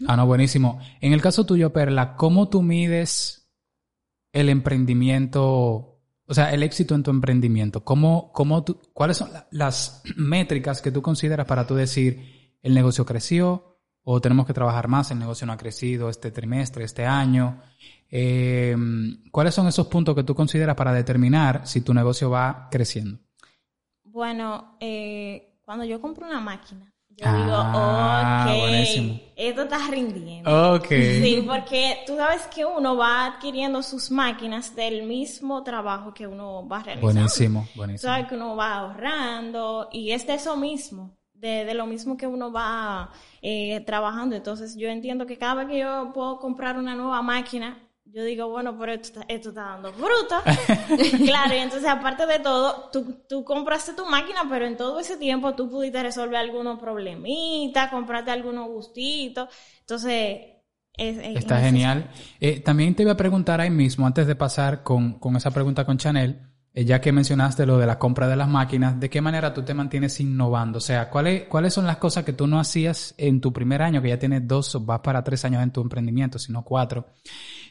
Ah, 0.06 0.16
no, 0.16 0.26
buenísimo. 0.26 0.80
En 1.00 1.12
el 1.12 1.20
caso 1.20 1.44
tuyo, 1.44 1.72
Perla, 1.72 2.16
¿cómo 2.16 2.48
tú 2.48 2.62
mides 2.62 3.50
el 4.32 4.48
emprendimiento, 4.48 6.00
o 6.26 6.34
sea, 6.34 6.52
el 6.52 6.62
éxito 6.62 6.94
en 6.94 7.02
tu 7.02 7.10
emprendimiento? 7.10 7.84
¿Cómo, 7.84 8.32
cómo 8.32 8.64
tú, 8.64 8.80
¿Cuáles 8.92 9.16
son 9.18 9.32
la- 9.32 9.46
las 9.50 10.02
métricas 10.16 10.80
que 10.82 10.92
tú 10.92 11.02
consideras 11.02 11.46
para 11.46 11.66
tú 11.66 11.74
decir 11.74 12.56
el 12.62 12.74
negocio 12.74 13.04
creció 13.04 13.78
o 14.02 14.20
tenemos 14.20 14.46
que 14.46 14.54
trabajar 14.54 14.88
más, 14.88 15.10
el 15.10 15.18
negocio 15.18 15.46
no 15.46 15.52
ha 15.52 15.56
crecido 15.58 16.08
este 16.08 16.30
trimestre, 16.30 16.84
este 16.84 17.04
año? 17.04 17.60
Eh, 18.10 18.74
¿Cuáles 19.30 19.54
son 19.54 19.66
esos 19.68 19.86
puntos 19.88 20.14
que 20.14 20.24
tú 20.24 20.34
consideras 20.34 20.74
para 20.74 20.92
determinar 20.92 21.66
si 21.66 21.80
tu 21.82 21.92
negocio 21.94 22.30
va 22.30 22.68
creciendo? 22.70 23.18
Bueno, 24.12 24.76
eh, 24.80 25.54
cuando 25.62 25.84
yo 25.84 26.00
compro 26.00 26.26
una 26.26 26.40
máquina, 26.40 26.92
yo 27.10 27.26
Ah, 27.28 28.44
digo, 28.46 28.56
ok, 28.56 28.60
buenísimo. 28.70 29.20
esto 29.36 29.62
está 29.62 29.78
rindiendo. 29.90 30.74
Ok. 30.74 30.86
Sí, 30.88 31.44
porque 31.46 31.98
tú 32.06 32.16
sabes 32.16 32.46
que 32.48 32.64
uno 32.64 32.96
va 32.96 33.26
adquiriendo 33.26 33.82
sus 33.82 34.10
máquinas 34.10 34.74
del 34.74 35.04
mismo 35.04 35.62
trabajo 35.62 36.12
que 36.14 36.26
uno 36.26 36.66
va 36.66 36.78
realizando. 36.82 37.12
Buenísimo, 37.12 37.68
buenísimo. 37.74 38.10
sabes 38.12 38.26
que 38.26 38.34
uno 38.34 38.56
va 38.56 38.74
ahorrando 38.74 39.88
y 39.92 40.10
es 40.12 40.26
de 40.26 40.34
eso 40.34 40.56
mismo, 40.56 41.16
de, 41.34 41.64
de 41.64 41.74
lo 41.74 41.86
mismo 41.86 42.16
que 42.16 42.26
uno 42.26 42.50
va 42.50 43.10
eh, 43.42 43.80
trabajando. 43.80 44.34
Entonces 44.34 44.76
yo 44.76 44.88
entiendo 44.88 45.26
que 45.26 45.36
cada 45.38 45.54
vez 45.54 45.68
que 45.68 45.78
yo 45.78 46.10
puedo 46.12 46.38
comprar 46.38 46.78
una 46.78 46.94
nueva 46.94 47.22
máquina, 47.22 47.78
yo 48.12 48.24
digo, 48.24 48.48
bueno, 48.48 48.76
pero 48.78 48.92
esto 48.92 49.08
está, 49.20 49.24
esto 49.32 49.48
está 49.50 49.62
dando 49.62 49.92
fruta. 49.92 50.42
claro, 51.24 51.54
y 51.54 51.58
entonces 51.58 51.88
aparte 51.88 52.26
de 52.26 52.38
todo, 52.40 52.90
tú, 52.92 53.22
tú 53.28 53.44
compraste 53.44 53.92
tu 53.94 54.04
máquina, 54.06 54.40
pero 54.48 54.66
en 54.66 54.76
todo 54.76 54.98
ese 55.00 55.16
tiempo 55.16 55.54
tú 55.54 55.70
pudiste 55.70 56.02
resolver 56.02 56.36
algunos 56.36 56.78
problemitas, 56.80 57.90
comprarte 57.90 58.30
algunos 58.30 58.68
gustitos. 58.68 59.48
Entonces, 59.80 60.38
es, 60.94 61.18
es- 61.18 61.36
Está 61.36 61.60
genial. 61.60 62.10
Eh, 62.40 62.60
también 62.60 62.94
te 62.94 63.02
iba 63.02 63.12
a 63.12 63.16
preguntar 63.16 63.60
ahí 63.60 63.70
mismo, 63.70 64.06
antes 64.06 64.26
de 64.26 64.34
pasar 64.36 64.82
con, 64.82 65.18
con 65.18 65.36
esa 65.36 65.50
pregunta 65.50 65.84
con 65.84 65.96
Chanel, 65.98 66.40
eh, 66.72 66.84
ya 66.84 67.00
que 67.00 67.10
mencionaste 67.12 67.66
lo 67.66 67.78
de 67.78 67.86
la 67.86 67.98
compra 67.98 68.28
de 68.28 68.36
las 68.36 68.48
máquinas, 68.48 68.98
¿de 69.00 69.10
qué 69.10 69.20
manera 69.20 69.52
tú 69.54 69.62
te 69.64 69.74
mantienes 69.74 70.20
innovando? 70.20 70.78
O 70.78 70.80
sea, 70.80 71.10
¿cuáles, 71.10 71.44
¿cuáles 71.48 71.74
son 71.74 71.86
las 71.86 71.96
cosas 71.96 72.24
que 72.24 72.32
tú 72.32 72.46
no 72.46 72.60
hacías 72.60 73.14
en 73.18 73.40
tu 73.40 73.52
primer 73.52 73.82
año, 73.82 74.00
que 74.02 74.08
ya 74.08 74.18
tienes 74.18 74.46
dos 74.46 74.74
o 74.74 74.80
vas 74.80 75.00
para 75.00 75.22
tres 75.24 75.44
años 75.44 75.62
en 75.62 75.72
tu 75.72 75.80
emprendimiento, 75.80 76.38
sino 76.38 76.62
cuatro? 76.62 77.06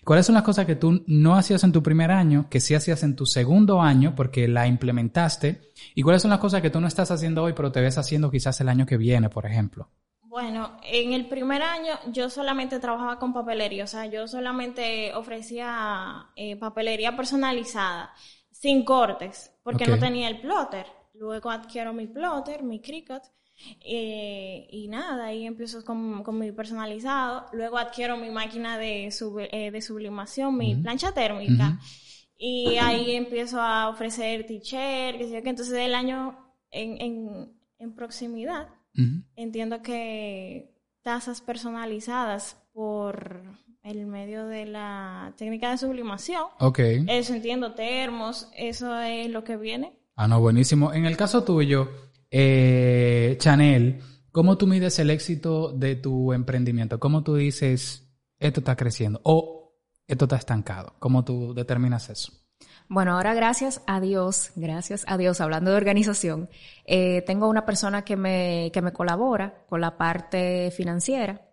¿Cuáles 0.03 0.25
son 0.25 0.35
las 0.35 0.43
cosas 0.43 0.65
que 0.65 0.75
tú 0.75 1.03
no 1.07 1.35
hacías 1.35 1.63
en 1.63 1.71
tu 1.71 1.83
primer 1.83 2.11
año, 2.11 2.47
que 2.49 2.59
sí 2.59 2.75
hacías 2.75 3.03
en 3.03 3.15
tu 3.15 3.25
segundo 3.25 3.81
año, 3.81 4.15
porque 4.15 4.47
la 4.47 4.67
implementaste? 4.67 5.71
¿Y 5.95 6.01
cuáles 6.01 6.21
son 6.21 6.31
las 6.31 6.39
cosas 6.39 6.61
que 6.61 6.69
tú 6.69 6.79
no 6.79 6.87
estás 6.87 7.11
haciendo 7.11 7.43
hoy, 7.43 7.53
pero 7.53 7.71
te 7.71 7.81
ves 7.81 7.97
haciendo 7.97 8.31
quizás 8.31 8.59
el 8.61 8.69
año 8.69 8.85
que 8.85 8.97
viene, 8.97 9.29
por 9.29 9.45
ejemplo? 9.45 9.89
Bueno, 10.21 10.77
en 10.83 11.13
el 11.13 11.27
primer 11.27 11.61
año 11.63 11.93
yo 12.11 12.29
solamente 12.29 12.79
trabajaba 12.79 13.17
con 13.17 13.33
papelería, 13.33 13.83
o 13.83 13.87
sea, 13.87 14.05
yo 14.05 14.27
solamente 14.27 15.13
ofrecía 15.15 16.27
eh, 16.35 16.55
papelería 16.55 17.15
personalizada, 17.15 18.13
sin 18.51 18.85
cortes, 18.85 19.51
porque 19.63 19.87
no 19.87 19.97
tenía 19.97 20.27
el 20.27 20.39
plotter. 20.39 20.85
Luego 21.13 21.49
adquiero 21.49 21.93
mi 21.93 22.07
plotter, 22.07 22.63
mi 22.63 22.79
Cricut, 22.79 23.23
eh, 23.85 24.67
y 24.71 24.87
nada, 24.87 25.25
ahí 25.25 25.45
empiezo 25.45 25.83
con, 25.83 26.23
con 26.23 26.37
mi 26.39 26.51
personalizado. 26.51 27.45
Luego 27.53 27.77
adquiero 27.77 28.17
mi 28.17 28.29
máquina 28.29 28.77
de, 28.77 29.11
sub- 29.11 29.47
eh, 29.51 29.71
de 29.71 29.81
sublimación, 29.81 30.57
mi 30.57 30.75
plancha 30.75 31.11
térmica. 31.13 31.79
Y 32.37 32.77
ahí 32.77 33.15
empiezo 33.15 33.61
a 33.61 33.89
ofrecer 33.89 34.45
t-shirt, 34.45 35.17
qué 35.17 35.27
sé 35.29 35.43
qué. 35.43 35.49
Entonces, 35.49 35.73
el 35.77 35.93
año 35.93 36.37
en, 36.71 37.01
en, 37.01 37.53
en 37.79 37.93
proximidad, 37.95 38.69
entiendo 39.35 39.81
que 39.81 40.73
tazas 41.01 41.41
personalizadas 41.41 42.57
por 42.73 43.43
el 43.83 44.05
medio 44.05 44.45
de 44.45 44.65
la 44.65 45.33
técnica 45.37 45.71
de 45.71 45.77
sublimación. 45.77 46.43
Ok. 46.59 46.79
Eso 47.07 47.33
entiendo, 47.33 47.73
termos, 47.73 48.49
eso 48.55 48.97
es 48.99 49.29
lo 49.29 49.43
que 49.43 49.57
viene. 49.57 49.97
Ah, 50.15 50.27
no, 50.27 50.39
buenísimo. 50.41 50.93
En 50.93 51.05
el 51.05 51.15
caso 51.17 51.43
tuyo, 51.43 51.89
eh, 52.31 53.35
Chanel, 53.39 54.01
¿cómo 54.31 54.57
tú 54.57 54.67
mides 54.67 54.99
el 54.99 55.09
éxito 55.09 55.71
de 55.71 55.95
tu 55.95 56.33
emprendimiento? 56.33 56.99
¿Cómo 56.99 57.23
tú 57.23 57.35
dices, 57.35 58.07
esto 58.39 58.59
está 58.61 58.75
creciendo 58.75 59.21
o 59.23 59.75
esto 60.07 60.25
está 60.25 60.37
estancado? 60.37 60.95
¿Cómo 60.99 61.23
tú 61.23 61.53
determinas 61.53 62.09
eso? 62.09 62.33
Bueno, 62.91 63.13
ahora 63.13 63.35
gracias 63.35 63.83
a 63.85 64.01
Dios, 64.01 64.51
gracias 64.55 65.05
a 65.07 65.15
Dios, 65.17 65.41
hablando 65.41 65.69
de 65.69 65.77
organización, 65.77 66.49
eh, 66.85 67.21
tengo 67.21 67.47
una 67.47 67.63
persona 67.63 68.03
que 68.03 68.15
me, 68.15 68.71
que 68.73 68.81
me 68.81 68.93
colabora 68.93 69.63
con 69.67 69.79
la 69.79 69.95
parte 69.95 70.71
financiera, 70.71 71.49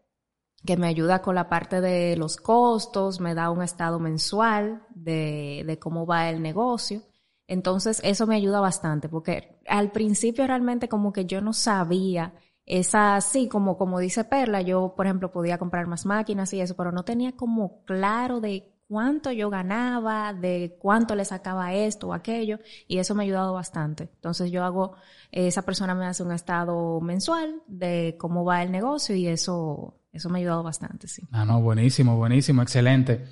que 0.64 0.78
me 0.78 0.86
ayuda 0.86 1.20
con 1.20 1.34
la 1.34 1.50
parte 1.50 1.82
de 1.82 2.16
los 2.16 2.38
costos, 2.38 3.20
me 3.20 3.34
da 3.34 3.50
un 3.50 3.62
estado 3.62 3.98
mensual 3.98 4.82
de, 4.94 5.62
de 5.66 5.78
cómo 5.78 6.06
va 6.06 6.30
el 6.30 6.40
negocio. 6.40 7.02
Entonces, 7.48 8.00
eso 8.04 8.26
me 8.26 8.36
ayuda 8.36 8.60
bastante, 8.60 9.08
porque 9.08 9.60
al 9.68 9.92
principio 9.92 10.46
realmente 10.46 10.88
como 10.88 11.12
que 11.12 11.26
yo 11.26 11.40
no 11.40 11.52
sabía 11.52 12.34
esa, 12.64 13.14
así 13.14 13.48
como, 13.48 13.78
como 13.78 14.00
dice 14.00 14.24
Perla, 14.24 14.60
yo, 14.60 14.94
por 14.96 15.06
ejemplo, 15.06 15.30
podía 15.30 15.56
comprar 15.56 15.86
más 15.86 16.04
máquinas 16.04 16.52
y 16.52 16.60
eso, 16.60 16.74
pero 16.74 16.90
no 16.90 17.04
tenía 17.04 17.32
como 17.32 17.84
claro 17.84 18.40
de 18.40 18.72
cuánto 18.88 19.30
yo 19.32 19.50
ganaba, 19.50 20.32
de 20.32 20.76
cuánto 20.80 21.14
le 21.14 21.24
sacaba 21.24 21.72
esto 21.74 22.08
o 22.08 22.12
aquello, 22.12 22.58
y 22.88 22.98
eso 22.98 23.14
me 23.14 23.22
ha 23.22 23.26
ayudado 23.26 23.52
bastante. 23.52 24.10
Entonces 24.14 24.50
yo 24.50 24.64
hago, 24.64 24.94
esa 25.30 25.62
persona 25.62 25.94
me 25.94 26.06
hace 26.06 26.24
un 26.24 26.32
estado 26.32 27.00
mensual 27.00 27.62
de 27.68 28.16
cómo 28.18 28.44
va 28.44 28.62
el 28.62 28.72
negocio 28.72 29.14
y 29.14 29.28
eso, 29.28 30.00
eso 30.12 30.28
me 30.28 30.38
ha 30.38 30.40
ayudado 30.40 30.62
bastante, 30.64 31.06
sí. 31.06 31.22
Ah, 31.30 31.44
no, 31.44 31.60
buenísimo, 31.62 32.16
buenísimo, 32.16 32.62
excelente. 32.62 33.26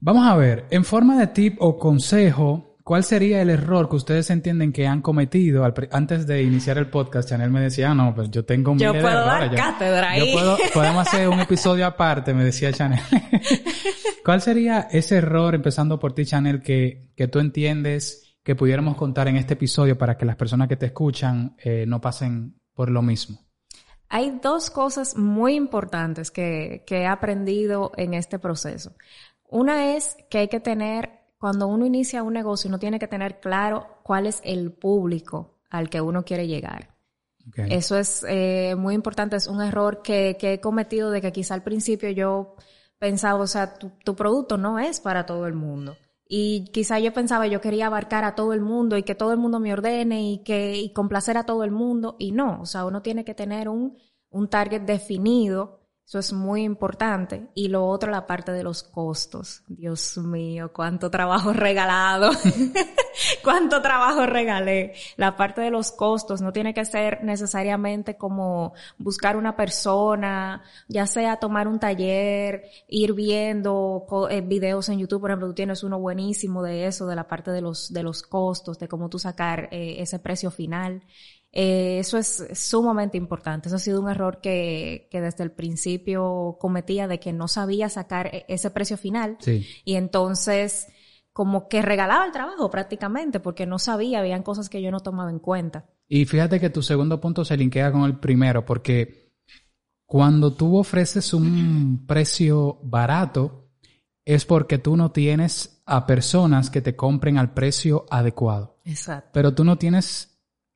Vamos 0.00 0.26
a 0.26 0.36
ver, 0.36 0.66
en 0.70 0.84
forma 0.84 1.18
de 1.18 1.26
tip 1.26 1.56
o 1.60 1.78
consejo, 1.78 2.69
¿Cuál 2.90 3.04
sería 3.04 3.40
el 3.40 3.50
error 3.50 3.88
que 3.88 3.94
ustedes 3.94 4.30
entienden 4.30 4.72
que 4.72 4.84
han 4.88 5.00
cometido 5.00 5.64
al 5.64 5.72
antes 5.92 6.26
de 6.26 6.42
iniciar 6.42 6.76
el 6.76 6.90
podcast? 6.90 7.28
Chanel 7.28 7.48
me 7.48 7.60
decía, 7.60 7.92
ah, 7.92 7.94
no, 7.94 8.12
pues 8.12 8.32
yo 8.32 8.44
tengo 8.44 8.72
Yo 8.76 8.88
miles 8.88 8.94
de 8.94 9.00
puedo 9.02 9.24
dar 9.26 9.42
errores. 9.44 9.50
Yo- 9.52 9.64
cátedra 9.64 10.16
yo 10.18 10.24
ahí. 10.24 10.32
puedo- 10.32 10.58
podemos 10.74 11.06
hacer 11.06 11.28
un 11.28 11.38
episodio 11.38 11.86
aparte, 11.86 12.34
me 12.34 12.42
decía 12.42 12.72
Chanel. 12.72 12.98
¿Cuál 14.24 14.40
sería 14.42 14.88
ese 14.90 15.18
error, 15.18 15.54
empezando 15.54 16.00
por 16.00 16.14
ti, 16.14 16.26
Chanel, 16.26 16.62
que, 16.62 17.12
que 17.14 17.28
tú 17.28 17.38
entiendes 17.38 18.36
que 18.42 18.56
pudiéramos 18.56 18.96
contar 18.96 19.28
en 19.28 19.36
este 19.36 19.54
episodio 19.54 19.96
para 19.96 20.16
que 20.18 20.24
las 20.26 20.34
personas 20.34 20.66
que 20.66 20.74
te 20.74 20.86
escuchan 20.86 21.54
eh, 21.62 21.84
no 21.86 22.00
pasen 22.00 22.58
por 22.74 22.90
lo 22.90 23.02
mismo? 23.02 23.38
Hay 24.08 24.40
dos 24.42 24.68
cosas 24.68 25.16
muy 25.16 25.54
importantes 25.54 26.32
que, 26.32 26.82
que 26.88 27.02
he 27.02 27.06
aprendido 27.06 27.92
en 27.96 28.14
este 28.14 28.40
proceso. 28.40 28.96
Una 29.44 29.94
es 29.94 30.16
que 30.28 30.38
hay 30.38 30.48
que 30.48 30.58
tener, 30.58 31.19
cuando 31.40 31.68
uno 31.68 31.86
inicia 31.86 32.22
un 32.22 32.34
negocio, 32.34 32.68
uno 32.68 32.78
tiene 32.78 32.98
que 32.98 33.08
tener 33.08 33.40
claro 33.40 33.86
cuál 34.02 34.26
es 34.26 34.42
el 34.44 34.72
público 34.72 35.58
al 35.70 35.88
que 35.88 36.02
uno 36.02 36.22
quiere 36.22 36.46
llegar. 36.46 36.94
Eso 37.56 37.96
es 37.96 38.24
eh, 38.28 38.74
muy 38.76 38.94
importante, 38.94 39.36
es 39.36 39.46
un 39.46 39.62
error 39.62 40.02
que, 40.02 40.36
que 40.38 40.52
he 40.52 40.60
cometido 40.60 41.10
de 41.10 41.22
que 41.22 41.32
quizá 41.32 41.54
al 41.54 41.62
principio 41.62 42.10
yo 42.10 42.56
pensaba, 42.98 43.40
o 43.40 43.46
sea, 43.46 43.72
tu, 43.72 43.90
tu 44.04 44.14
producto 44.14 44.58
no 44.58 44.78
es 44.78 45.00
para 45.00 45.24
todo 45.24 45.46
el 45.46 45.54
mundo. 45.54 45.96
Y 46.28 46.66
quizá 46.72 47.00
yo 47.00 47.12
pensaba, 47.14 47.46
yo 47.46 47.62
quería 47.62 47.86
abarcar 47.86 48.24
a 48.24 48.34
todo 48.34 48.52
el 48.52 48.60
mundo 48.60 48.98
y 48.98 49.02
que 49.02 49.14
todo 49.14 49.32
el 49.32 49.38
mundo 49.38 49.60
me 49.60 49.72
ordene 49.72 50.30
y 50.30 50.44
que 50.44 50.76
y 50.76 50.92
complacer 50.92 51.38
a 51.38 51.46
todo 51.46 51.64
el 51.64 51.70
mundo. 51.70 52.16
Y 52.18 52.32
no, 52.32 52.60
o 52.60 52.66
sea, 52.66 52.84
uno 52.84 53.00
tiene 53.00 53.24
que 53.24 53.34
tener 53.34 53.70
un, 53.70 53.96
un 54.28 54.48
target 54.48 54.82
definido. 54.82 55.79
Eso 56.10 56.18
es 56.18 56.32
muy 56.32 56.64
importante. 56.64 57.50
Y 57.54 57.68
lo 57.68 57.86
otro, 57.86 58.10
la 58.10 58.26
parte 58.26 58.50
de 58.50 58.64
los 58.64 58.82
costos. 58.82 59.62
Dios 59.68 60.18
mío, 60.18 60.72
cuánto 60.72 61.08
trabajo 61.08 61.52
regalado. 61.52 62.32
cuánto 63.44 63.80
trabajo 63.80 64.26
regalé. 64.26 64.94
La 65.16 65.36
parte 65.36 65.60
de 65.60 65.70
los 65.70 65.92
costos 65.92 66.40
no 66.40 66.52
tiene 66.52 66.74
que 66.74 66.84
ser 66.84 67.22
necesariamente 67.22 68.16
como 68.16 68.72
buscar 68.98 69.36
una 69.36 69.54
persona, 69.54 70.64
ya 70.88 71.06
sea 71.06 71.36
tomar 71.36 71.68
un 71.68 71.78
taller, 71.78 72.64
ir 72.88 73.12
viendo 73.12 74.04
eh, 74.30 74.40
videos 74.40 74.88
en 74.88 74.98
YouTube, 74.98 75.20
por 75.20 75.30
ejemplo, 75.30 75.46
tú 75.46 75.54
tienes 75.54 75.84
uno 75.84 76.00
buenísimo 76.00 76.64
de 76.64 76.88
eso, 76.88 77.06
de 77.06 77.14
la 77.14 77.28
parte 77.28 77.52
de 77.52 77.60
los, 77.60 77.92
de 77.92 78.02
los 78.02 78.24
costos, 78.24 78.80
de 78.80 78.88
cómo 78.88 79.10
tú 79.10 79.20
sacar 79.20 79.68
eh, 79.70 80.02
ese 80.02 80.18
precio 80.18 80.50
final. 80.50 81.04
Eh, 81.52 81.98
eso 81.98 82.16
es 82.16 82.46
sumamente 82.54 83.16
importante. 83.16 83.68
Eso 83.68 83.76
ha 83.76 83.80
sido 83.80 84.00
un 84.00 84.08
error 84.08 84.40
que, 84.40 85.08
que 85.10 85.20
desde 85.20 85.42
el 85.44 85.50
principio 85.50 86.56
cometía 86.60 87.08
de 87.08 87.18
que 87.18 87.32
no 87.32 87.48
sabía 87.48 87.88
sacar 87.88 88.28
e- 88.28 88.44
ese 88.48 88.70
precio 88.70 88.96
final. 88.96 89.36
Sí. 89.40 89.66
Y 89.84 89.96
entonces, 89.96 90.86
como 91.32 91.68
que 91.68 91.82
regalaba 91.82 92.24
el 92.24 92.32
trabajo 92.32 92.70
prácticamente, 92.70 93.40
porque 93.40 93.66
no 93.66 93.78
sabía, 93.78 94.20
habían 94.20 94.42
cosas 94.42 94.68
que 94.68 94.82
yo 94.82 94.90
no 94.90 95.00
tomaba 95.00 95.30
en 95.30 95.40
cuenta. 95.40 95.86
Y 96.08 96.24
fíjate 96.24 96.60
que 96.60 96.70
tu 96.70 96.82
segundo 96.82 97.20
punto 97.20 97.44
se 97.44 97.56
linkea 97.56 97.92
con 97.92 98.02
el 98.02 98.18
primero, 98.18 98.64
porque 98.64 99.32
cuando 100.06 100.54
tú 100.54 100.76
ofreces 100.76 101.34
un 101.34 102.04
precio 102.06 102.78
barato, 102.82 103.70
es 104.24 104.44
porque 104.44 104.78
tú 104.78 104.96
no 104.96 105.10
tienes 105.10 105.82
a 105.86 106.06
personas 106.06 106.70
que 106.70 106.80
te 106.80 106.94
compren 106.94 107.38
al 107.38 107.52
precio 107.52 108.06
adecuado. 108.10 108.78
Exacto. 108.84 109.30
Pero 109.32 109.54
tú 109.54 109.64
no 109.64 109.78
tienes 109.78 110.29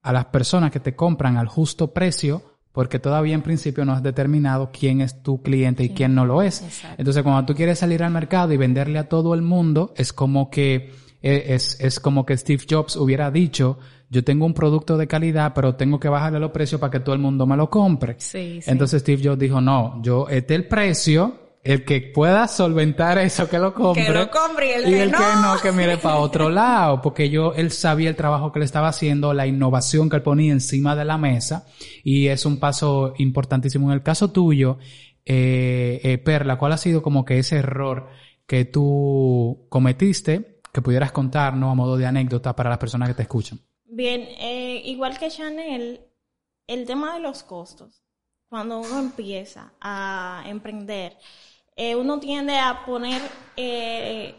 a 0.04 0.12
las 0.12 0.26
personas 0.26 0.70
que 0.70 0.80
te 0.80 0.94
compran 0.94 1.38
al 1.38 1.48
justo 1.48 1.92
precio 1.92 2.42
porque 2.72 2.98
todavía 2.98 3.34
en 3.34 3.42
principio 3.42 3.84
no 3.84 3.92
has 3.92 4.02
determinado 4.02 4.70
quién 4.72 5.00
es 5.00 5.22
tu 5.22 5.40
cliente 5.40 5.84
y 5.84 5.90
quién 5.90 6.14
no 6.14 6.26
lo 6.26 6.42
es. 6.42 6.60
Exacto. 6.60 6.96
Entonces, 6.98 7.22
cuando 7.22 7.46
tú 7.46 7.54
quieres 7.54 7.78
salir 7.78 8.02
al 8.02 8.12
mercado 8.12 8.52
y 8.52 8.56
venderle 8.56 8.98
a 8.98 9.08
todo 9.08 9.32
el 9.32 9.42
mundo, 9.42 9.94
es 9.96 10.12
como 10.12 10.50
que 10.50 10.92
eh, 11.22 11.44
es, 11.54 11.78
es 11.80 12.00
como 12.00 12.26
que 12.26 12.36
Steve 12.36 12.64
Jobs 12.68 12.96
hubiera 12.96 13.30
dicho, 13.30 13.78
yo 14.10 14.24
tengo 14.24 14.44
un 14.44 14.54
producto 14.54 14.98
de 14.98 15.06
calidad, 15.06 15.52
pero 15.54 15.76
tengo 15.76 16.00
que 16.00 16.08
bajarle 16.08 16.40
los 16.40 16.50
precios 16.50 16.80
para 16.80 16.90
que 16.90 17.00
todo 17.00 17.14
el 17.14 17.20
mundo 17.20 17.46
me 17.46 17.56
lo 17.56 17.70
compre. 17.70 18.16
Sí, 18.18 18.60
sí. 18.60 18.70
Entonces 18.70 19.02
Steve 19.02 19.22
Jobs 19.24 19.38
dijo, 19.38 19.60
no, 19.60 20.02
yo, 20.02 20.28
este 20.28 20.54
es 20.54 20.60
el 20.60 20.66
precio, 20.66 21.43
el 21.64 21.84
que 21.84 22.02
pueda 22.02 22.46
solventar 22.46 23.16
eso, 23.16 23.48
que 23.48 23.58
lo 23.58 23.72
compre. 23.72 24.04
Que 24.04 24.12
lo 24.12 24.30
compre 24.30 24.68
y 24.68 24.72
el 24.72 24.80
y 24.82 24.92
que 24.92 25.02
el 25.02 25.10
no. 25.10 25.18
que 25.18 25.24
no, 25.40 25.56
que 25.62 25.72
mire 25.72 25.96
para 25.96 26.16
otro 26.16 26.50
lado, 26.50 27.00
porque 27.00 27.30
yo, 27.30 27.54
él 27.54 27.72
sabía 27.72 28.10
el 28.10 28.16
trabajo 28.16 28.52
que 28.52 28.58
le 28.58 28.66
estaba 28.66 28.88
haciendo, 28.88 29.32
la 29.32 29.46
innovación 29.46 30.10
que 30.10 30.16
él 30.16 30.22
ponía 30.22 30.52
encima 30.52 30.94
de 30.94 31.06
la 31.06 31.16
mesa, 31.16 31.66
y 32.04 32.28
es 32.28 32.44
un 32.44 32.58
paso 32.58 33.14
importantísimo. 33.16 33.88
En 33.88 33.94
el 33.94 34.02
caso 34.02 34.30
tuyo, 34.30 34.78
eh, 35.24 36.00
eh, 36.04 36.18
Perla, 36.18 36.58
¿cuál 36.58 36.72
ha 36.72 36.76
sido 36.76 37.02
como 37.02 37.24
que 37.24 37.38
ese 37.38 37.56
error 37.56 38.08
que 38.46 38.66
tú 38.66 39.66
cometiste, 39.70 40.60
que 40.70 40.82
pudieras 40.82 41.12
contarnos 41.12 41.72
a 41.72 41.74
modo 41.74 41.96
de 41.96 42.04
anécdota 42.04 42.54
para 42.54 42.68
las 42.68 42.78
personas 42.78 43.08
que 43.08 43.14
te 43.14 43.22
escuchan? 43.22 43.58
Bien, 43.86 44.20
eh, 44.38 44.82
igual 44.84 45.18
que 45.18 45.30
Chanel, 45.30 46.02
el 46.66 46.84
tema 46.84 47.14
de 47.14 47.20
los 47.20 47.42
costos, 47.42 48.02
cuando 48.50 48.80
uno 48.80 48.98
empieza 48.98 49.72
a 49.80 50.44
emprender, 50.46 51.16
eh, 51.76 51.96
uno 51.96 52.20
tiende 52.20 52.58
a 52.58 52.84
poner, 52.84 53.20
eh, 53.56 54.34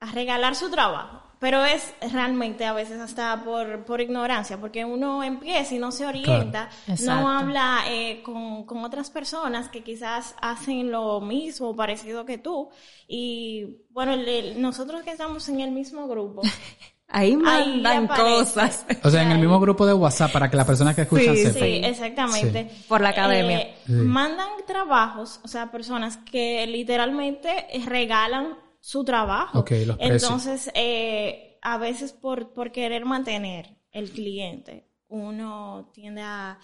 a 0.00 0.12
regalar 0.12 0.54
su 0.56 0.70
trabajo, 0.70 1.22
pero 1.38 1.64
es 1.64 1.94
realmente 2.12 2.64
a 2.64 2.72
veces 2.72 3.00
hasta 3.00 3.42
por, 3.44 3.84
por 3.84 4.00
ignorancia, 4.00 4.58
porque 4.60 4.84
uno 4.84 5.22
empieza 5.24 5.74
y 5.74 5.78
no 5.78 5.92
se 5.92 6.06
orienta, 6.06 6.70
no 6.98 7.28
habla 7.30 7.84
eh, 7.88 8.22
con, 8.22 8.64
con 8.66 8.84
otras 8.84 9.10
personas 9.10 9.68
que 9.68 9.82
quizás 9.82 10.34
hacen 10.40 10.90
lo 10.90 11.20
mismo, 11.20 11.74
parecido 11.76 12.24
que 12.26 12.38
tú, 12.38 12.70
y 13.08 13.78
bueno, 13.90 14.12
el- 14.14 14.28
el- 14.28 14.60
nosotros 14.62 15.02
que 15.02 15.10
estamos 15.12 15.48
en 15.48 15.60
el 15.60 15.72
mismo 15.72 16.08
grupo, 16.08 16.42
Ahí 17.14 17.36
mandan 17.36 18.06
cosas. 18.08 18.86
O 19.04 19.10
sea, 19.10 19.22
en 19.22 19.30
el 19.32 19.38
mismo 19.38 19.60
grupo 19.60 19.84
de 19.86 19.92
WhatsApp 19.92 20.32
para 20.32 20.50
que 20.50 20.56
las 20.56 20.66
personas 20.66 20.94
que 20.96 21.02
escuchan 21.02 21.36
Sí, 21.36 21.42
sepan. 21.44 21.62
Sí, 21.62 21.80
exactamente. 21.84 22.70
Por 22.88 23.00
la 23.02 23.10
academia. 23.10 23.60
Eh, 23.60 23.76
Sí. 23.86 23.92
Mandan 23.92 24.48
trabajos, 24.66 25.40
o 25.44 25.48
sea, 25.48 25.70
personas 25.70 26.16
que 26.16 26.66
literalmente 26.66 27.50
regalan 27.86 28.56
su 28.80 29.04
trabajo. 29.04 29.58
Ok, 29.58 29.72
los 29.86 29.96
precios. 29.98 30.22
Entonces, 30.22 30.70
eh, 30.74 31.58
a 31.62 31.78
veces 31.78 32.12
por, 32.12 32.52
por 32.52 32.72
querer 32.72 33.04
mantener 33.04 33.76
el 33.90 34.10
cliente, 34.10 34.88
uno 35.08 35.90
tiende 35.92 36.22
a, 36.22 36.58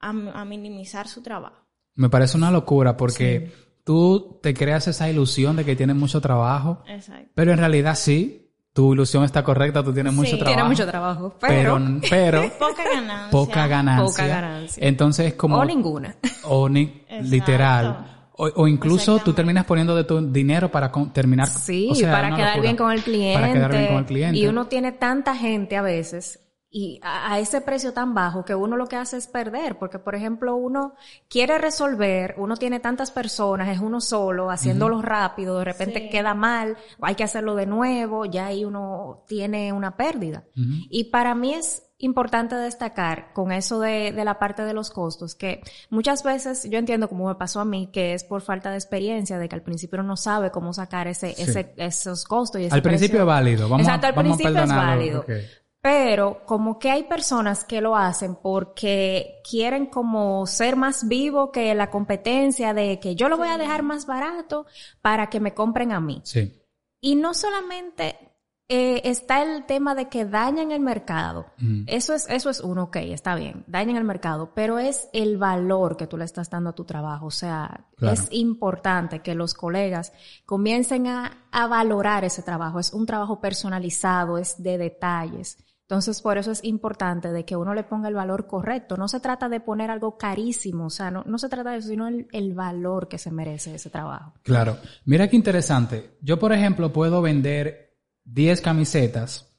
a, 0.00 0.08
a 0.08 0.44
minimizar 0.44 1.08
su 1.08 1.22
trabajo. 1.22 1.66
Me 1.96 2.08
parece 2.08 2.36
una 2.36 2.50
locura 2.50 2.96
porque 2.96 3.50
tú 3.84 4.38
te 4.42 4.54
creas 4.54 4.86
esa 4.86 5.10
ilusión 5.10 5.56
de 5.56 5.64
que 5.64 5.74
tienes 5.76 5.96
mucho 5.96 6.20
trabajo, 6.20 6.82
Exacto. 6.86 7.30
pero 7.34 7.52
en 7.52 7.58
realidad 7.58 7.94
sí, 7.96 8.49
tu 8.72 8.92
ilusión 8.92 9.24
está 9.24 9.42
correcta, 9.42 9.82
tú 9.82 9.92
tienes 9.92 10.12
mucho 10.12 10.36
trabajo. 10.38 10.54
Tiene 10.54 10.68
mucho 10.68 10.86
trabajo, 10.86 11.34
pero, 11.40 11.78
pero, 11.78 12.00
pero 12.08 12.42
Poca 12.58 12.84
ganancia. 12.84 13.30
poca 13.30 13.66
ganancia. 13.66 14.04
Poca 14.06 14.26
ganancia. 14.26 14.86
Entonces 14.86 15.26
es 15.26 15.34
como 15.34 15.56
o 15.56 15.64
ninguna. 15.64 16.16
o 16.44 16.68
ni- 16.68 17.02
literal. 17.22 18.06
O, 18.42 18.46
o 18.62 18.66
incluso 18.68 19.18
tú 19.18 19.32
terminas 19.34 19.66
poniendo 19.66 19.94
de 19.94 20.04
tu 20.04 20.20
dinero 20.32 20.70
para 20.70 20.90
con- 20.90 21.12
terminar. 21.12 21.46
Sí, 21.48 21.88
o 21.90 21.94
sea, 21.94 22.10
para 22.12 22.28
una 22.28 22.36
quedar 22.36 22.48
locura. 22.56 22.62
bien 22.62 22.76
con 22.76 22.92
el 22.92 23.02
cliente. 23.02 23.40
Para 23.40 23.52
quedar 23.52 23.70
bien 23.72 23.86
con 23.88 23.96
el 23.98 24.04
cliente. 24.06 24.38
Y 24.38 24.46
uno 24.46 24.66
tiene 24.66 24.92
tanta 24.92 25.36
gente 25.36 25.76
a 25.76 25.82
veces 25.82 26.40
y 26.72 27.00
a, 27.02 27.32
a 27.34 27.38
ese 27.40 27.60
precio 27.60 27.92
tan 27.92 28.14
bajo 28.14 28.44
que 28.44 28.54
uno 28.54 28.76
lo 28.76 28.86
que 28.86 28.96
hace 28.96 29.16
es 29.16 29.26
perder, 29.26 29.76
porque 29.78 29.98
por 29.98 30.14
ejemplo 30.14 30.54
uno 30.54 30.94
quiere 31.28 31.58
resolver, 31.58 32.34
uno 32.38 32.56
tiene 32.56 32.78
tantas 32.78 33.10
personas, 33.10 33.68
es 33.68 33.80
uno 33.80 34.00
solo, 34.00 34.50
haciéndolo 34.50 35.02
rápido, 35.02 35.58
de 35.58 35.64
repente 35.64 36.00
Sí. 36.00 36.08
queda 36.10 36.34
mal, 36.34 36.76
hay 37.02 37.14
que 37.16 37.24
hacerlo 37.24 37.54
de 37.56 37.66
nuevo, 37.66 38.24
ya 38.24 38.46
ahí 38.46 38.64
uno 38.64 39.24
tiene 39.26 39.72
una 39.72 39.96
pérdida. 39.96 40.44
Y 40.54 41.04
para 41.10 41.34
mí 41.34 41.54
es 41.54 41.82
importante 42.02 42.54
destacar 42.54 43.32
con 43.34 43.52
eso 43.52 43.78
de, 43.80 44.12
de 44.12 44.24
la 44.24 44.38
parte 44.38 44.62
de 44.64 44.72
los 44.72 44.90
costos, 44.90 45.34
que 45.34 45.60
muchas 45.90 46.22
veces 46.22 46.66
yo 46.70 46.78
entiendo 46.78 47.08
como 47.10 47.28
me 47.28 47.34
pasó 47.34 47.60
a 47.60 47.64
mí, 47.66 47.90
que 47.92 48.14
es 48.14 48.24
por 48.24 48.40
falta 48.40 48.70
de 48.70 48.76
experiencia, 48.76 49.38
de 49.38 49.48
que 49.50 49.54
al 49.56 49.60
principio 49.62 49.98
uno 49.98 50.08
no 50.08 50.16
sabe 50.16 50.50
cómo 50.50 50.72
sacar 50.72 51.08
ese, 51.08 51.34
Sí. 51.34 51.42
ese, 51.42 51.74
esos 51.76 52.24
costos. 52.24 52.60
Y 52.62 52.64
ese 52.66 52.74
Al 52.74 52.80
principio 52.80 53.20
es 53.20 53.26
válido. 53.26 53.68
Vamos 53.68 53.86
Exacto, 53.86 54.06
a, 54.06 54.08
al 54.10 54.14
vamos 54.14 54.32
a 54.32 54.36
principio 54.38 54.62
es 54.64 54.68
válido. 54.70 55.24
Pero 55.82 56.42
como 56.44 56.78
que 56.78 56.90
hay 56.90 57.04
personas 57.04 57.64
que 57.64 57.80
lo 57.80 57.96
hacen 57.96 58.34
porque 58.36 59.40
quieren 59.48 59.86
como 59.86 60.46
ser 60.46 60.76
más 60.76 61.08
vivo 61.08 61.50
que 61.50 61.74
la 61.74 61.90
competencia 61.90 62.74
de 62.74 63.00
que 63.00 63.14
yo 63.14 63.30
lo 63.30 63.38
voy 63.38 63.48
a 63.48 63.56
dejar 63.56 63.82
más 63.82 64.04
barato 64.04 64.66
para 65.00 65.30
que 65.30 65.40
me 65.40 65.54
compren 65.54 65.92
a 65.92 66.00
mí. 66.00 66.20
Sí. 66.24 66.52
Y 67.00 67.16
no 67.16 67.32
solamente 67.32 68.18
eh, 68.68 69.00
está 69.04 69.42
el 69.42 69.64
tema 69.64 69.94
de 69.94 70.10
que 70.10 70.26
dañan 70.26 70.70
el 70.70 70.80
mercado. 70.80 71.46
Ujú. 71.56 71.84
Eso 71.86 72.12
es, 72.12 72.28
eso 72.28 72.50
es 72.50 72.60
uno, 72.60 72.84
ok, 72.84 72.96
está 72.96 73.34
bien, 73.34 73.64
dañan 73.66 73.96
el 73.96 74.04
mercado, 74.04 74.52
pero 74.54 74.78
es 74.78 75.08
el 75.14 75.38
valor 75.38 75.96
que 75.96 76.06
tú 76.06 76.18
le 76.18 76.24
estás 76.26 76.50
dando 76.50 76.70
a 76.70 76.74
tu 76.74 76.84
trabajo. 76.84 77.24
O 77.26 77.30
sea, 77.30 77.86
Claro. 77.96 78.14
es 78.14 78.28
importante 78.32 79.20
que 79.20 79.34
los 79.34 79.54
colegas 79.54 80.12
comiencen 80.44 81.06
a, 81.06 81.46
a 81.50 81.66
valorar 81.68 82.24
ese 82.24 82.42
trabajo. 82.42 82.78
Es 82.78 82.92
un 82.92 83.06
trabajo 83.06 83.40
personalizado, 83.40 84.36
es 84.36 84.62
de 84.62 84.76
detalles. 84.76 85.56
Entonces, 85.90 86.22
por 86.22 86.38
eso 86.38 86.52
es 86.52 86.62
importante 86.62 87.32
de 87.32 87.44
que 87.44 87.56
uno 87.56 87.74
le 87.74 87.82
ponga 87.82 88.06
el 88.06 88.14
valor 88.14 88.46
correcto. 88.46 88.96
No 88.96 89.08
se 89.08 89.18
trata 89.18 89.48
de 89.48 89.58
poner 89.58 89.90
algo 89.90 90.16
carísimo, 90.16 90.86
o 90.86 90.90
sea, 90.90 91.10
no, 91.10 91.24
no 91.26 91.36
se 91.36 91.48
trata 91.48 91.72
de 91.72 91.78
eso, 91.78 91.88
sino 91.88 92.06
el, 92.06 92.28
el 92.30 92.54
valor 92.54 93.08
que 93.08 93.18
se 93.18 93.32
merece 93.32 93.74
ese 93.74 93.90
trabajo. 93.90 94.34
Claro. 94.44 94.76
Mira 95.04 95.26
qué 95.26 95.34
interesante. 95.34 96.16
Yo, 96.22 96.38
por 96.38 96.52
ejemplo, 96.52 96.92
puedo 96.92 97.20
vender 97.22 97.98
10 98.22 98.60
camisetas 98.60 99.52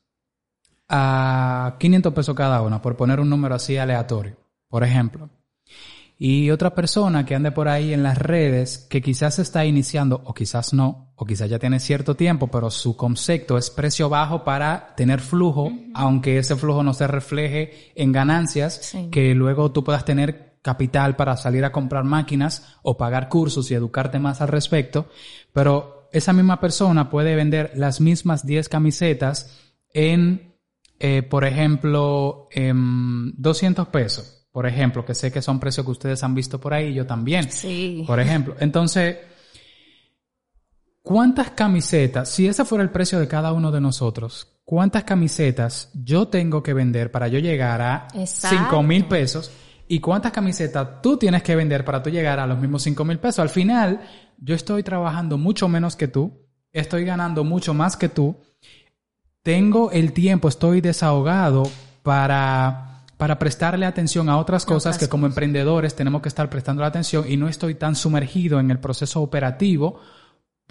a 0.88 1.76
500 1.78 2.14
pesos 2.14 2.34
cada 2.34 2.62
una, 2.62 2.82
por 2.82 2.96
poner 2.96 3.20
un 3.20 3.30
número 3.30 3.56
así 3.56 3.76
aleatorio, 3.76 4.38
por 4.70 4.86
ejemplo. 4.86 5.30
Y 6.18 6.50
otra 6.50 6.74
persona 6.74 7.26
que 7.26 7.36
ande 7.36 7.52
por 7.52 7.68
ahí 7.68 7.94
en 7.94 8.04
las 8.04 8.18
redes 8.18 8.88
que 8.90 9.02
quizás 9.02 9.38
está 9.40 9.66
iniciando 9.66 10.22
o 10.24 10.34
quizás 10.34 10.74
no, 10.74 11.11
o 11.22 11.26
quizás 11.26 11.48
ya 11.52 11.60
tiene 11.60 11.80
cierto 11.80 12.16
tiempo, 12.16 12.48
pero 12.48 12.72
su 12.72 12.98
concepto 12.98 13.56
es 13.56 13.70
precio 13.70 14.10
bajo 14.10 14.44
para 14.44 14.96
tener 14.96 15.20
flujo, 15.20 15.72
aunque 15.94 16.40
ese 16.40 16.56
flujo 16.56 16.82
no 16.82 16.96
se 16.96 17.06
refleje 17.06 17.92
en 17.94 18.12
ganancias, 18.12 18.96
que 19.12 19.36
luego 19.36 19.72
tú 19.72 19.84
puedas 19.84 20.04
tener 20.04 20.56
capital 20.64 21.16
para 21.16 21.38
salir 21.38 21.64
a 21.64 21.72
comprar 21.72 22.06
máquinas 22.06 22.76
o 22.82 22.98
pagar 22.98 23.30
cursos 23.30 23.70
y 23.70 23.76
educarte 23.76 24.18
más 24.18 24.42
al 24.42 24.48
respecto, 24.48 25.10
pero 25.54 26.10
esa 26.12 26.34
misma 26.34 26.60
persona 26.60 27.12
puede 27.12 27.36
vender 27.36 27.72
las 27.76 28.02
mismas 28.02 28.44
10 28.44 28.68
camisetas 28.68 29.60
en, 29.94 30.56
eh, 30.98 31.22
por 31.22 31.46
ejemplo, 31.46 32.48
en 32.52 33.40
200 33.40 33.90
pesos 33.90 34.42
por 34.52 34.68
ejemplo, 34.68 35.06
que 35.06 35.16
sé 35.16 35.32
que 35.32 35.42
son 35.42 35.60
precios 35.60 35.86
que 35.86 35.92
ustedes 35.92 36.24
han 36.24 36.36
visto 36.36 36.60
por 36.60 36.74
ahí, 36.74 36.94
yo 36.94 37.06
también. 37.06 37.50
Sí. 37.50 38.04
Por 38.06 38.20
ejemplo, 38.20 38.56
entonces, 38.60 39.18
¿cuántas 41.02 41.52
camisetas, 41.52 42.30
si 42.30 42.48
ese 42.48 42.66
fuera 42.66 42.84
el 42.84 42.90
precio 42.90 43.20
de 43.20 43.28
cada 43.28 43.54
uno 43.54 43.72
de 43.72 43.82
nosotros, 43.82 44.60
cuántas 44.64 45.04
camisetas 45.04 45.90
yo 45.94 46.28
tengo 46.28 46.64
que 46.64 46.74
vender 46.74 47.12
para 47.12 47.28
yo 47.28 47.40
llegar 47.40 47.82
a 47.82 48.08
Exacto. 48.14 48.58
5 48.66 48.84
mil 48.84 49.06
pesos? 49.06 49.52
¿Y 49.88 50.00
cuántas 50.00 50.32
camisetas 50.32 51.02
tú 51.02 51.18
tienes 51.18 51.44
que 51.44 51.56
vender 51.56 51.84
para 51.84 52.02
tú 52.02 52.10
llegar 52.10 52.40
a 52.40 52.48
los 52.48 52.58
mismos 52.58 52.84
5 52.84 53.04
mil 53.04 53.20
pesos? 53.20 53.40
Al 53.40 53.50
final, 53.50 54.02
yo 54.38 54.56
estoy 54.56 54.84
trabajando 54.84 55.38
mucho 55.38 55.68
menos 55.68 55.96
que 55.96 56.08
tú, 56.08 56.48
estoy 56.72 57.04
ganando 57.04 57.44
mucho 57.44 57.74
más 57.74 57.98
que 57.98 58.08
tú, 58.08 58.38
tengo 59.44 59.92
el 59.92 60.14
tiempo, 60.14 60.48
estoy 60.48 60.82
desahogado 60.82 61.64
para 62.04 62.88
para 63.22 63.38
prestarle 63.38 63.86
atención 63.86 64.30
a 64.30 64.40
otras 64.40 64.66
cosas 64.66 64.98
que 64.98 65.08
como 65.08 65.28
emprendedores 65.28 65.94
tenemos 65.94 66.24
que 66.24 66.28
estar 66.28 66.50
prestando 66.50 66.82
la 66.82 66.88
atención 66.88 67.24
y 67.30 67.38
no 67.38 67.48
estoy 67.48 67.76
tan 67.76 67.96
sumergido 67.96 68.60
en 68.60 68.72
el 68.72 68.80
proceso 68.80 69.22
operativo 69.22 70.00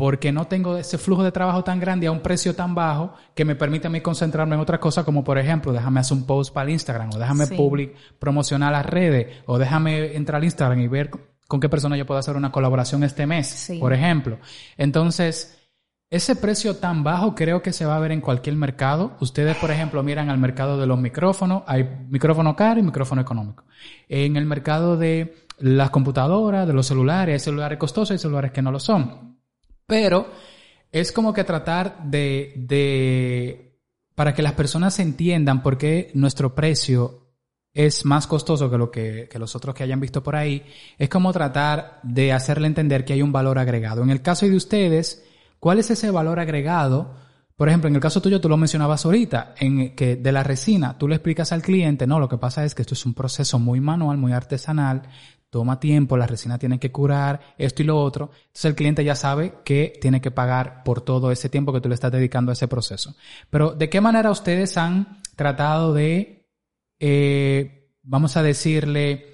porque 0.01 0.33
no 0.33 0.47
tengo 0.47 0.79
ese 0.79 0.97
flujo 0.97 1.23
de 1.23 1.31
trabajo 1.31 1.63
tan 1.63 1.79
grande 1.79 2.07
a 2.07 2.11
un 2.11 2.21
precio 2.21 2.55
tan 2.55 2.75
bajo 2.75 3.13
que 3.35 3.45
me 3.45 3.55
permite 3.55 3.87
a 3.87 3.91
mí 3.91 4.01
concentrarme 4.01 4.55
en 4.55 4.63
otra 4.63 4.81
cosa 4.81 5.05
como 5.05 5.23
por 5.23 5.37
ejemplo 5.37 5.75
déjame 5.75 6.01
hacer 6.01 6.17
un 6.17 6.25
post 6.25 6.55
para 6.55 6.65
el 6.65 6.71
Instagram 6.71 7.11
o 7.15 7.19
déjame 7.19 7.45
Sí. 7.45 7.55
public 7.55 7.95
promocionar 8.19 8.73
las 8.73 8.87
redes 8.87 9.27
o 9.45 9.59
déjame 9.59 10.17
entrar 10.17 10.39
al 10.39 10.45
Instagram 10.45 10.81
y 10.81 10.89
ver 10.89 11.11
con 11.47 11.61
qué 11.61 11.69
persona 11.69 11.99
yo 11.99 12.07
puedo 12.07 12.19
hacer 12.19 12.35
una 12.35 12.51
colaboración 12.51 13.05
este 13.05 13.27
mes, 13.27 13.47
Sí. 13.47 13.79
por 13.79 13.93
ejemplo. 13.93 14.39
Entonces, 14.79 15.59
ese 16.09 16.35
precio 16.35 16.77
tan 16.77 17.05
bajo 17.05 17.35
creo 17.35 17.61
que 17.61 17.75
se 17.75 17.85
va 17.85 17.97
a 17.97 18.01
ver 18.01 18.13
en 18.13 18.23
cualquier 18.23 18.57
mercado. 18.57 19.13
Ustedes, 19.21 19.57
por 19.59 19.71
ejemplo, 19.71 20.03
miran 20.03 20.31
al 20.31 20.39
mercado 20.39 20.79
de 20.81 20.87
los 20.87 20.99
micrófonos. 20.99 21.63
Hay 21.67 21.87
micrófono 22.09 22.57
caro 22.57 22.81
y 22.81 22.83
micrófono 22.83 23.21
económico. 23.21 23.65
En 24.09 24.37
el 24.39 24.47
mercado 24.47 24.97
de 24.97 25.35
las 25.59 25.91
computadoras, 25.91 26.67
de 26.67 26.73
los 26.73 26.87
celulares, 26.87 27.35
hay 27.35 27.41
celulares 27.41 27.79
costosos 27.79 28.15
y 28.15 28.19
celulares 28.19 28.51
que 28.53 28.63
no 28.63 28.71
lo 28.73 28.81
son. 28.81 29.30
Pero 29.91 30.31
es 30.93 31.11
como 31.11 31.33
que 31.33 31.43
tratar 31.43 32.05
de, 32.05 33.75
para 34.15 34.33
que 34.33 34.41
las 34.41 34.53
personas 34.53 35.01
entiendan 35.01 35.65
por 35.65 35.77
qué 35.77 36.13
nuestro 36.15 36.55
precio 36.55 37.27
es 37.75 38.05
más 38.05 38.29
costoso 38.29 38.71
que 38.71 38.79
lo 38.79 38.91
que, 38.93 39.29
que 39.29 39.39
los 39.41 39.57
otros 39.57 39.75
que 39.75 39.83
hayan 39.83 39.99
visto 39.99 40.23
por 40.23 40.37
ahí, 40.37 40.65
es 40.97 41.09
como 41.09 41.33
tratar 41.33 41.99
de 42.05 42.33
hacerle 42.33 42.69
entender 42.69 43.05
que 43.05 43.15
hay 43.15 43.23
un 43.23 43.33
valor 43.33 43.59
agregado. 43.59 44.05
En 44.05 44.11
el 44.11 44.23
caso 44.23 44.47
de 44.47 44.55
ustedes, 44.55 45.25
¿cuál 45.59 45.81
es 45.81 45.91
ese 45.91 46.13
valor 46.13 46.39
agregado? 46.39 47.17
Por 47.57 47.69
ejemplo, 47.69 47.89
en 47.89 47.97
el 47.97 48.01
caso 48.01 48.23
tuyo, 48.23 48.41
tú 48.41 48.49
lo 48.49 48.57
mencionabas 48.57 49.05
ahorita, 49.05 49.55
en 49.59 49.97
que 49.97 50.15
de 50.15 50.33
la 50.33 50.45
resina, 50.45 50.99
tú 50.99 51.09
le 51.09 51.17
explicas 51.17 51.51
al 51.51 51.63
cliente, 51.63 52.07
no, 52.07 52.21
lo 52.21 52.29
que 52.29 52.39
pasa 52.39 52.65
es 52.65 52.77
que 52.77 52.83
esto 52.83 52.95
es 52.95 53.05
un 53.05 53.15
proceso 53.15 53.59
muy 53.59 53.81
manual, 53.81 54.19
muy 54.19 54.33
artesanal, 54.33 55.03
toma 55.51 55.81
tiempo, 55.81 56.17
la 56.17 56.27
resina 56.27 56.59
tiene 56.59 56.79
que 56.79 56.93
curar, 56.93 57.41
esto 57.59 57.83
y 57.83 57.87
lo 57.87 58.01
otro. 58.01 58.31
Entonces 58.33 58.65
el 58.67 58.75
cliente 58.77 59.05
ya 59.05 59.17
sabe 59.17 59.55
que 59.65 59.99
tiene 60.01 60.21
que 60.21 60.31
pagar 60.31 60.83
por 60.85 61.01
todo 61.03 61.31
ese 61.33 61.49
tiempo 61.49 61.73
que 61.73 61.81
tú 61.81 61.89
le 61.89 61.97
estás 61.97 62.13
dedicando 62.13 62.51
a 62.51 62.55
ese 62.55 62.69
proceso. 62.69 63.15
Pero, 63.51 63.73
¿de 63.73 63.91
qué 63.91 64.01
manera 64.01 64.31
ustedes 64.31 64.77
han 64.77 65.21
tratado 65.35 65.93
de, 65.93 66.49
eh, 67.01 67.91
vamos 68.03 68.37
a 68.37 68.43
decirle, 68.43 69.27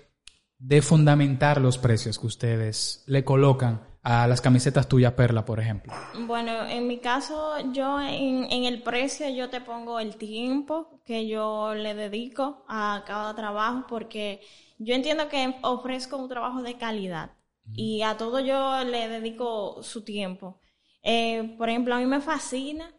de 0.58 0.80
fundamentar 0.80 1.60
los 1.60 1.76
precios 1.76 2.18
que 2.18 2.26
ustedes 2.26 3.04
le 3.06 3.22
colocan 3.22 3.82
a 4.02 4.26
las 4.26 4.40
camisetas 4.40 4.88
tuyas 4.88 5.12
Perla, 5.12 5.44
por 5.44 5.60
ejemplo? 5.60 5.92
Bueno, 6.26 6.64
en 6.66 6.86
mi 6.86 6.98
caso, 6.98 7.56
yo 7.72 8.00
en, 8.00 8.50
en 8.50 8.64
el 8.64 8.82
precio 8.82 9.28
yo 9.28 9.50
te 9.50 9.60
pongo 9.60 10.00
el 10.00 10.16
tiempo 10.16 11.02
que 11.04 11.28
yo 11.28 11.74
le 11.74 11.94
dedico 11.94 12.64
a 12.68 13.04
cada 13.06 13.34
trabajo 13.34 13.84
porque 13.86 14.40
yo 14.79 14.95
entiendo 14.95 15.29
que 15.29 15.55
ofrezco 15.62 16.16
un 16.16 16.29
trabajo 16.29 16.62
de 16.62 16.77
calidad 16.77 17.33
y 17.72 18.03
a 18.03 18.16
todo 18.16 18.39
yo 18.41 18.85
le 18.85 19.09
dedico 19.09 19.83
su 19.83 20.05
tiempo. 20.05 20.61
Eh, 21.03 21.55
por 21.59 21.68
ejemplo, 21.68 21.95
a 21.95 21.99
mí 21.99 22.07
me 22.07 22.20
fascina 22.20 22.93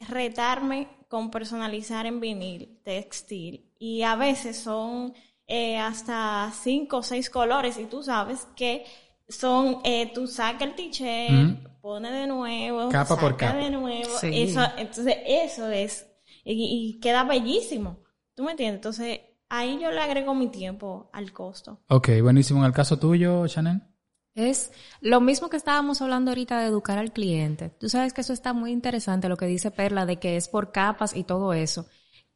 retarme 0.00 0.88
con 1.08 1.30
personalizar 1.30 2.06
en 2.06 2.20
vinil, 2.20 2.80
textil 2.84 3.70
y 3.78 4.02
a 4.02 4.16
veces 4.16 4.58
son 4.58 5.14
eh, 5.46 5.78
hasta 5.78 6.52
cinco 6.62 6.98
o 6.98 7.02
seis 7.02 7.30
colores 7.30 7.78
y 7.78 7.84
tú 7.86 8.02
sabes 8.02 8.46
que 8.56 8.84
son, 9.28 9.78
eh, 9.84 10.10
tú 10.14 10.26
sacas 10.26 10.62
el 10.68 10.74
t-shirt, 10.74 11.80
pone 11.80 12.10
de 12.10 12.26
nuevo, 12.26 12.88
Capa 12.90 13.16
por 13.16 13.32
saca 13.32 13.46
capa. 13.52 13.58
de 13.58 13.70
nuevo, 13.70 14.18
Sí. 14.18 14.28
eso, 14.42 14.60
entonces 14.76 15.16
eso 15.26 15.68
es, 15.70 16.06
y, 16.44 16.52
y 16.96 17.00
queda 17.00 17.24
bellísimo, 17.24 17.98
¿tú 18.34 18.42
me 18.42 18.50
entiendes? 18.52 18.76
Entonces 18.76 19.20
ahí 19.58 19.78
yo 19.80 19.90
le 19.90 20.00
agrego 20.00 20.34
mi 20.34 20.48
tiempo 20.48 21.08
al 21.12 21.32
costo. 21.32 21.80
Ok, 21.88 22.08
buenísimo. 22.22 22.60
En 22.60 22.66
el 22.66 22.72
caso 22.72 22.98
tuyo, 22.98 23.46
Chanel. 23.46 23.82
Es 24.34 24.72
lo 25.00 25.20
mismo 25.20 25.48
que 25.48 25.56
estábamos 25.56 26.02
hablando 26.02 26.32
ahorita 26.32 26.58
de 26.58 26.66
educar 26.66 26.98
al 26.98 27.12
cliente. 27.12 27.70
Tú 27.70 27.88
sabes 27.88 28.12
que 28.12 28.22
eso 28.22 28.32
está 28.32 28.52
muy 28.52 28.72
interesante, 28.72 29.28
lo 29.28 29.36
que 29.36 29.46
dice 29.46 29.70
Perla, 29.70 30.06
de 30.06 30.18
que 30.18 30.36
es 30.36 30.48
por 30.48 30.72
capas 30.72 31.14
y 31.14 31.22
todo 31.22 31.52
eso. 31.52 31.86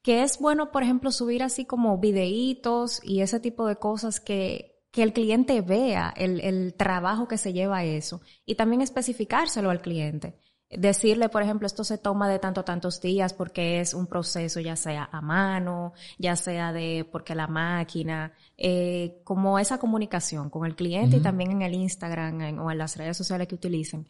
Que 0.03 0.23
es 0.23 0.39
bueno, 0.39 0.71
por 0.71 0.85
ejemplo, 0.85 1.11
subir 1.11 1.43
así 1.43 1.65
como 1.65 1.99
videitos 1.99 3.01
y 3.03 3.21
ese 3.21 3.41
tipo 3.41 3.67
de 3.67 3.77
cosas 3.77 4.21
que, 4.21 4.81
que 4.93 5.03
el 5.03 5.13
cliente 5.13 5.61
vea 5.61 6.15
el, 6.17 6.41
el 6.41 6.75
trabajo 6.75 7.27
que 7.27 7.37
se 7.37 7.53
lleva 7.53 7.79
a 7.79 7.85
eso. 7.85 8.21
Y 8.47 8.55
también 8.55 8.81
especificárselo 8.81 9.71
al 9.71 9.81
cliente. 9.81 10.39
Decirle, 10.71 11.31
por 11.31 11.43
ejemplo, 11.43 11.67
esto 11.67 11.83
se 11.83 11.97
toma 11.97 12.29
de 12.29 12.39
tanto 12.39 12.61
a 12.61 12.65
tantos 12.65 13.01
días 13.01 13.33
porque 13.33 13.81
es 13.81 13.95
un 13.95 14.07
proceso 14.07 14.61
ya 14.61 14.77
sea 14.77 15.09
a 15.11 15.23
mano, 15.23 15.95
ya 16.19 16.37
sea 16.37 16.75
de 16.75 17.09
porque 17.11 17.35
la 17.35 17.47
máquina, 17.47 18.33
eh, 18.59 19.21
como 19.25 19.59
esa 19.59 19.79
comunicación 19.79 20.51
con 20.51 20.67
el 20.67 20.77
cliente 20.77 21.17
y 21.17 21.21
también 21.21 21.53
en 21.53 21.63
el 21.63 21.73
Instagram 21.75 22.41
en- 22.43 22.59
o 22.59 22.71
en 22.71 22.77
las 22.77 22.99
redes 22.99 23.17
sociales 23.17 23.49
que 23.49 23.55
utilicen, 23.55 24.07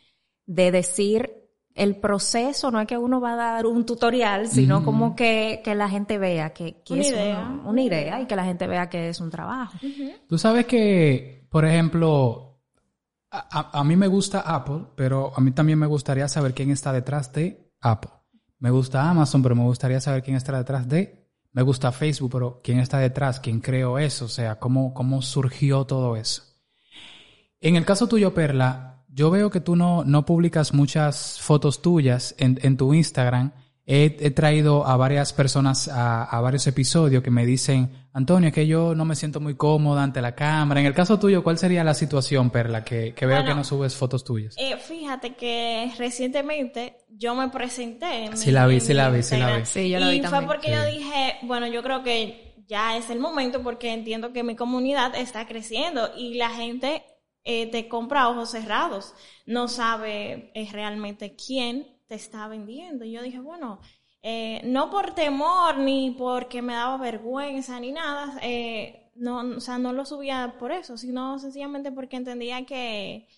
de 0.46 0.72
decir 0.72 1.32
el 1.76 1.94
proceso, 1.94 2.72
no 2.72 2.80
es 2.80 2.88
que 2.88 2.98
uno 2.98 3.20
va 3.20 3.34
a 3.34 3.36
dar 3.36 3.66
un 3.66 3.86
tutorial, 3.86 4.48
sino 4.48 4.84
como 4.84 5.14
que, 5.14 5.60
que 5.62 5.76
la 5.76 5.88
gente 5.88 6.18
vea 6.18 6.50
que, 6.52 6.82
que 6.82 6.94
Una 6.94 7.02
es 7.02 7.10
idea. 7.10 7.38
una, 7.38 7.68
una 7.70 7.82
idea 7.82 8.20
y 8.20 8.26
que 8.26 8.34
la 8.34 8.44
gente 8.44 8.66
vea 8.66 8.88
que 8.90 9.10
es 9.10 9.20
un 9.20 9.30
trabajo. 9.30 9.78
Tú 10.28 10.36
sabes 10.38 10.66
que, 10.66 11.46
por 11.50 11.64
ejemplo, 11.64 12.47
a, 13.30 13.78
a- 13.80 13.84
mí 13.84 13.96
me 13.96 14.06
gusta 14.06 14.40
Apple, 14.40 14.86
pero 14.96 15.32
a 15.36 15.40
mí 15.40 15.50
también 15.52 15.78
me 15.78 15.86
gustaría 15.86 16.28
saber 16.28 16.54
quién 16.54 16.70
está 16.70 16.92
detrás 16.92 17.32
de 17.32 17.72
Apple. 17.80 18.10
Me 18.58 18.70
gusta 18.70 19.08
Amazon, 19.08 19.42
pero 19.42 19.54
me 19.54 19.62
gustaría 19.64 20.00
saber 20.00 20.22
quién 20.22 20.36
está 20.36 20.56
detrás 20.56 20.88
de. 20.88 21.28
Me 21.52 21.62
gusta 21.62 21.92
Facebook, 21.92 22.30
pero 22.32 22.60
quién 22.62 22.78
está 22.80 22.98
detrás, 22.98 23.40
quién 23.40 23.60
creó 23.60 23.98
eso, 23.98 24.26
o 24.26 24.28
sea, 24.28 24.58
cómo, 24.58 24.92
cómo 24.94 25.22
surgió 25.22 25.84
todo 25.84 26.16
eso. 26.16 26.42
En 27.60 27.76
el 27.76 27.84
caso 27.84 28.06
tuyo, 28.06 28.34
Perla, 28.34 29.04
yo 29.08 29.30
veo 29.30 29.50
que 29.50 29.60
tú 29.60 29.74
no, 29.74 30.04
no 30.04 30.24
publicas 30.24 30.74
muchas 30.74 31.40
fotos 31.40 31.82
tuyas 31.82 32.34
en, 32.38 32.58
en 32.62 32.76
tu 32.76 32.94
Instagram. 32.94 33.52
He, 33.90 34.16
he 34.20 34.30
traído 34.32 34.86
a 34.86 34.98
varias 34.98 35.32
personas 35.32 35.88
a, 35.88 36.24
a 36.24 36.40
varios 36.42 36.66
episodios 36.66 37.22
que 37.22 37.30
me 37.30 37.46
dicen, 37.46 37.90
Antonio, 38.12 38.48
es 38.48 38.54
que 38.54 38.66
yo 38.66 38.94
no 38.94 39.06
me 39.06 39.16
siento 39.16 39.40
muy 39.40 39.54
cómoda 39.56 40.02
ante 40.02 40.20
la 40.20 40.34
cámara. 40.34 40.80
En 40.80 40.86
el 40.86 40.92
caso 40.92 41.18
tuyo, 41.18 41.42
¿cuál 41.42 41.56
sería 41.56 41.82
la 41.84 41.94
situación, 41.94 42.50
Perla, 42.50 42.84
que, 42.84 43.14
que 43.14 43.24
veo 43.24 43.36
Bueno, 43.38 43.48
que 43.50 43.54
no 43.56 43.64
subes 43.64 43.96
fotos 43.96 44.24
tuyas? 44.24 44.54
Eh, 44.58 44.76
fíjate 44.76 45.34
que 45.36 45.90
recientemente 45.96 46.98
yo 47.08 47.34
me 47.34 47.48
presenté. 47.48 48.26
en 48.26 48.36
Sí 48.36 48.48
mi- 48.48 48.52
la 48.52 48.66
vi, 48.66 48.74
en 48.74 48.80
sí 48.82 48.92
la 48.92 49.08
vi, 49.08 49.22
sí 49.22 49.36
la 49.38 49.56
vi. 49.56 49.64
Sí, 49.64 49.88
yo 49.88 49.98
la 50.00 50.10
vi 50.10 50.16
y 50.16 50.20
fue 50.20 50.30
también. 50.30 50.46
porque 50.48 50.66
Sí. 50.68 50.72
yo 50.74 50.84
dije, 50.84 51.36
bueno, 51.44 51.66
yo 51.66 51.82
creo 51.82 52.02
que 52.02 52.54
ya 52.66 52.98
es 52.98 53.08
el 53.08 53.20
momento 53.20 53.62
porque 53.62 53.94
entiendo 53.94 54.34
que 54.34 54.42
mi 54.42 54.54
comunidad 54.54 55.14
está 55.14 55.46
creciendo 55.46 56.10
y 56.14 56.34
la 56.34 56.50
gente 56.50 57.04
eh, 57.44 57.70
te 57.70 57.88
compra 57.88 58.28
ojos 58.28 58.50
cerrados. 58.50 59.14
No 59.46 59.68
sabe 59.68 60.50
eh, 60.54 60.68
realmente 60.70 61.34
quién 61.36 61.86
te 62.08 62.14
está 62.16 62.48
vendiendo. 62.48 63.04
Y 63.04 63.12
yo 63.12 63.22
dije, 63.22 63.38
bueno, 63.38 63.80
eh, 64.22 64.60
no 64.64 64.90
por 64.90 65.14
temor 65.14 65.78
ni 65.78 66.10
porque 66.18 66.60
me 66.62 66.74
daba 66.74 66.96
vergüenza 66.96 67.78
ni 67.78 67.92
nada, 67.92 68.38
eh, 68.42 69.12
no, 69.14 69.40
o 69.56 69.60
sea, 69.60 69.78
no 69.78 69.92
lo 69.92 70.04
subía 70.04 70.56
por 70.58 70.72
eso, 70.72 70.96
sino 70.96 71.38
sencillamente 71.38 71.92
porque 71.92 72.16
entendía 72.16 72.64
que, 72.64 73.28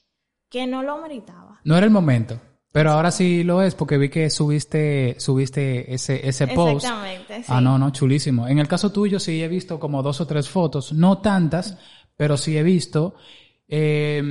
que 0.48 0.66
no 0.66 0.82
lo 0.82 0.98
meritaba. 0.98 1.60
No 1.64 1.76
era 1.76 1.84
el 1.84 1.92
momento. 1.92 2.40
Pero 2.72 2.92
ahora 2.92 3.10
sí 3.10 3.42
lo 3.42 3.62
es 3.62 3.74
porque 3.74 3.98
vi 3.98 4.10
que 4.10 4.30
subiste, 4.30 5.16
subiste 5.18 5.92
ese, 5.92 6.28
ese 6.28 6.46
post. 6.46 6.84
Exactamente, 6.84 7.38
sí. 7.38 7.44
Ah, 7.48 7.60
no, 7.60 7.78
no, 7.78 7.90
chulísimo. 7.90 8.46
En 8.46 8.60
el 8.60 8.68
caso 8.68 8.92
tuyo 8.92 9.18
sí 9.18 9.42
he 9.42 9.48
visto 9.48 9.80
como 9.80 10.04
dos 10.04 10.20
o 10.20 10.26
tres 10.26 10.48
fotos, 10.48 10.92
no 10.92 11.18
tantas, 11.18 11.76
pero 12.16 12.36
sí 12.36 12.56
he 12.56 12.62
visto. 12.62 13.16
Eh, 13.66 14.22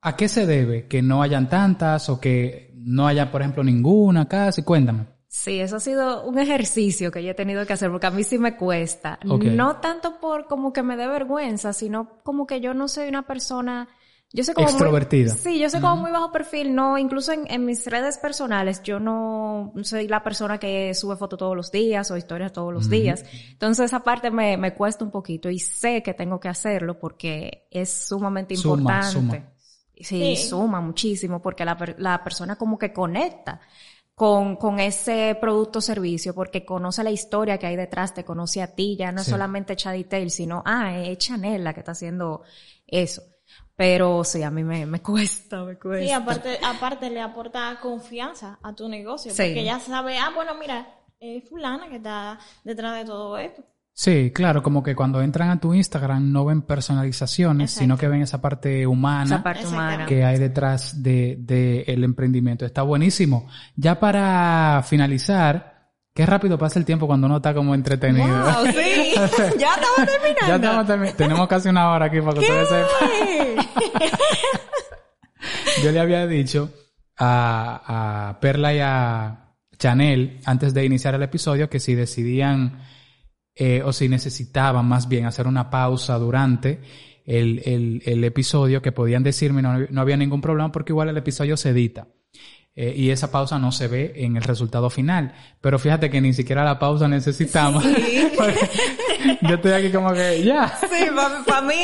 ¿A 0.00 0.16
qué 0.16 0.28
se 0.28 0.46
debe 0.46 0.88
que 0.88 1.02
no 1.02 1.22
hayan 1.22 1.48
tantas 1.48 2.08
o 2.08 2.18
que 2.18 2.71
no 2.84 3.06
haya, 3.06 3.30
por 3.30 3.40
ejemplo, 3.42 3.62
ninguna 3.64 4.28
casi? 4.28 4.62
Cuéntame. 4.62 5.06
Sí, 5.28 5.60
eso 5.60 5.76
ha 5.76 5.80
sido 5.80 6.24
un 6.26 6.38
ejercicio 6.38 7.10
que 7.10 7.22
yo 7.24 7.30
he 7.30 7.34
tenido 7.34 7.64
que 7.64 7.72
hacer 7.72 7.90
porque 7.90 8.06
a 8.06 8.10
mí 8.10 8.22
sí 8.22 8.36
me 8.38 8.56
cuesta. 8.56 9.18
No 9.24 9.76
tanto 9.76 10.20
por 10.20 10.46
como 10.46 10.72
que 10.74 10.82
me 10.82 10.96
dé 10.96 11.06
vergüenza, 11.08 11.72
sino 11.72 12.18
como 12.22 12.46
que 12.46 12.60
yo 12.60 12.74
no 12.74 12.86
soy 12.88 13.08
una 13.08 13.26
persona... 13.26 13.88
Yo 14.34 14.44
soy 14.44 14.54
como 14.54 14.66
muy- 14.66 14.72
Extrovertida. 14.72 15.34
sí, 15.34 15.58
yo 15.58 15.68
soy 15.68 15.82
como 15.82 15.96
muy 15.98 16.10
bajo 16.10 16.32
perfil, 16.32 16.74
no, 16.74 16.96
incluso 16.96 17.32
en, 17.32 17.50
en 17.50 17.66
mis 17.66 17.86
redes 17.86 18.16
personales, 18.16 18.82
yo 18.82 18.98
no 18.98 19.74
soy 19.82 20.08
la 20.08 20.22
persona 20.24 20.56
que 20.56 20.94
sube 20.94 21.16
fotos 21.16 21.38
todos 21.38 21.54
los 21.54 21.70
días 21.70 22.10
o 22.10 22.16
historias 22.16 22.50
todos 22.50 22.72
los 22.72 22.88
días. 22.88 23.26
Entonces 23.50 23.86
esa 23.86 24.00
parte 24.02 24.30
me, 24.30 24.56
me 24.56 24.72
cuesta 24.72 25.04
un 25.04 25.10
poquito 25.10 25.50
y 25.50 25.58
sé 25.58 26.02
que 26.02 26.14
tengo 26.14 26.40
que 26.40 26.48
hacerlo 26.48 26.98
porque 26.98 27.68
es 27.70 27.90
sumamente 28.08 28.56
Suma, 28.56 28.78
importante. 28.78 29.12
suma. 29.12 29.51
Sí, 29.96 30.36
Sí. 30.36 30.48
suma 30.48 30.80
muchísimo 30.80 31.40
porque 31.40 31.64
la, 31.64 31.76
la 31.98 32.22
persona 32.24 32.56
como 32.56 32.78
que 32.78 32.92
conecta 32.92 33.60
con, 34.14 34.56
con 34.56 34.78
ese 34.80 35.36
producto 35.40 35.78
o 35.78 35.82
servicio 35.82 36.34
porque 36.34 36.64
conoce 36.64 37.02
la 37.04 37.10
historia 37.10 37.58
que 37.58 37.66
hay 37.66 37.76
detrás, 37.76 38.12
te 38.14 38.24
conoce 38.24 38.62
a 38.62 38.74
ti, 38.74 38.96
ya 38.96 39.10
no 39.12 39.20
es 39.20 39.26
Sí. 39.26 39.30
solamente 39.32 39.74
Chaditel, 39.76 40.30
sino, 40.30 40.62
ah, 40.66 40.96
es 40.96 41.18
Chanel 41.18 41.64
la 41.64 41.72
que 41.72 41.80
está 41.80 41.92
haciendo 41.92 42.42
eso. 42.86 43.22
Pero 43.74 44.22
sí, 44.22 44.42
a 44.42 44.50
mí 44.50 44.62
me, 44.64 44.84
me 44.86 45.00
cuesta, 45.02 45.64
me 45.64 45.78
cuesta. 45.78 46.04
Sí, 46.06 46.12
aparte, 46.12 46.58
aparte 46.62 47.10
le 47.10 47.20
aporta 47.20 47.78
confianza 47.80 48.58
a 48.62 48.74
tu 48.74 48.88
negocio, 48.88 49.32
Sí. 49.32 49.42
porque 49.42 49.64
ya 49.64 49.80
sabe, 49.80 50.18
ah, 50.18 50.30
bueno, 50.34 50.54
mira, 50.54 50.86
es 51.18 51.48
fulana 51.48 51.88
que 51.88 51.96
está 51.96 52.38
detrás 52.64 52.94
de 52.98 53.04
todo 53.04 53.38
esto. 53.38 53.62
Sí, 53.94 54.30
claro, 54.34 54.62
como 54.62 54.82
que 54.82 54.96
cuando 54.96 55.20
entran 55.20 55.50
a 55.50 55.60
tu 55.60 55.74
Instagram 55.74 56.32
no 56.32 56.46
ven 56.46 56.62
personalizaciones, 56.62 57.72
Exacto. 57.72 57.84
sino 57.84 57.98
que 57.98 58.08
ven 58.08 58.22
esa 58.22 58.40
parte 58.40 58.86
humana 58.86 59.24
Esa 59.24 59.42
parte 59.42 59.66
humana. 59.66 60.06
que 60.06 60.24
hay 60.24 60.38
detrás 60.38 61.02
de, 61.02 61.36
de 61.38 61.82
el 61.86 62.02
emprendimiento. 62.02 62.64
Está 62.64 62.80
buenísimo. 62.82 63.46
Ya 63.76 64.00
para 64.00 64.82
finalizar, 64.88 65.90
qué 66.14 66.24
rápido 66.24 66.56
pasa 66.58 66.78
el 66.78 66.86
tiempo 66.86 67.06
cuando 67.06 67.26
uno 67.26 67.36
está 67.36 67.52
como 67.52 67.74
entretenido. 67.74 68.26
Wow, 68.26 68.66
sí. 68.72 69.14
ya 69.58 69.74
estamos 69.74 70.06
terminando. 70.06 70.46
Ya 70.48 70.54
estamos 70.56 70.86
termi- 70.86 71.14
tenemos 71.14 71.46
casi 71.48 71.68
una 71.68 71.90
hora 71.90 72.06
aquí 72.06 72.20
para 72.22 72.32
que 72.32 72.40
ustedes 72.40 72.68
sepan. 72.68 73.66
Yo 75.82 75.90
le 75.92 76.00
había 76.00 76.26
dicho 76.26 76.70
a, 77.18 78.28
a 78.30 78.40
Perla 78.40 78.74
y 78.74 78.78
a 78.80 79.54
Chanel 79.78 80.40
antes 80.44 80.74
de 80.74 80.84
iniciar 80.84 81.14
el 81.14 81.22
episodio 81.22 81.68
que 81.68 81.80
si 81.80 81.94
decidían 81.94 82.80
eh, 83.54 83.82
o 83.84 83.92
si 83.92 84.08
necesitaban 84.08 84.86
más 84.86 85.08
bien 85.08 85.26
hacer 85.26 85.46
una 85.46 85.68
pausa 85.70 86.18
durante 86.18 86.80
el, 87.24 87.62
el- 87.64 88.02
el 88.04 88.24
episodio, 88.24 88.82
que 88.82 88.92
podían 88.92 89.22
decirme, 89.22 89.62
no, 89.62 89.78
no 89.90 90.00
había 90.00 90.16
ningún 90.16 90.40
problema 90.40 90.72
porque 90.72 90.92
igual 90.92 91.08
el 91.08 91.16
episodio 91.16 91.56
se 91.56 91.70
edita. 91.70 92.08
Eh, 92.74 92.94
y 92.96 93.10
esa 93.10 93.30
pausa 93.30 93.58
no 93.58 93.70
se 93.70 93.86
ve 93.86 94.12
en 94.16 94.38
el 94.38 94.42
resultado 94.42 94.88
final. 94.88 95.34
Pero 95.60 95.78
fíjate 95.78 96.08
que 96.08 96.22
ni 96.22 96.32
siquiera 96.32 96.64
la 96.64 96.78
pausa 96.78 97.06
necesitamos. 97.06 97.84
Yo 99.42 99.54
estoy 99.56 99.72
aquí 99.72 99.90
como 99.90 100.12
que, 100.14 100.42
ya. 100.42 100.68
Sí, 100.80 101.06
para 101.46 101.60
mí 101.62 101.74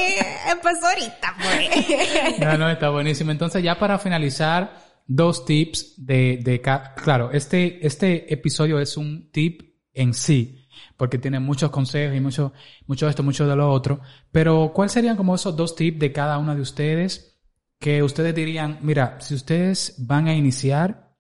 empezó 0.51 0.87
ahorita, 0.87 1.37
pues. 1.37 2.39
No, 2.41 2.57
no, 2.59 2.71
está 2.71 2.89
buenísimo. 2.91 3.31
Entonces, 3.31 3.63
ya 3.63 3.79
para 3.79 3.99
finalizar, 3.99 4.79
dos 5.07 5.45
tips 5.45 5.95
de, 6.07 6.41
de 6.43 6.61
ca- 6.61 6.95
claro, 6.95 7.31
este, 7.33 7.87
este 7.87 8.33
episodio 8.33 8.79
es 8.81 8.97
un 8.97 9.31
tip 9.31 9.63
en 9.93 10.15
sí, 10.15 10.58
porque 10.97 11.19
tiene 11.19 11.41
muchos 11.41 11.71
consejos 11.71 12.17
y 12.17 12.21
mucho, 12.21 12.53
mucho 12.87 13.07
de 13.07 13.11
esto, 13.11 13.23
mucho 13.23 13.47
de 13.47 13.57
lo 13.57 13.71
otro. 13.71 14.01
Pero, 14.33 14.73
¿cuáles 14.75 14.93
serían 14.93 15.17
como 15.17 15.35
esos 15.35 15.57
dos 15.57 15.75
tips 15.75 15.99
de 15.99 16.13
cada 16.13 16.39
uno 16.39 16.55
de 16.55 16.63
ustedes 16.63 17.39
que 17.79 18.03
ustedes 18.03 18.35
dirían, 18.35 18.79
mira, 18.83 19.21
si 19.21 19.35
ustedes 19.35 19.95
van 19.99 20.27
a 20.29 20.35
iniciar, 20.35 21.15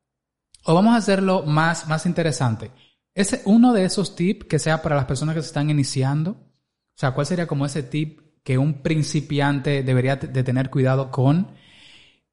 o 0.64 0.74
vamos 0.74 0.94
a 0.94 0.98
hacerlo 0.98 1.42
más, 1.44 1.88
más 1.88 2.06
interesante? 2.06 2.70
Ese, 3.14 3.42
uno 3.44 3.72
de 3.72 3.84
esos 3.84 4.14
tips 4.14 4.46
que 4.46 4.58
sea 4.58 4.82
para 4.82 4.96
las 4.96 5.06
personas 5.06 5.34
que 5.34 5.42
se 5.42 5.48
están 5.48 5.70
iniciando, 5.70 6.30
o 6.32 7.00
sea, 7.00 7.12
¿cuál 7.12 7.26
sería 7.26 7.46
como 7.46 7.66
ese 7.66 7.82
tip 7.82 8.20
que 8.42 8.58
un 8.58 8.82
principiante 8.82 9.82
debería 9.82 10.16
de 10.16 10.42
tener 10.42 10.70
cuidado 10.70 11.10
con? 11.10 11.52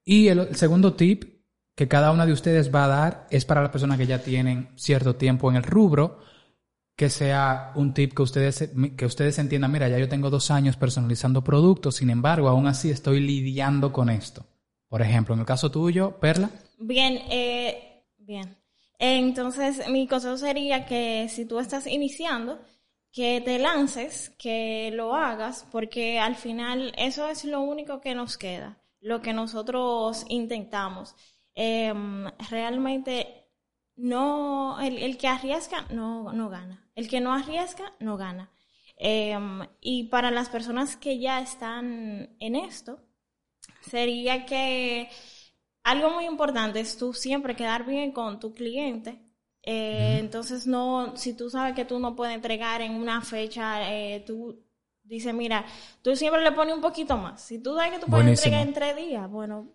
Y 0.03 0.27
el, 0.27 0.39
el 0.39 0.55
segundo 0.55 0.93
tip 0.93 1.35
que 1.75 1.87
cada 1.87 2.11
una 2.11 2.25
de 2.25 2.31
ustedes 2.31 2.73
va 2.73 2.85
a 2.85 2.87
dar 2.87 3.27
es 3.29 3.45
para 3.45 3.61
las 3.61 3.69
personas 3.69 3.97
que 3.97 4.07
ya 4.07 4.23
tienen 4.23 4.69
cierto 4.75 5.15
tiempo 5.15 5.49
en 5.49 5.57
el 5.57 5.63
rubro, 5.63 6.19
que 6.95 7.09
sea 7.09 7.71
un 7.75 7.93
tip 7.93 8.13
que 8.13 8.21
ustedes, 8.21 8.69
que 8.95 9.05
ustedes 9.05 9.37
entiendan, 9.37 9.71
mira, 9.71 9.89
ya 9.89 9.99
yo 9.99 10.07
tengo 10.07 10.29
dos 10.29 10.49
años 10.49 10.77
personalizando 10.77 11.43
productos, 11.43 11.95
sin 11.95 12.09
embargo, 12.09 12.47
aún 12.47 12.67
así 12.67 12.89
estoy 12.89 13.19
lidiando 13.19 13.91
con 13.91 14.09
esto. 14.09 14.45
Por 14.87 15.01
ejemplo, 15.01 15.33
en 15.33 15.41
el 15.41 15.45
caso 15.45 15.69
tuyo, 15.71 16.17
Perla. 16.19 16.49
Bien, 16.79 17.21
eh, 17.29 18.03
bien. 18.17 18.55
Entonces, 18.97 19.89
mi 19.89 20.07
consejo 20.07 20.37
sería 20.37 20.85
que 20.85 21.27
si 21.29 21.45
tú 21.45 21.59
estás 21.59 21.85
iniciando, 21.85 22.59
que 23.11 23.41
te 23.41 23.59
lances, 23.59 24.29
que 24.37 24.91
lo 24.93 25.15
hagas, 25.15 25.65
porque 25.71 26.19
al 26.19 26.35
final 26.35 26.93
eso 26.97 27.27
es 27.27 27.43
lo 27.45 27.61
único 27.61 27.99
que 27.99 28.15
nos 28.15 28.37
queda, 28.37 28.77
lo 29.01 29.21
que 29.21 29.33
nosotros 29.33 30.25
intentamos. 30.29 31.15
Em, 31.53 32.25
realmente 32.49 33.44
no, 33.95 34.79
el, 34.81 34.97
el 34.97 35.17
que 35.17 35.27
arriesga 35.27 35.85
no, 35.91 36.31
no 36.33 36.49
gana. 36.49 36.89
El 36.95 37.07
que 37.09 37.21
no 37.21 37.33
arriesga 37.33 37.93
no 37.99 38.17
gana. 38.17 38.51
Em, 38.97 39.61
y 39.81 40.05
para 40.05 40.31
las 40.31 40.49
personas 40.49 40.95
que 40.97 41.19
ya 41.19 41.41
están 41.41 42.35
en 42.39 42.55
esto, 42.55 42.99
sería 43.81 44.45
que 44.45 45.09
algo 45.83 46.09
muy 46.11 46.25
importante 46.25 46.79
es 46.79 46.97
tú 46.97 47.13
siempre 47.13 47.55
quedar 47.55 47.85
bien 47.85 48.11
con 48.11 48.39
tu 48.39 48.53
cliente. 48.53 49.21
Eh, 49.63 50.17
Entonces, 50.19 50.67
no, 50.67 51.15
si 51.17 51.33
tú 51.35 51.49
sabes 51.49 51.73
que 51.75 51.85
tú 51.85 51.99
no 51.99 52.15
puedes 52.15 52.35
entregar 52.35 52.81
en 52.81 52.93
una 52.95 53.21
fecha, 53.21 53.91
eh, 53.93 54.23
tú 54.25 54.63
dices, 55.03 55.33
mira, 55.33 55.65
tú 56.01 56.15
siempre 56.15 56.41
le 56.43 56.51
pones 56.51 56.75
un 56.75 56.81
poquito 56.81 57.17
más. 57.17 57.41
Si 57.41 57.59
tú 57.61 57.75
sabes 57.75 57.93
que 57.93 57.99
tú 57.99 58.09
puedes 58.09 58.25
Buenísimo. 58.25 58.45
entregar 58.45 58.67
en 58.67 58.73
tres 58.73 58.95
días, 58.95 59.29
bueno, 59.29 59.69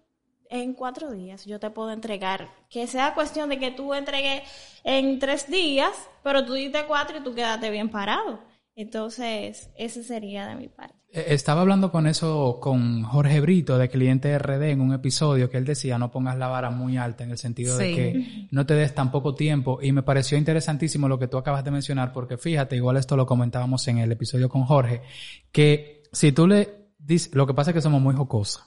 en 0.51 0.75
cuatro 0.75 1.13
días 1.13 1.47
yo 1.47 1.59
te 1.59 1.71
puedo 1.71 1.91
entregar. 1.91 2.51
Que 2.69 2.87
sea 2.87 3.15
cuestión 3.15 3.49
de 3.49 3.59
que 3.59 3.71
tú 3.71 3.95
entregues 3.95 4.43
en 4.85 5.19
tres 5.19 5.51
días, 5.51 5.93
pero 6.23 6.45
tú 6.45 6.55
diste 6.55 6.85
cuatro 6.87 7.19
y 7.19 7.23
tú 7.23 7.35
quedaste 7.35 7.71
bien 7.71 7.89
parado. 7.89 8.41
Entonces, 8.75 9.71
ese 9.77 10.03
sería 10.05 10.47
de 10.47 10.55
mi 10.55 10.69
parte. 10.69 10.95
Eh, 11.13 11.27
Estaba 11.29 11.61
hablando 11.61 11.91
con 11.91 12.07
eso 12.07 12.59
con 12.61 13.03
Jorge 13.03 13.41
Brito 13.41 13.79
de 13.79 13.89
Cliente 13.89 14.39
RD 14.39 14.71
en 14.71 14.81
un 14.81 14.95
episodio 14.95 15.51
que 15.51 15.59
él 15.59 15.65
decía 15.65 15.99
no 15.99 16.11
pongas 16.11 16.39
la 16.39 16.49
vara 16.49 16.71
muy 16.71 16.97
alta 16.97 17.25
en 17.25 17.31
el 17.31 17.39
sentido 17.39 17.77
de 17.77 17.95
que 17.95 18.47
no 18.51 18.65
te 18.67 18.75
des 18.75 18.95
tan 18.95 19.11
poco 19.11 19.35
tiempo 19.35 19.81
y 19.83 19.93
me 19.93 20.03
pareció 20.03 20.39
interesantísimo 20.39 21.09
lo 21.09 21.19
que 21.19 21.27
tú 21.29 21.37
acabas 21.37 21.65
de 21.65 21.73
mencionar 21.73 22.13
porque 22.13 22.39
fíjate, 22.39 22.77
igual 22.77 22.97
esto 22.97 23.17
lo 23.17 23.27
comentábamos 23.27 23.87
en 23.89 23.99
el 23.99 24.13
episodio 24.13 24.49
con 24.49 24.65
Jorge, 24.65 25.03
que 25.51 26.05
si 26.13 26.33
tú 26.33 26.47
le 26.47 26.91
dices, 26.99 27.35
lo 27.35 27.47
que 27.47 27.55
pasa 27.55 27.71
es 27.71 27.75
que 27.75 27.83
somos 27.83 28.01
muy 28.01 28.15
jocosos 28.15 28.65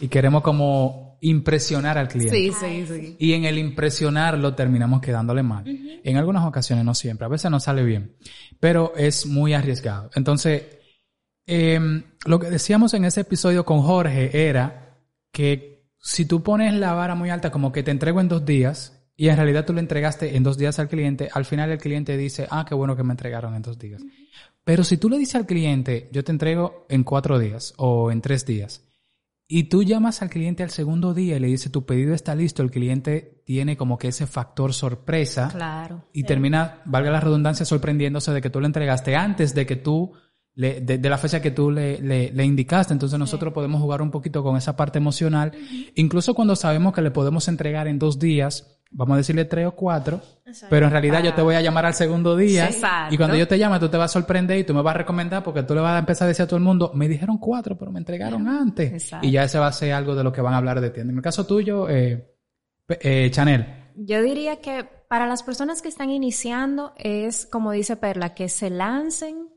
y 0.00 0.08
queremos 0.08 0.42
como 0.42 1.13
impresionar 1.24 1.96
al 1.96 2.08
cliente. 2.08 2.36
Sí, 2.36 2.52
sí, 2.52 2.86
sí. 2.86 3.16
Y 3.18 3.32
en 3.32 3.44
el 3.44 3.58
impresionarlo 3.58 4.54
terminamos 4.54 5.00
quedándole 5.00 5.42
mal. 5.42 5.64
En 5.66 6.16
algunas 6.16 6.44
ocasiones, 6.44 6.84
no 6.84 6.94
siempre. 6.94 7.24
A 7.24 7.28
veces 7.28 7.50
no 7.50 7.60
sale 7.60 7.82
bien. 7.82 8.16
Pero 8.60 8.92
es 8.96 9.26
muy 9.26 9.54
arriesgado. 9.54 10.10
Entonces, 10.14 10.62
em, 11.46 12.02
lo 12.26 12.38
que 12.38 12.50
decíamos 12.50 12.92
en 12.94 13.06
ese 13.06 13.22
episodio 13.22 13.64
con 13.64 13.80
Jorge 13.80 14.48
era 14.48 14.98
que 15.32 15.88
si 15.98 16.26
tú 16.26 16.42
pones 16.42 16.74
la 16.74 16.92
vara 16.92 17.14
muy 17.14 17.30
alta, 17.30 17.50
como 17.50 17.72
que 17.72 17.82
te 17.82 17.90
entrego 17.90 18.20
en 18.20 18.28
dos 18.28 18.44
días, 18.44 18.92
y 19.16 19.28
en 19.28 19.36
realidad 19.36 19.64
tú 19.64 19.72
le 19.72 19.80
entregaste 19.80 20.36
en 20.36 20.42
dos 20.42 20.58
días 20.58 20.78
al 20.78 20.88
cliente, 20.88 21.30
al 21.32 21.46
final 21.46 21.70
el 21.70 21.78
cliente 21.78 22.16
dice, 22.18 22.46
ah, 22.50 22.66
qué 22.68 22.74
bueno 22.74 22.96
que 22.96 23.02
me 23.02 23.12
entregaron 23.12 23.54
en 23.54 23.62
dos 23.62 23.78
días. 23.78 24.02
Pero 24.64 24.84
si 24.84 24.98
tú 24.98 25.08
le 25.08 25.18
dices 25.18 25.36
al 25.36 25.46
cliente, 25.46 26.08
yo 26.12 26.22
te 26.22 26.32
entrego 26.32 26.86
en 26.90 27.04
cuatro 27.04 27.38
días 27.38 27.72
o 27.78 28.10
en 28.10 28.20
tres 28.20 28.44
días, 28.44 28.82
y 29.56 29.64
tú 29.64 29.82
llamas 29.84 30.20
al 30.22 30.30
cliente 30.30 30.62
al 30.64 30.70
segundo 30.70 31.14
día 31.14 31.36
y 31.36 31.40
le 31.40 31.46
dices 31.46 31.70
tu 31.70 31.84
pedido 31.86 32.12
está 32.14 32.34
listo, 32.34 32.62
el 32.62 32.70
cliente 32.72 33.40
tiene 33.44 33.76
como 33.76 33.98
que 33.98 34.08
ese 34.08 34.26
factor 34.26 34.72
sorpresa 34.72 35.48
Claro. 35.52 36.04
y 36.12 36.24
termina, 36.24 36.80
valga 36.86 37.10
la 37.12 37.20
redundancia, 37.20 37.64
sorprendiéndose 37.64 38.32
de 38.32 38.40
que 38.40 38.50
tú 38.50 38.58
le 38.60 38.66
entregaste 38.66 39.14
antes 39.14 39.54
de 39.54 39.64
que 39.66 39.76
tú, 39.76 40.12
le- 40.56 40.80
de, 40.80 40.98
de 40.98 41.08
la 41.08 41.18
fecha 41.18 41.40
que 41.40 41.50
tú 41.52 41.70
le, 41.70 42.00
le- 42.00 42.32
le 42.32 42.44
indicaste. 42.44 42.92
Entonces 42.92 43.18
nosotros 43.18 43.52
podemos 43.52 43.80
jugar 43.80 44.02
un 44.02 44.10
poquito 44.10 44.42
con 44.42 44.56
esa 44.56 44.74
parte 44.76 44.98
emocional. 44.98 45.52
Incluso 45.94 46.34
cuando 46.34 46.56
sabemos 46.56 46.92
que 46.92 47.02
le 47.02 47.10
podemos 47.12 47.46
entregar 47.48 47.86
en 47.86 47.98
dos 48.00 48.18
días, 48.18 48.73
vamos 48.96 49.14
a 49.14 49.18
decirle 49.18 49.44
tres 49.44 49.66
o 49.66 49.72
cuatro, 49.72 50.20
Exacto. 50.46 50.68
pero 50.70 50.86
en 50.86 50.92
realidad 50.92 51.22
yo 51.22 51.34
te 51.34 51.42
voy 51.42 51.56
a 51.56 51.60
llamar 51.60 51.84
al 51.86 51.94
segundo 51.94 52.36
día 52.36 52.68
Sí, 52.68 52.74
exacto. 52.74 53.14
y 53.14 53.18
cuando 53.18 53.36
yo 53.36 53.46
te 53.48 53.58
llame 53.58 53.78
tú 53.80 53.88
te 53.88 53.96
vas 53.96 54.10
a 54.10 54.14
sorprender 54.14 54.58
y 54.58 54.64
tú 54.64 54.72
me 54.72 54.82
vas 54.82 54.94
a 54.94 54.98
recomendar 54.98 55.42
porque 55.42 55.62
tú 55.64 55.74
le 55.74 55.80
vas 55.80 55.96
a 55.96 55.98
empezar 55.98 56.26
a 56.26 56.28
decir 56.28 56.44
a 56.44 56.46
todo 56.46 56.56
el 56.56 56.62
mundo, 56.62 56.92
me 56.94 57.08
dijeron 57.08 57.38
cuatro, 57.38 57.76
pero 57.76 57.90
me 57.90 57.98
entregaron 57.98 58.46
antes. 58.48 58.92
Exacto. 58.92 59.26
Y 59.26 59.32
ya 59.32 59.44
ese 59.44 59.58
va 59.58 59.66
a 59.66 59.72
ser 59.72 59.92
algo 59.92 60.14
de 60.14 60.24
lo 60.24 60.32
que 60.32 60.40
van 60.40 60.54
a 60.54 60.58
hablar 60.58 60.80
de 60.80 60.90
ti. 60.90 61.00
En 61.00 61.10
el 61.10 61.20
caso 61.22 61.46
tuyo, 61.46 61.88
eh, 61.88 62.34
eh, 62.88 63.28
Chanel. 63.30 63.66
Yo 63.96 64.22
diría 64.22 64.60
que 64.60 64.88
para 65.08 65.26
las 65.26 65.42
personas 65.42 65.82
que 65.82 65.88
están 65.88 66.10
iniciando 66.10 66.92
es, 66.96 67.46
como 67.46 67.72
dice 67.72 67.96
Perla, 67.96 68.34
que 68.34 68.48
se 68.48 68.70
lancen, 68.70 69.48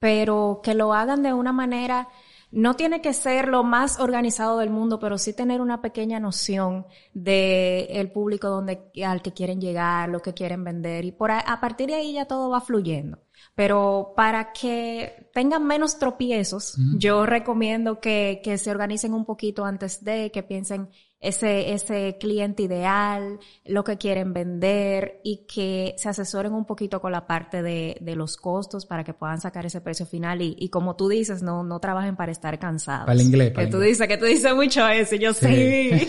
pero 0.00 0.60
que 0.62 0.74
lo 0.74 0.92
hagan 0.94 1.22
de 1.22 1.32
una 1.32 1.52
manera, 1.52 2.08
no 2.52 2.74
tiene 2.74 3.00
que 3.00 3.14
ser 3.14 3.48
lo 3.48 3.64
más 3.64 3.98
organizado 3.98 4.58
del 4.58 4.70
mundo, 4.70 4.98
pero 4.98 5.16
sí 5.16 5.32
tener 5.32 5.60
una 5.60 5.80
pequeña 5.80 6.20
noción 6.20 6.86
de 7.14 7.86
el 7.90 8.12
público 8.12 8.48
donde, 8.48 8.90
al 9.04 9.22
que 9.22 9.32
quieren 9.32 9.60
llegar, 9.60 10.10
lo 10.10 10.20
que 10.20 10.34
quieren 10.34 10.62
vender, 10.62 11.04
y 11.06 11.12
por 11.12 11.30
a, 11.30 11.40
a 11.40 11.60
partir 11.60 11.88
de 11.88 11.94
ahí 11.94 12.12
ya 12.12 12.26
todo 12.26 12.50
va 12.50 12.60
fluyendo. 12.60 13.18
Pero 13.54 14.12
para 14.14 14.52
que 14.52 15.30
tengan 15.34 15.66
menos 15.66 15.98
tropiezos, 15.98 16.76
yo 16.96 17.26
recomiendo 17.26 18.00
que, 18.00 18.40
que 18.44 18.56
se 18.56 18.70
organicen 18.70 19.14
un 19.14 19.24
poquito 19.24 19.64
antes 19.64 20.04
de, 20.04 20.30
que 20.30 20.42
piensen 20.42 20.90
ese, 21.22 21.72
ese 21.72 22.18
cliente 22.18 22.64
ideal, 22.64 23.38
lo 23.64 23.84
que 23.84 23.96
quieren 23.96 24.32
vender 24.32 25.20
y 25.22 25.46
que 25.46 25.94
se 25.96 26.08
asesoren 26.08 26.52
un 26.52 26.66
poquito 26.66 27.00
con 27.00 27.12
la 27.12 27.26
parte 27.28 27.62
de, 27.62 27.96
de 28.00 28.16
los 28.16 28.36
costos 28.36 28.84
para 28.86 29.04
que 29.04 29.14
puedan 29.14 29.40
sacar 29.40 29.64
ese 29.64 29.80
precio 29.80 30.04
final 30.04 30.42
y, 30.42 30.56
y 30.58 30.68
como 30.68 30.96
tú 30.96 31.08
dices, 31.08 31.40
no, 31.42 31.62
no 31.62 31.78
trabajen 31.78 32.16
para 32.16 32.32
estar 32.32 32.58
cansados. 32.58 33.06
Para 33.06 33.14
el 33.14 33.20
inglés, 33.22 33.52
para 33.52 33.66
Que 33.66 33.70
tú 33.70 33.76
inglés. 33.78 33.92
dices, 33.98 34.08
que 34.08 34.18
tú 34.18 34.24
dices 34.24 34.54
mucho 34.54 34.86
eso, 34.88 35.14
yo 35.16 35.32
Sí. 35.32 35.46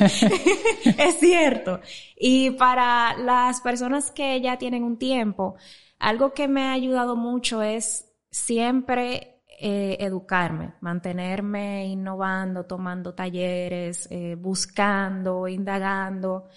sí. 0.09 0.27
es 0.97 1.19
cierto. 1.19 1.79
Y 2.17 2.49
para 2.51 3.15
las 3.17 3.61
personas 3.61 4.11
que 4.11 4.41
ya 4.41 4.57
tienen 4.57 4.83
un 4.83 4.97
tiempo, 4.97 5.55
algo 5.99 6.33
que 6.33 6.47
me 6.47 6.63
ha 6.63 6.73
ayudado 6.73 7.15
mucho 7.15 7.61
es 7.61 8.09
siempre 8.31 9.32
eh, 9.59 9.97
educarme, 9.99 10.73
mantenerme 10.81 11.87
innovando, 11.87 12.65
tomando 12.65 13.13
talleres, 13.13 14.07
eh, 14.11 14.35
buscando, 14.35 15.47
indagando. 15.47 16.47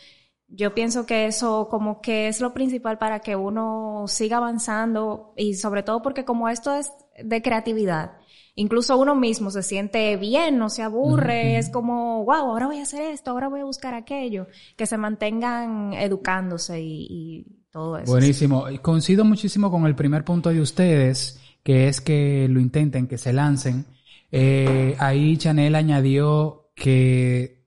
Yo 0.48 0.74
pienso 0.74 1.06
que 1.06 1.26
eso 1.26 1.68
como 1.68 2.00
que 2.00 2.28
es 2.28 2.40
lo 2.40 2.54
principal 2.54 2.98
para 2.98 3.20
que 3.20 3.36
uno 3.36 4.04
siga 4.06 4.36
avanzando 4.36 5.32
y 5.36 5.54
sobre 5.54 5.82
todo 5.82 6.02
porque 6.02 6.24
como 6.24 6.48
esto 6.48 6.74
es 6.74 6.92
de 7.22 7.42
creatividad, 7.42 8.12
incluso 8.54 8.96
uno 8.96 9.14
mismo 9.14 9.50
se 9.50 9.62
siente 9.62 10.16
bien, 10.16 10.58
no 10.58 10.70
se 10.70 10.82
aburre, 10.82 11.58
es 11.58 11.68
como, 11.68 12.24
wow, 12.24 12.50
ahora 12.50 12.66
voy 12.66 12.78
a 12.78 12.82
hacer 12.82 13.02
esto, 13.12 13.30
ahora 13.30 13.48
voy 13.48 13.60
a 13.60 13.64
buscar 13.64 13.94
aquello, 13.94 14.46
que 14.76 14.86
se 14.86 14.96
mantengan 14.96 15.92
educándose 15.94 16.80
y, 16.80 17.06
y 17.10 17.46
todo 17.70 17.98
eso. 17.98 18.10
Buenísimo. 18.10 18.64
Coincido 18.82 19.24
muchísimo 19.24 19.70
con 19.70 19.84
el 19.86 19.94
primer 19.94 20.24
punto 20.24 20.50
de 20.50 20.60
ustedes, 20.60 21.40
que 21.66 21.88
es 21.88 22.00
que 22.00 22.46
lo 22.48 22.60
intenten, 22.60 23.08
que 23.08 23.18
se 23.18 23.32
lancen. 23.32 23.86
Eh, 24.30 24.94
ahí 25.00 25.36
Chanel 25.36 25.74
añadió 25.74 26.70
que 26.76 27.66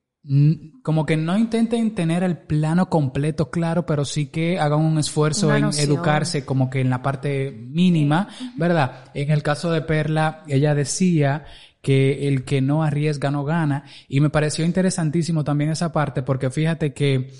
como 0.84 1.06
que 1.06 1.18
no 1.18 1.38
intenten 1.38 1.93
tener 1.95 2.24
el 2.24 2.38
plano 2.38 2.89
completo 2.89 3.52
claro, 3.52 3.86
pero 3.86 4.06
sí 4.06 4.28
que 4.28 4.58
hagan 4.58 4.80
un 4.80 5.00
esfuerzo 5.00 5.54
en 5.54 5.66
educarse 5.78 6.45
como 6.45 6.70
que 6.70 6.80
en 6.80 6.89
la 6.89 7.02
parte 7.02 7.52
mínima, 7.52 8.30
¿verdad? 8.56 9.12
En 9.14 9.32
el 9.32 9.43
caso 9.43 9.70
de 9.70 9.82
Perla, 9.82 10.43
ella 10.47 10.74
decía 10.76 11.43
que 11.82 12.30
el 12.30 12.45
que 12.45 12.62
no 12.62 12.84
arriesga 12.84 13.32
no 13.32 13.43
gana 13.43 13.84
y 14.08 14.22
me 14.22 14.30
pareció 14.30 14.64
interesantísimo 14.64 15.43
también 15.43 15.72
esa 15.72 15.91
parte 15.91 16.24
porque 16.24 16.50
fíjate 16.50 16.93
que 16.93 17.34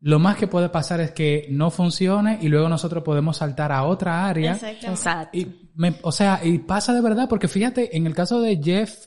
lo 0.00 0.18
más 0.18 0.36
que 0.36 0.46
puede 0.46 0.68
pasar 0.70 1.00
es 1.00 1.10
que 1.10 1.46
no 1.50 1.70
funcione 1.70 2.38
y 2.40 2.48
luego 2.48 2.68
nosotros 2.68 3.04
podemos 3.04 3.36
saltar 3.36 3.70
a 3.72 3.84
otra 3.84 4.26
área. 4.26 4.52
Exacto. 4.88 5.36
Y 5.36 5.70
me- 5.74 5.96
o 6.02 6.10
sea, 6.12 6.40
y 6.42 6.58
pasa 6.58 6.94
de 6.94 7.00
verdad, 7.02 7.28
porque 7.28 7.48
fíjate, 7.48 7.96
en 7.96 8.06
el 8.06 8.14
caso 8.14 8.40
de 8.40 8.60
Jeff 8.62 9.06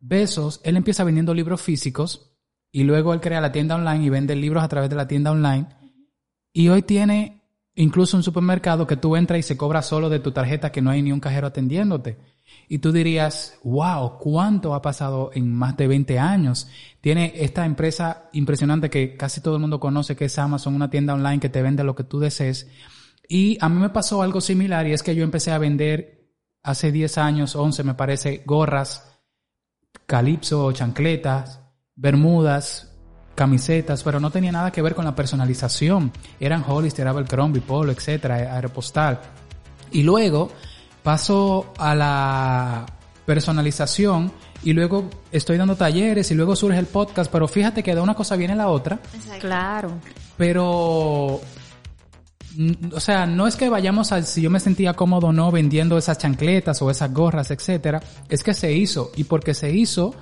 Bezos, 0.00 0.60
él 0.64 0.76
empieza 0.76 1.02
vendiendo 1.04 1.32
libros 1.32 1.62
físicos 1.62 2.36
y 2.70 2.82
luego 2.84 3.14
él 3.14 3.20
crea 3.20 3.40
la 3.40 3.52
tienda 3.52 3.74
online 3.76 4.04
y 4.04 4.10
vende 4.10 4.36
libros 4.36 4.62
a 4.62 4.68
través 4.68 4.90
de 4.90 4.96
la 4.96 5.08
tienda 5.08 5.30
online. 5.30 5.66
Y 6.52 6.68
hoy 6.68 6.82
tiene 6.82 7.40
incluso 7.74 8.16
un 8.16 8.22
supermercado 8.22 8.86
que 8.86 8.96
tú 8.96 9.16
entras 9.16 9.38
y 9.40 9.42
se 9.42 9.56
cobra 9.56 9.80
solo 9.82 10.08
de 10.10 10.20
tu 10.20 10.30
tarjeta 10.32 10.70
que 10.70 10.82
no 10.82 10.90
hay 10.90 11.00
ni 11.02 11.10
un 11.10 11.20
cajero 11.20 11.46
atendiéndote. 11.46 12.18
Y 12.68 12.78
tú 12.78 12.92
dirías, 12.92 13.58
wow, 13.62 14.18
¿cuánto 14.18 14.74
ha 14.74 14.82
pasado 14.82 15.30
en 15.34 15.52
más 15.52 15.76
de 15.76 15.86
20 15.86 16.18
años? 16.18 16.68
Tiene 17.00 17.32
esta 17.36 17.66
empresa 17.66 18.28
impresionante 18.32 18.90
que 18.90 19.16
casi 19.16 19.40
todo 19.40 19.54
el 19.54 19.60
mundo 19.60 19.78
conoce, 19.80 20.16
que 20.16 20.26
es 20.26 20.38
Amazon, 20.38 20.74
una 20.74 20.90
tienda 20.90 21.14
online 21.14 21.40
que 21.40 21.48
te 21.50 21.62
vende 21.62 21.84
lo 21.84 21.94
que 21.94 22.04
tú 22.04 22.18
desees. 22.18 22.68
Y 23.28 23.58
a 23.60 23.68
mí 23.68 23.80
me 23.80 23.90
pasó 23.90 24.22
algo 24.22 24.40
similar 24.40 24.86
y 24.86 24.92
es 24.92 25.02
que 25.02 25.14
yo 25.14 25.24
empecé 25.24 25.52
a 25.52 25.58
vender 25.58 26.30
hace 26.62 26.90
10 26.90 27.18
años, 27.18 27.54
11 27.54 27.84
me 27.84 27.94
parece, 27.94 28.42
gorras, 28.46 29.20
calipso, 30.06 30.72
chancletas, 30.72 31.60
bermudas, 31.94 32.94
camisetas, 33.34 34.02
pero 34.02 34.20
no 34.20 34.30
tenía 34.30 34.52
nada 34.52 34.72
que 34.72 34.82
ver 34.82 34.94
con 34.94 35.04
la 35.04 35.14
personalización. 35.14 36.12
Eran 36.40 36.64
Hollister, 36.66 37.06
Abercrombie, 37.06 37.60
Polo, 37.60 37.92
etcétera, 37.92 38.54
Aeropostal. 38.54 39.20
Y 39.92 40.02
luego 40.02 40.50
paso 41.04 41.72
a 41.78 41.94
la 41.94 42.86
personalización 43.26 44.32
y 44.64 44.72
luego 44.72 45.08
estoy 45.30 45.58
dando 45.58 45.76
talleres 45.76 46.30
y 46.30 46.34
luego 46.34 46.56
surge 46.56 46.78
el 46.78 46.86
podcast, 46.86 47.30
pero 47.30 47.46
fíjate 47.46 47.82
que 47.82 47.94
de 47.94 48.00
una 48.00 48.14
cosa 48.14 48.34
viene 48.34 48.56
la 48.56 48.68
otra, 48.68 48.98
Exacto. 49.14 49.40
Claro. 49.40 49.92
pero 50.36 51.40
o 52.92 53.00
sea, 53.00 53.26
no 53.26 53.46
es 53.46 53.56
que 53.56 53.68
vayamos 53.68 54.12
a 54.12 54.22
si 54.22 54.40
yo 54.40 54.48
me 54.50 54.60
sentía 54.60 54.94
cómodo 54.94 55.28
o 55.28 55.32
no 55.32 55.50
vendiendo 55.50 55.98
esas 55.98 56.18
chancletas 56.18 56.80
o 56.82 56.90
esas 56.90 57.12
gorras, 57.12 57.50
etcétera, 57.50 58.00
es 58.28 58.42
que 58.42 58.54
se 58.54 58.72
hizo 58.72 59.10
y 59.16 59.24
porque 59.24 59.54
se 59.54 59.70
hizo 59.70 60.14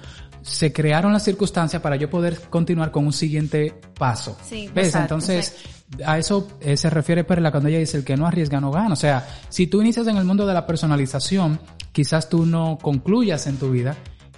se 0.43 0.73
crearon 0.73 1.13
las 1.13 1.23
circunstancias 1.23 1.81
para 1.81 1.95
yo 1.95 2.11
poder 2.11 2.41
continuar 2.51 2.91
con 2.91 3.07
un 3.07 3.13
siguiente 3.13 3.75
paso. 3.97 4.37
Sí, 4.45 4.69
¿Ves? 4.75 4.89
exacto, 4.89 5.15
Entonces, 5.15 5.57
a 6.05 6.19
eso 6.19 6.49
eh, 6.61 6.77
se 6.77 6.91
refiere 6.91 7.25
Perla 7.25 7.51
cuando 7.51 7.69
ella 7.69 7.79
dice 7.79 7.97
el 7.97 8.05
que 8.05 8.17
no 8.17 8.27
arriesga 8.27 8.61
no 8.61 8.71
gana. 8.71 8.93
O 8.93 8.97
sea, 8.97 9.27
si 9.49 9.67
tú 9.67 9.81
inicias 9.81 10.07
en 10.07 10.17
el 10.17 10.25
mundo 10.25 10.47
de 10.47 10.55
la 10.55 10.67
personalización, 10.67 11.59
quizás 11.93 12.29
tú 12.29 12.47
no 12.47 12.79
concluyas 12.81 13.47
en 13.47 13.57
tu 13.57 13.71
vida 13.71 13.97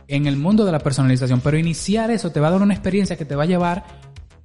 en 0.08 0.26
el 0.26 0.36
mundo 0.36 0.64
de 0.64 0.72
la 0.72 0.80
personalización, 0.80 1.40
pero 1.40 1.58
iniciar 1.58 2.10
eso 2.10 2.30
te 2.30 2.40
va 2.40 2.48
a 2.48 2.50
dar 2.50 2.62
una 2.62 2.74
experiencia 2.74 3.16
que 3.16 3.24
te 3.24 3.34
va 3.34 3.44
a 3.44 3.46
llevar 3.46 3.84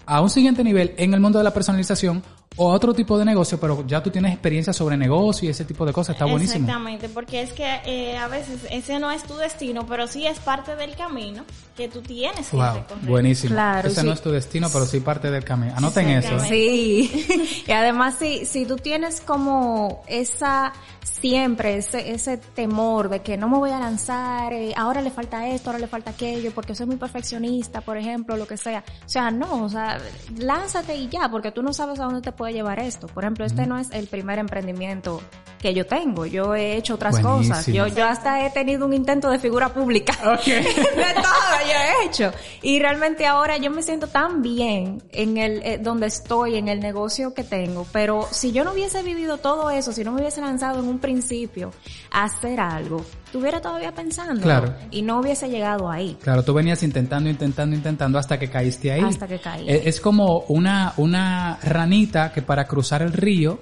a 0.06 0.22
un 0.22 0.30
siguiente 0.30 0.64
nivel 0.64 0.94
en 0.98 1.14
el 1.14 1.20
mundo 1.20 1.38
de 1.38 1.44
la 1.44 1.54
personalización 1.54 2.24
o 2.56 2.72
a 2.72 2.76
otro 2.76 2.94
tipo 2.94 3.18
de 3.18 3.26
negocio, 3.26 3.60
pero 3.60 3.86
ya 3.88 4.02
tú 4.04 4.10
tienes 4.10 4.34
experiencia 4.34 4.74
sobre 4.74 4.98
negocio 4.98 5.48
y 5.48 5.52
ese 5.52 5.64
tipo 5.66 5.86
de 5.86 5.94
cosas, 5.94 6.16
está 6.16 6.26
buenísimo. 6.26 6.66
Exactamente, 6.66 7.08
porque 7.10 7.42
es 7.42 7.54
que 7.54 7.80
eh, 7.86 8.18
a 8.18 8.28
veces 8.28 8.60
ese 8.70 9.00
no 9.00 9.12
es 9.12 9.24
tu 9.24 9.36
destino, 9.38 9.86
pero 9.88 10.08
sí 10.08 10.26
es 10.26 10.40
parte 10.40 10.76
del 10.76 10.96
camino 10.96 11.46
que 11.78 11.88
tú 11.88 12.02
tienes 12.02 12.50
que 12.50 12.58
Wow, 12.58 12.74
recorrer. 12.76 13.06
buenísimo. 13.06 13.54
Claro, 13.54 13.88
Ese 13.88 14.02
sí. 14.02 14.08
no 14.08 14.14
es 14.14 14.22
tu 14.22 14.32
destino, 14.32 14.68
pero 14.74 14.86
sí 14.86 15.00
parte 15.00 15.32
del 15.32 15.46
camino. 15.46 15.74
Anoten 15.78 16.10
eso. 16.10 16.36
Exactamente. 16.36 16.50
Sí, 16.50 17.64
y 17.68 17.72
además 17.72 18.16
si, 18.20 18.46
si 18.46 18.66
tú 18.66 18.76
tienes 18.76 19.22
como 19.22 20.04
esa, 20.08 20.74
siempre 21.02 21.78
ese, 21.78 22.12
ese 22.12 22.38
temor 22.38 23.08
de 23.10 23.22
que 23.22 23.38
no 23.38 23.48
me 23.48 23.58
voy 23.58 23.72
a 23.72 23.80
lanzar, 23.80 24.52
eh, 24.52 24.74
ahora 24.76 25.02
le 25.02 25.12
falta 25.12 25.48
esto, 25.48 25.70
ahora 25.70 25.80
le 25.80 25.88
falta 25.88 26.12
aquello, 26.12 26.52
porque 26.54 26.76
soy 26.76 26.88
muy 26.88 26.98
perfeccionista, 26.98 27.80
por 27.80 27.96
ejemplo, 27.98 28.36
lo 28.36 28.46
que 28.46 28.58
sea. 28.58 28.84
O 29.06 29.10
sea, 29.10 29.32
no, 29.32 29.64
o 29.64 29.70
sea, 29.70 29.98
lánzate 30.38 30.96
y 30.98 31.08
ya, 31.08 31.30
porque 31.32 31.52
tú 31.52 31.64
no 31.64 31.72
sabes 31.72 32.00
a 32.02 32.04
dónde 32.04 32.22
te 32.22 32.34
puede 32.40 32.54
llevar 32.54 32.80
esto. 32.80 33.08
Por 33.08 33.26
ejemplo, 33.26 33.44
este 33.44 33.68
no 33.68 33.78
es 33.78 33.92
el 33.92 34.08
primer 34.08 34.40
emprendimiento 34.40 35.22
que 35.60 35.74
yo 35.74 35.86
tengo, 35.86 36.26
yo 36.26 36.56
he 36.56 36.78
hecho 36.78 36.96
otras 36.96 37.20
cosas. 37.20 37.66
Buenísimo. 37.66 37.76
Yo, 37.76 37.88
yo 37.94 38.06
hasta 38.06 38.46
he 38.46 38.50
tenido 38.50 38.86
un 38.86 38.94
intento 38.94 39.30
de 39.30 39.40
figura 39.40 39.74
pública. 39.74 40.14
de 40.46 41.14
todo 41.16 41.58
yo 41.68 41.74
he 41.74 42.06
hecho. 42.06 42.32
Y 42.62 42.80
realmente 42.80 43.26
ahora 43.26 43.58
yo 43.58 43.70
me 43.70 43.84
siento 43.84 44.08
tan 44.08 44.42
bien 44.42 45.04
en 45.12 45.38
el, 45.38 45.62
eh, 45.64 45.78
donde 45.78 46.08
estoy, 46.08 46.56
en 46.56 46.70
el 46.70 46.80
negocio 46.80 47.34
que 47.34 47.44
tengo. 47.44 47.86
Pero 47.92 48.26
si 48.32 48.54
yo 48.54 48.64
no 48.64 48.72
hubiese 48.72 49.04
vivido 49.04 49.38
todo 49.38 49.70
eso, 49.70 49.92
si 49.92 50.06
no 50.06 50.14
me 50.14 50.22
hubiese 50.22 50.40
lanzado 50.40 50.80
en 50.80 50.88
un 50.88 51.00
principio 51.00 51.72
a 52.10 52.24
hacer 52.24 52.62
algo, 52.62 53.04
estuviera 53.26 53.62
todavía 53.62 53.92
pensando. 53.92 54.42
Claro. 54.42 54.74
Y 54.92 55.02
no 55.02 55.20
hubiese 55.20 55.50
llegado 55.50 55.90
ahí. 55.90 56.18
Claro, 56.24 56.44
tú 56.44 56.54
venías 56.54 56.82
intentando, 56.84 57.30
intentando, 57.30 57.76
intentando 57.76 58.18
hasta 58.18 58.40
que 58.40 58.50
caíste 58.50 58.94
ahí. 58.94 59.02
Hasta 59.04 59.28
que 59.28 59.40
caí. 59.40 59.70
Eh, 59.70 59.84
Es 59.86 60.00
como 60.00 60.46
una, 60.48 60.94
una 60.96 61.60
ranita 61.62 62.29
que 62.32 62.42
para 62.42 62.68
cruzar 62.68 63.02
el 63.02 63.14
río 63.14 63.60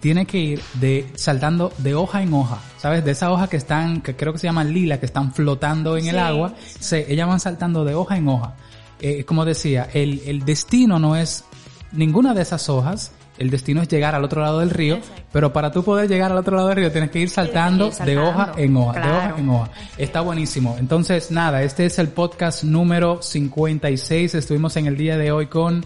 tiene 0.00 0.26
que 0.26 0.38
ir 0.38 0.62
de 0.74 1.08
saltando 1.14 1.72
de 1.78 1.94
hoja 1.94 2.22
en 2.22 2.34
hoja, 2.34 2.58
¿sabes? 2.78 3.04
De 3.04 3.12
esa 3.12 3.30
hoja 3.30 3.48
que 3.48 3.56
están, 3.56 4.00
que 4.00 4.16
creo 4.16 4.32
que 4.32 4.40
se 4.40 4.48
llaman 4.48 4.72
lila, 4.72 4.98
que 4.98 5.06
están 5.06 5.32
flotando 5.32 5.96
en 5.96 6.06
el 6.06 6.16
Sí, 6.16 6.18
agua, 6.20 6.54
se, 6.80 7.12
ellas 7.12 7.28
van 7.28 7.38
saltando 7.38 7.84
de 7.84 7.94
hoja 7.94 8.16
en 8.16 8.28
hoja. 8.28 8.54
Eh, 9.00 9.24
como 9.24 9.44
decía, 9.44 9.88
el, 9.92 10.20
el 10.26 10.44
destino 10.44 10.98
no 10.98 11.14
es 11.14 11.44
ninguna 11.92 12.34
de 12.34 12.42
esas 12.42 12.68
hojas, 12.68 13.12
el 13.38 13.50
destino 13.50 13.80
es 13.80 13.88
llegar 13.88 14.14
al 14.14 14.24
otro 14.24 14.42
lado 14.42 14.58
del 14.58 14.70
río, 14.70 14.96
Exacto. 14.96 15.22
pero 15.32 15.52
para 15.52 15.70
tú 15.70 15.82
poder 15.84 16.08
llegar 16.08 16.32
al 16.32 16.38
otro 16.38 16.56
lado 16.56 16.68
del 16.68 16.76
río 16.78 16.92
tienes 16.92 17.10
que 17.10 17.20
ir 17.20 17.30
saltando, 17.30 17.88
ir 17.88 17.94
de 18.04 18.18
hoja 18.18 18.52
en 18.56 18.76
hoja, 18.76 19.00
de 19.00 19.10
hoja 19.10 19.34
en 19.38 19.48
hoja. 19.48 19.70
Está 19.98 20.20
buenísimo. 20.20 20.76
Entonces, 20.78 21.30
nada, 21.30 21.62
este 21.62 21.86
es 21.86 21.98
el 21.98 22.08
podcast 22.08 22.64
número 22.64 23.22
56. 23.22 24.34
Estuvimos 24.34 24.76
en 24.76 24.86
el 24.86 24.96
día 24.96 25.16
de 25.16 25.32
hoy 25.32 25.46
con 25.46 25.84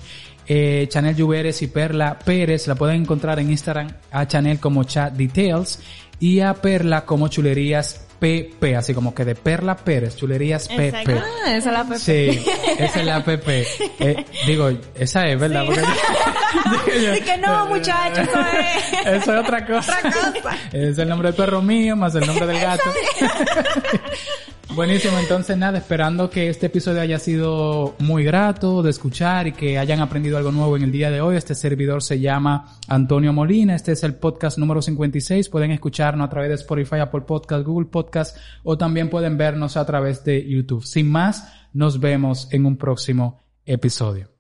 eh, 0.49 0.87
Chanel 0.89 1.15
Lluveres 1.17 1.61
y 1.63 1.67
Perla 1.69 2.19
Pérez. 2.19 2.67
La 2.67 2.75
pueden 2.75 3.03
encontrar 3.03 3.39
en 3.41 3.51
Instagram 3.51 3.89
a 4.11 4.27
Chanel 4.27 4.59
como 4.61 4.85
Chat 4.85 5.13
Details 5.15 5.81
y 6.21 6.41
a 6.41 6.55
Perla 6.55 7.05
como 7.05 7.29
Chulerías 7.29 8.03
PP, 8.19 8.75
así 8.77 8.95
como 8.95 9.15
que 9.15 9.27
de 9.27 9.35
Perla 9.35 9.77
Pérez, 9.77 10.17
chulerías 10.17 10.69
PP. 10.69 11.05
Ah, 11.19 11.55
esa 11.55 11.57
es 11.57 11.65
la 11.67 11.85
PP. 11.85 11.99
Sí, 11.99 12.45
esa 12.79 13.01
es 13.01 13.05
la 13.07 13.23
PP. 13.23 13.67
Eh, 14.01 14.25
digo, 14.47 14.71
esa 14.95 15.27
es, 15.27 15.39
¿verdad? 15.39 15.67
Porque- 15.67 15.83
Así 17.13 17.21
que 17.21 17.37
no, 17.37 17.67
muchachos, 17.67 18.27
eso 18.27 18.41
es. 18.41 19.07
Eso 19.23 19.35
es 19.35 19.41
otra 19.45 19.67
cosa. 19.67 19.99
Es 20.73 20.97
el 20.97 21.09
nombre 21.11 21.29
del 21.29 21.37
perro 21.37 21.61
mío 21.61 21.95
más 21.95 22.15
el 22.15 22.27
nombre 22.27 22.47
del 22.47 22.59
gato. 22.59 22.85
Buenísimo, 24.75 25.19
entonces 25.19 25.57
nada, 25.57 25.79
esperando 25.79 26.29
que 26.29 26.51
este 26.51 26.67
episodio 26.67 27.01
haya 27.01 27.19
sido 27.19 27.95
muy 27.99 28.25
grato 28.25 28.83
de 28.83 28.91
escuchar 28.91 29.47
y 29.47 29.53
que 29.53 29.79
hayan 29.79 30.01
aprendido 30.01 30.37
algo 30.37 30.53
nuevo 30.53 30.77
en 30.77 30.83
el 30.83 30.93
día 30.93 31.11
de 31.11 31.23
hoy. 31.23 31.37
Este 31.37 31.55
servidor 31.55 32.03
se 32.03 32.21
llama 32.21 32.77
Antonio 32.87 33.33
Molina, 33.33 33.75
este 33.75 33.93
es 33.93 34.05
el 34.05 34.17
podcast 34.17 34.59
número 34.59 34.83
56. 34.83 35.49
Pueden 35.49 35.71
escucharnos 35.71 36.27
a 36.27 36.31
través 36.31 36.51
de 36.51 36.57
Spotify, 36.57 36.97
Apple 36.97 37.23
Podcast, 37.23 37.65
Google 37.65 37.89
Podcast 37.89 38.37
o 38.65 38.77
también 38.77 39.09
pueden 39.09 39.39
vernos 39.39 39.79
a 39.79 39.87
través 39.87 40.25
de 40.25 40.47
YouTube. 40.47 40.85
Sin 40.85 41.11
más, 41.11 41.51
nos 41.73 41.99
vemos 41.99 42.49
en 42.53 42.67
un 42.67 42.77
próximo 42.77 43.41
episodio. 43.65 44.36